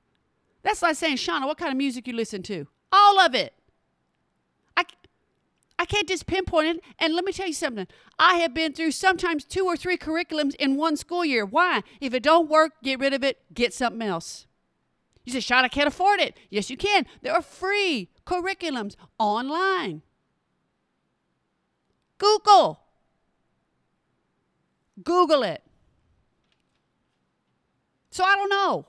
That's 0.63 0.81
like 0.81 0.95
saying, 0.95 1.17
Shauna, 1.17 1.45
what 1.45 1.57
kind 1.57 1.71
of 1.71 1.77
music 1.77 2.07
you 2.07 2.13
listen 2.13 2.41
to? 2.43 2.67
All 2.91 3.19
of 3.19 3.36
it. 3.36 3.53
I, 4.77 4.86
I 5.77 5.86
can't 5.86 6.07
just 6.07 6.25
pinpoint 6.25 6.77
it. 6.77 6.84
And 6.99 7.13
let 7.13 7.25
me 7.25 7.34
tell 7.34 7.47
you 7.47 7.53
something. 7.53 7.88
I 8.17 8.36
have 8.36 8.53
been 8.53 8.71
through 8.73 8.91
sometimes 8.91 9.43
two 9.43 9.65
or 9.65 9.75
three 9.75 9.97
curriculums 9.97 10.55
in 10.55 10.77
one 10.77 10.95
school 10.95 11.25
year. 11.25 11.45
Why? 11.45 11.81
If 11.99 12.13
it 12.13 12.23
don't 12.23 12.49
work, 12.49 12.71
get 12.81 12.99
rid 12.99 13.13
of 13.13 13.23
it, 13.23 13.39
get 13.53 13.73
something 13.73 14.01
else. 14.01 14.47
You 15.25 15.34
say, 15.34 15.39
Shauna, 15.39 15.65
I 15.65 15.67
can't 15.69 15.88
afford 15.88 16.19
it. 16.19 16.38
Yes, 16.49 16.69
you 16.69 16.77
can. 16.77 17.05
There 17.21 17.34
are 17.34 17.41
free 17.41 18.09
curriculums 18.25 18.95
online. 19.19 20.01
Google. 22.24 22.80
Google 25.03 25.43
it. 25.43 25.61
So 28.11 28.24
I 28.24 28.36
don't 28.36 28.49
know. 28.49 28.86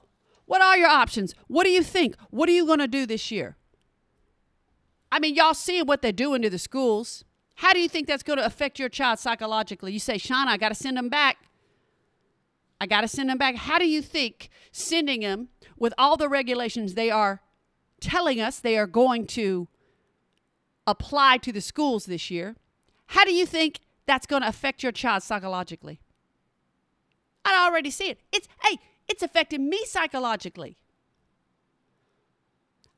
What 0.47 0.63
are 0.63 0.77
your 0.77 0.89
options? 0.89 1.35
What 1.49 1.65
do 1.65 1.71
you 1.71 1.83
think? 1.83 2.15
What 2.31 2.49
are 2.49 2.53
you 2.53 2.65
going 2.65 2.79
to 2.79 2.87
do 2.87 3.07
this 3.07 3.31
year? 3.33 3.57
I 5.11 5.19
mean, 5.19 5.35
y'all 5.35 5.55
see 5.55 5.83
what 5.83 6.01
they're 6.01 6.13
doing 6.13 6.43
to 6.43 6.51
the 6.51 6.59
schools. 6.59 7.25
How 7.57 7.73
do 7.73 7.81
you 7.81 7.89
think 7.89 8.07
that's 8.07 8.23
going 8.23 8.39
to 8.39 8.47
affect 8.47 8.79
your 8.79 8.89
child 8.89 9.19
psychologically? 9.19 9.93
You 9.93 9.99
say, 9.99 10.17
Shauna, 10.17 10.49
I 10.49 10.57
got 10.57 10.69
to 10.69 10.75
send 10.75 10.97
them 10.97 11.09
back. 11.09 11.39
I 12.81 12.87
got 12.87 13.01
to 13.01 13.09
send 13.09 13.31
them 13.31 13.39
back. 13.39 13.57
How 13.57 13.79
do 13.79 13.87
you 13.87 14.03
think 14.03 14.51
sending 14.71 15.21
them 15.21 15.49
with 15.77 15.95
all 15.97 16.17
the 16.17 16.29
regulations 16.29 16.95
they 16.95 17.11
are 17.11 17.41
telling 18.01 18.41
us 18.41 18.61
they 18.61 18.77
are 18.77 18.87
going 18.87 19.27
to 19.29 19.67
apply 20.87 21.39
to 21.39 21.53
the 21.53 21.61
schools 21.61 22.05
this 22.07 22.31
year, 22.31 22.57
how 23.07 23.25
do 23.25 23.33
you 23.33 23.47
think 23.47 23.81
that's 24.07 24.27
going 24.27 24.43
to 24.43 24.49
affect 24.49 24.83
your 24.83 24.93
child 24.93 25.23
psychologically? 25.23 26.01
I 27.45 27.67
already 27.67 27.91
see 27.91 28.09
it. 28.09 28.21
It's 28.33 28.49
hey, 28.65 28.79
it's 29.09 29.23
affecting 29.23 29.69
me 29.69 29.85
psychologically. 29.87 30.79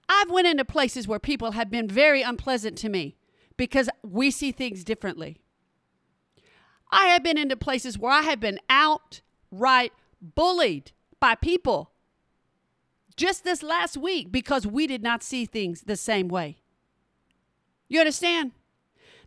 I've 0.09 0.31
went 0.31 0.47
into 0.47 0.65
places 0.65 1.09
where 1.09 1.19
people 1.19 1.53
have 1.53 1.71
been 1.71 1.89
very 1.89 2.23
unpleasant 2.23 2.79
to 2.79 2.89
me 2.89 3.17
because 3.57 3.89
we 4.03 4.31
see 4.31 4.53
things 4.53 4.85
differently. 4.85 5.39
I 6.91 7.07
have 7.07 7.25
been 7.25 7.39
into 7.39 7.57
places 7.57 7.99
where 7.99 8.13
I 8.13 8.23
have 8.23 8.39
been 8.39 8.61
outright 8.71 9.93
bullied 10.21 10.93
by 11.19 11.35
people 11.35 11.91
just 13.17 13.43
this 13.43 13.63
last 13.63 13.97
week 13.97 14.31
because 14.31 14.67
we 14.67 14.87
did 14.87 15.03
not 15.03 15.23
see 15.23 15.45
things 15.45 15.83
the 15.83 15.97
same 15.97 16.29
way. 16.29 16.59
You 17.89 18.01
understand? 18.01 18.53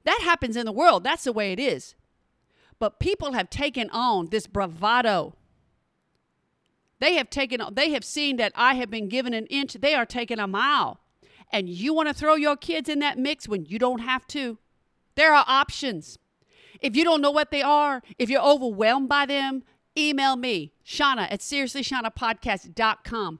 That 0.09 0.21
happens 0.23 0.57
in 0.57 0.65
the 0.65 0.71
world. 0.71 1.03
That's 1.03 1.25
the 1.25 1.31
way 1.31 1.51
it 1.51 1.59
is. 1.59 1.93
But 2.79 2.99
people 2.99 3.33
have 3.33 3.47
taken 3.47 3.91
on 3.91 4.29
this 4.31 4.47
bravado. 4.47 5.35
They 6.99 7.13
have 7.13 7.29
taken 7.29 7.61
they 7.73 7.91
have 7.91 8.03
seen 8.03 8.37
that 8.37 8.51
I 8.55 8.73
have 8.73 8.89
been 8.89 9.07
given 9.07 9.35
an 9.35 9.45
inch, 9.51 9.73
they 9.73 9.93
are 9.93 10.07
taking 10.07 10.39
a 10.39 10.47
mile. 10.47 10.99
And 11.51 11.69
you 11.69 11.93
want 11.93 12.07
to 12.09 12.15
throw 12.15 12.33
your 12.33 12.57
kids 12.57 12.89
in 12.89 12.97
that 12.99 13.19
mix 13.19 13.47
when 13.47 13.65
you 13.65 13.77
don't 13.77 13.99
have 13.99 14.25
to. 14.29 14.57
There 15.13 15.31
are 15.31 15.45
options. 15.47 16.17
If 16.81 16.95
you 16.95 17.03
don't 17.03 17.21
know 17.21 17.29
what 17.29 17.51
they 17.51 17.61
are, 17.61 18.01
if 18.17 18.31
you're 18.31 18.41
overwhelmed 18.41 19.09
by 19.09 19.27
them, 19.27 19.61
email 19.95 20.35
me, 20.35 20.73
Shauna 20.83 21.31
at 21.31 21.41
seriouslyshaunapodcast.com. 21.41 23.39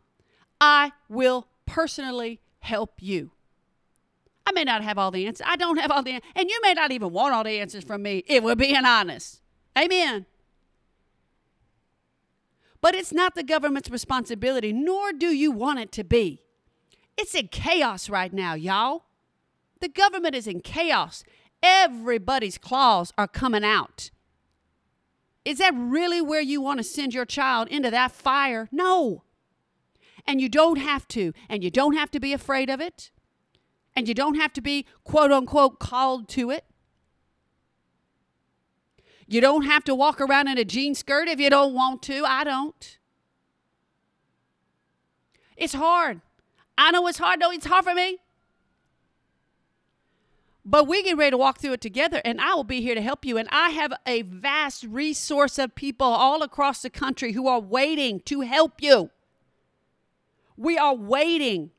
I 0.62 0.92
will 1.10 1.48
personally 1.66 2.42
help 2.60 3.02
you. 3.02 3.32
I 4.50 4.52
may 4.52 4.64
not 4.64 4.84
have 4.84 4.98
all 4.98 5.12
the 5.12 5.28
answers. 5.28 5.46
I 5.48 5.58
don't 5.58 5.78
have 5.78 5.92
all 5.92 6.02
the 6.02 6.14
answers. 6.14 6.32
And 6.36 6.50
you 6.50 6.60
may 6.64 6.74
not 6.74 6.92
even 6.92 7.12
want 7.12 7.36
all 7.36 7.44
the 7.44 7.60
answers 7.60 7.84
from 7.84 8.02
me 8.02 8.24
if 8.26 8.44
we're 8.44 8.56
being 8.56 8.84
honest. 8.84 9.42
Amen. 9.78 10.26
But 12.82 12.96
it's 12.96 13.14
not 13.14 13.36
the 13.36 13.44
government's 13.44 13.92
responsibility, 13.92 14.74
nor 14.74 15.14
do 15.14 15.28
you 15.28 15.52
want 15.52 15.80
it 15.80 15.92
to 15.92 16.04
be. 16.04 16.42
It's 17.16 17.36
in 17.36 17.50
chaos 17.50 18.10
right 18.10 18.34
now, 18.34 18.56
y'all. 18.56 19.04
The 19.82 19.90
government 19.90 20.34
is 20.34 20.48
in 20.48 20.62
chaos. 20.62 21.24
Everybody's 21.62 22.58
claws 22.58 23.14
are 23.20 23.28
coming 23.28 23.64
out. 23.64 24.10
Is 25.46 25.60
that 25.60 25.76
really 25.76 26.22
where 26.22 26.42
you 26.42 26.60
want 26.60 26.80
to 26.80 26.84
send 26.84 27.14
your 27.14 27.26
child 27.26 27.68
into 27.68 27.92
that 27.92 28.14
fire? 28.14 28.68
No. 28.72 29.24
And 30.26 30.42
you 30.42 30.50
don't 30.50 30.78
have 30.78 31.08
to. 31.10 31.34
And 31.48 31.64
you 31.64 31.70
don't 31.70 31.94
have 31.94 32.10
to 32.12 32.20
be 32.20 32.34
afraid 32.34 32.72
of 32.72 32.82
it. 32.82 33.12
And 34.00 34.08
you 34.08 34.14
don't 34.14 34.36
have 34.36 34.54
to 34.54 34.62
be 34.62 34.86
quote 35.04 35.30
unquote 35.30 35.78
called 35.78 36.30
to 36.30 36.52
it. 36.52 36.64
You 39.28 39.42
don't 39.42 39.64
have 39.64 39.84
to 39.84 39.94
walk 39.94 40.22
around 40.22 40.48
in 40.48 40.58
a 40.58 40.64
jean 40.64 40.96
skirt 40.96 41.28
if 41.28 41.38
you 41.38 41.50
don't 41.50 41.74
want 41.74 42.02
to. 42.04 42.24
I 42.24 42.46
don't. 42.46 42.98
It's 45.58 45.74
hard. 45.74 46.22
I 46.78 46.92
know 46.92 47.08
it's 47.08 47.18
hard, 47.18 47.42
though. 47.42 47.52
It's 47.52 47.66
hard 47.66 47.84
for 47.84 47.94
me. 47.94 48.20
But 50.64 50.88
we 50.88 51.04
get 51.04 51.18
ready 51.18 51.32
to 51.32 51.38
walk 51.38 51.60
through 51.60 51.74
it 51.74 51.82
together, 51.82 52.22
and 52.24 52.40
I 52.40 52.54
will 52.54 52.64
be 52.64 52.80
here 52.80 52.96
to 52.96 53.02
help 53.02 53.26
you. 53.26 53.38
And 53.38 53.50
I 53.52 53.72
have 53.72 53.92
a 54.06 54.22
vast 54.22 54.86
resource 54.86 55.60
of 55.60 55.76
people 55.76 56.08
all 56.08 56.42
across 56.42 56.82
the 56.82 56.90
country 56.90 57.34
who 57.34 57.50
are 57.50 57.60
waiting 57.60 58.22
to 58.22 58.42
help 58.42 58.82
you. 58.82 59.10
We 60.56 60.78
are 60.78 60.96
waiting 60.96 61.72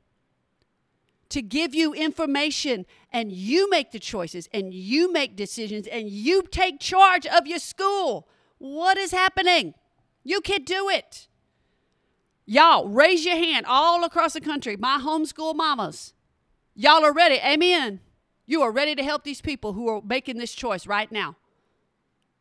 to 1.30 1.42
give 1.42 1.74
you 1.74 1.94
information 1.94 2.86
and 3.12 3.32
you 3.32 3.70
make 3.70 3.92
the 3.92 3.98
choices 3.98 4.48
and 4.52 4.74
you 4.74 5.12
make 5.12 5.36
decisions 5.36 5.86
and 5.86 6.08
you 6.08 6.42
take 6.42 6.80
charge 6.80 7.26
of 7.26 7.46
your 7.46 7.58
school. 7.58 8.28
What 8.58 8.98
is 8.98 9.12
happening? 9.12 9.74
You 10.22 10.40
can 10.40 10.64
do 10.64 10.88
it. 10.88 11.28
Y'all, 12.44 12.88
raise 12.88 13.24
your 13.24 13.36
hand 13.36 13.64
all 13.66 14.04
across 14.04 14.34
the 14.34 14.40
country. 14.40 14.76
My 14.76 14.98
homeschool 15.00 15.54
mamas. 15.54 16.14
Y'all 16.74 17.04
are 17.04 17.12
ready. 17.12 17.36
Amen. 17.36 18.00
You 18.46 18.62
are 18.62 18.72
ready 18.72 18.96
to 18.96 19.04
help 19.04 19.22
these 19.22 19.40
people 19.40 19.72
who 19.72 19.88
are 19.88 20.02
making 20.02 20.38
this 20.38 20.52
choice 20.52 20.86
right 20.86 21.10
now. 21.12 21.36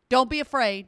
Don't 0.10 0.30
be 0.30 0.40
afraid. 0.40 0.88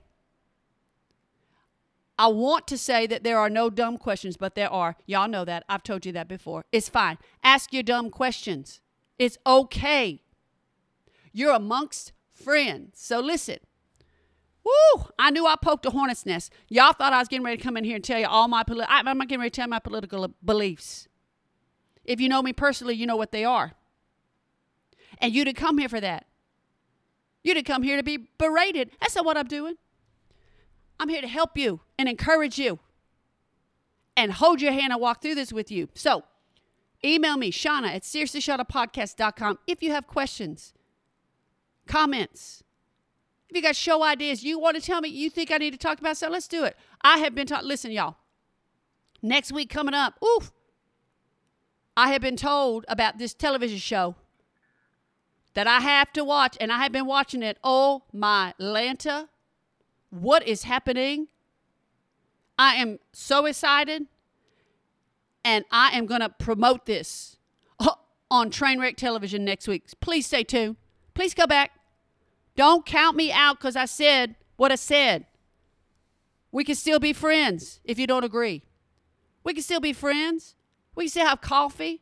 I 2.21 2.27
want 2.27 2.67
to 2.67 2.77
say 2.77 3.07
that 3.07 3.23
there 3.23 3.39
are 3.39 3.49
no 3.49 3.71
dumb 3.71 3.97
questions, 3.97 4.37
but 4.37 4.53
there 4.53 4.71
are. 4.71 4.95
Y'all 5.07 5.27
know 5.27 5.43
that. 5.43 5.63
I've 5.67 5.81
told 5.81 6.05
you 6.05 6.11
that 6.11 6.27
before. 6.27 6.63
It's 6.71 6.87
fine. 6.87 7.17
Ask 7.43 7.73
your 7.73 7.81
dumb 7.81 8.11
questions. 8.11 8.79
It's 9.17 9.39
okay. 9.43 10.21
You're 11.33 11.55
amongst 11.55 12.11
friends. 12.31 12.99
So 13.01 13.19
listen. 13.21 13.57
Woo! 14.63 15.05
I 15.17 15.31
knew 15.31 15.47
I 15.47 15.55
poked 15.59 15.87
a 15.87 15.89
hornet's 15.89 16.23
nest. 16.23 16.53
Y'all 16.69 16.93
thought 16.93 17.11
I 17.11 17.17
was 17.17 17.27
getting 17.27 17.43
ready 17.43 17.57
to 17.57 17.63
come 17.63 17.75
in 17.75 17.83
here 17.83 17.95
and 17.95 18.03
tell 18.03 18.19
you 18.19 18.27
all 18.27 18.47
my 18.47 18.61
political. 18.61 18.95
I'm 18.95 19.17
not 19.17 19.27
getting 19.27 19.39
ready 19.39 19.49
to 19.49 19.59
tell 19.59 19.67
my 19.67 19.79
political 19.79 20.31
beliefs. 20.45 21.07
If 22.05 22.21
you 22.21 22.29
know 22.29 22.43
me 22.43 22.53
personally, 22.53 22.93
you 22.93 23.07
know 23.07 23.15
what 23.15 23.31
they 23.31 23.45
are. 23.45 23.71
And 25.17 25.33
you 25.33 25.43
didn't 25.43 25.57
come 25.57 25.79
here 25.79 25.89
for 25.89 25.99
that. 25.99 26.27
You 27.43 27.55
didn't 27.55 27.65
come 27.65 27.81
here 27.81 27.97
to 27.97 28.03
be 28.03 28.27
berated. 28.37 28.91
That's 29.01 29.15
not 29.15 29.25
what 29.25 29.37
I'm 29.37 29.47
doing. 29.47 29.77
I'm 31.01 31.09
here 31.09 31.21
to 31.21 31.27
help 31.27 31.57
you 31.57 31.79
and 31.97 32.07
encourage 32.07 32.59
you 32.59 32.77
and 34.15 34.31
hold 34.31 34.61
your 34.61 34.71
hand 34.71 34.93
and 34.93 35.01
walk 35.01 35.19
through 35.19 35.33
this 35.33 35.51
with 35.51 35.71
you. 35.71 35.89
So 35.95 36.23
email 37.03 37.37
me, 37.37 37.51
Shauna 37.51 37.95
at 37.95 38.03
seriouslyshaunaPodcast.com 38.03 39.57
if 39.65 39.81
you 39.81 39.89
have 39.89 40.05
questions, 40.05 40.75
comments. 41.87 42.61
If 43.49 43.55
you 43.55 43.63
got 43.63 43.75
show 43.75 44.03
ideas, 44.03 44.43
you 44.43 44.59
want 44.59 44.75
to 44.75 44.81
tell 44.81 45.01
me 45.01 45.09
you 45.09 45.31
think 45.31 45.49
I 45.49 45.57
need 45.57 45.71
to 45.71 45.79
talk 45.79 45.99
about 45.99 46.17
something, 46.17 46.33
let's 46.33 46.47
do 46.47 46.65
it. 46.65 46.77
I 47.01 47.17
have 47.17 47.33
been 47.33 47.47
talking, 47.47 47.67
listen, 47.67 47.89
y'all. 47.89 48.17
Next 49.23 49.51
week 49.51 49.71
coming 49.71 49.95
up, 49.95 50.23
oof. 50.23 50.51
I 51.97 52.09
have 52.11 52.21
been 52.21 52.37
told 52.37 52.85
about 52.87 53.17
this 53.17 53.33
television 53.33 53.79
show 53.79 54.13
that 55.55 55.65
I 55.65 55.79
have 55.79 56.13
to 56.13 56.23
watch, 56.23 56.57
and 56.61 56.71
I 56.71 56.77
have 56.83 56.91
been 56.91 57.07
watching 57.07 57.41
it. 57.41 57.57
Oh 57.63 58.03
my 58.13 58.53
Lanta 58.59 59.29
what 60.11 60.47
is 60.47 60.63
happening. 60.63 61.27
I 62.59 62.75
am 62.75 62.99
so 63.11 63.47
excited, 63.47 64.05
and 65.43 65.65
I 65.71 65.97
am 65.97 66.05
going 66.05 66.21
to 66.21 66.29
promote 66.29 66.85
this 66.85 67.37
on 68.29 68.51
Trainwreck 68.51 68.97
Television 68.97 69.43
next 69.43 69.67
week. 69.67 69.85
Please 69.99 70.27
stay 70.27 70.43
tuned. 70.43 70.75
Please 71.15 71.33
go 71.33 71.47
back. 71.47 71.71
Don't 72.55 72.85
count 72.85 73.17
me 73.17 73.31
out 73.31 73.57
because 73.57 73.75
I 73.75 73.85
said 73.85 74.35
what 74.57 74.71
I 74.71 74.75
said. 74.75 75.25
We 76.51 76.63
can 76.63 76.75
still 76.75 76.99
be 76.99 77.13
friends 77.13 77.79
if 77.83 77.97
you 77.97 78.05
don't 78.05 78.23
agree. 78.23 78.63
We 79.43 79.53
can 79.53 79.63
still 79.63 79.79
be 79.79 79.93
friends. 79.93 80.55
We 80.93 81.05
can 81.05 81.09
still 81.09 81.27
have 81.27 81.41
coffee. 81.41 82.01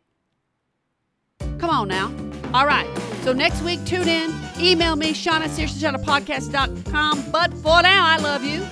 Come 1.60 1.70
on 1.70 1.88
now. 1.88 2.29
All 2.54 2.66
right. 2.66 2.88
So 3.24 3.34
next 3.34 3.62
week, 3.62 3.84
tune 3.86 4.08
in. 4.08 4.34
Email 4.60 4.95
me, 4.95 5.12
Shauna, 5.14 5.47
seriouslyshaunaPodcast.com. 5.47 7.32
But 7.32 7.54
for 7.56 7.82
now, 7.82 8.06
I 8.06 8.18
love 8.18 8.43
you. 8.43 8.66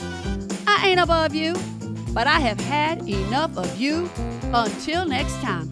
I 0.68 0.88
ain't 0.88 1.00
above 1.00 1.36
you, 1.36 1.56
but 2.14 2.28
I 2.28 2.40
have 2.40 2.60
had 2.60 3.08
enough 3.08 3.56
of 3.58 3.80
you. 3.80 4.10
Until 4.54 5.06
next 5.06 5.40
time. 5.42 5.70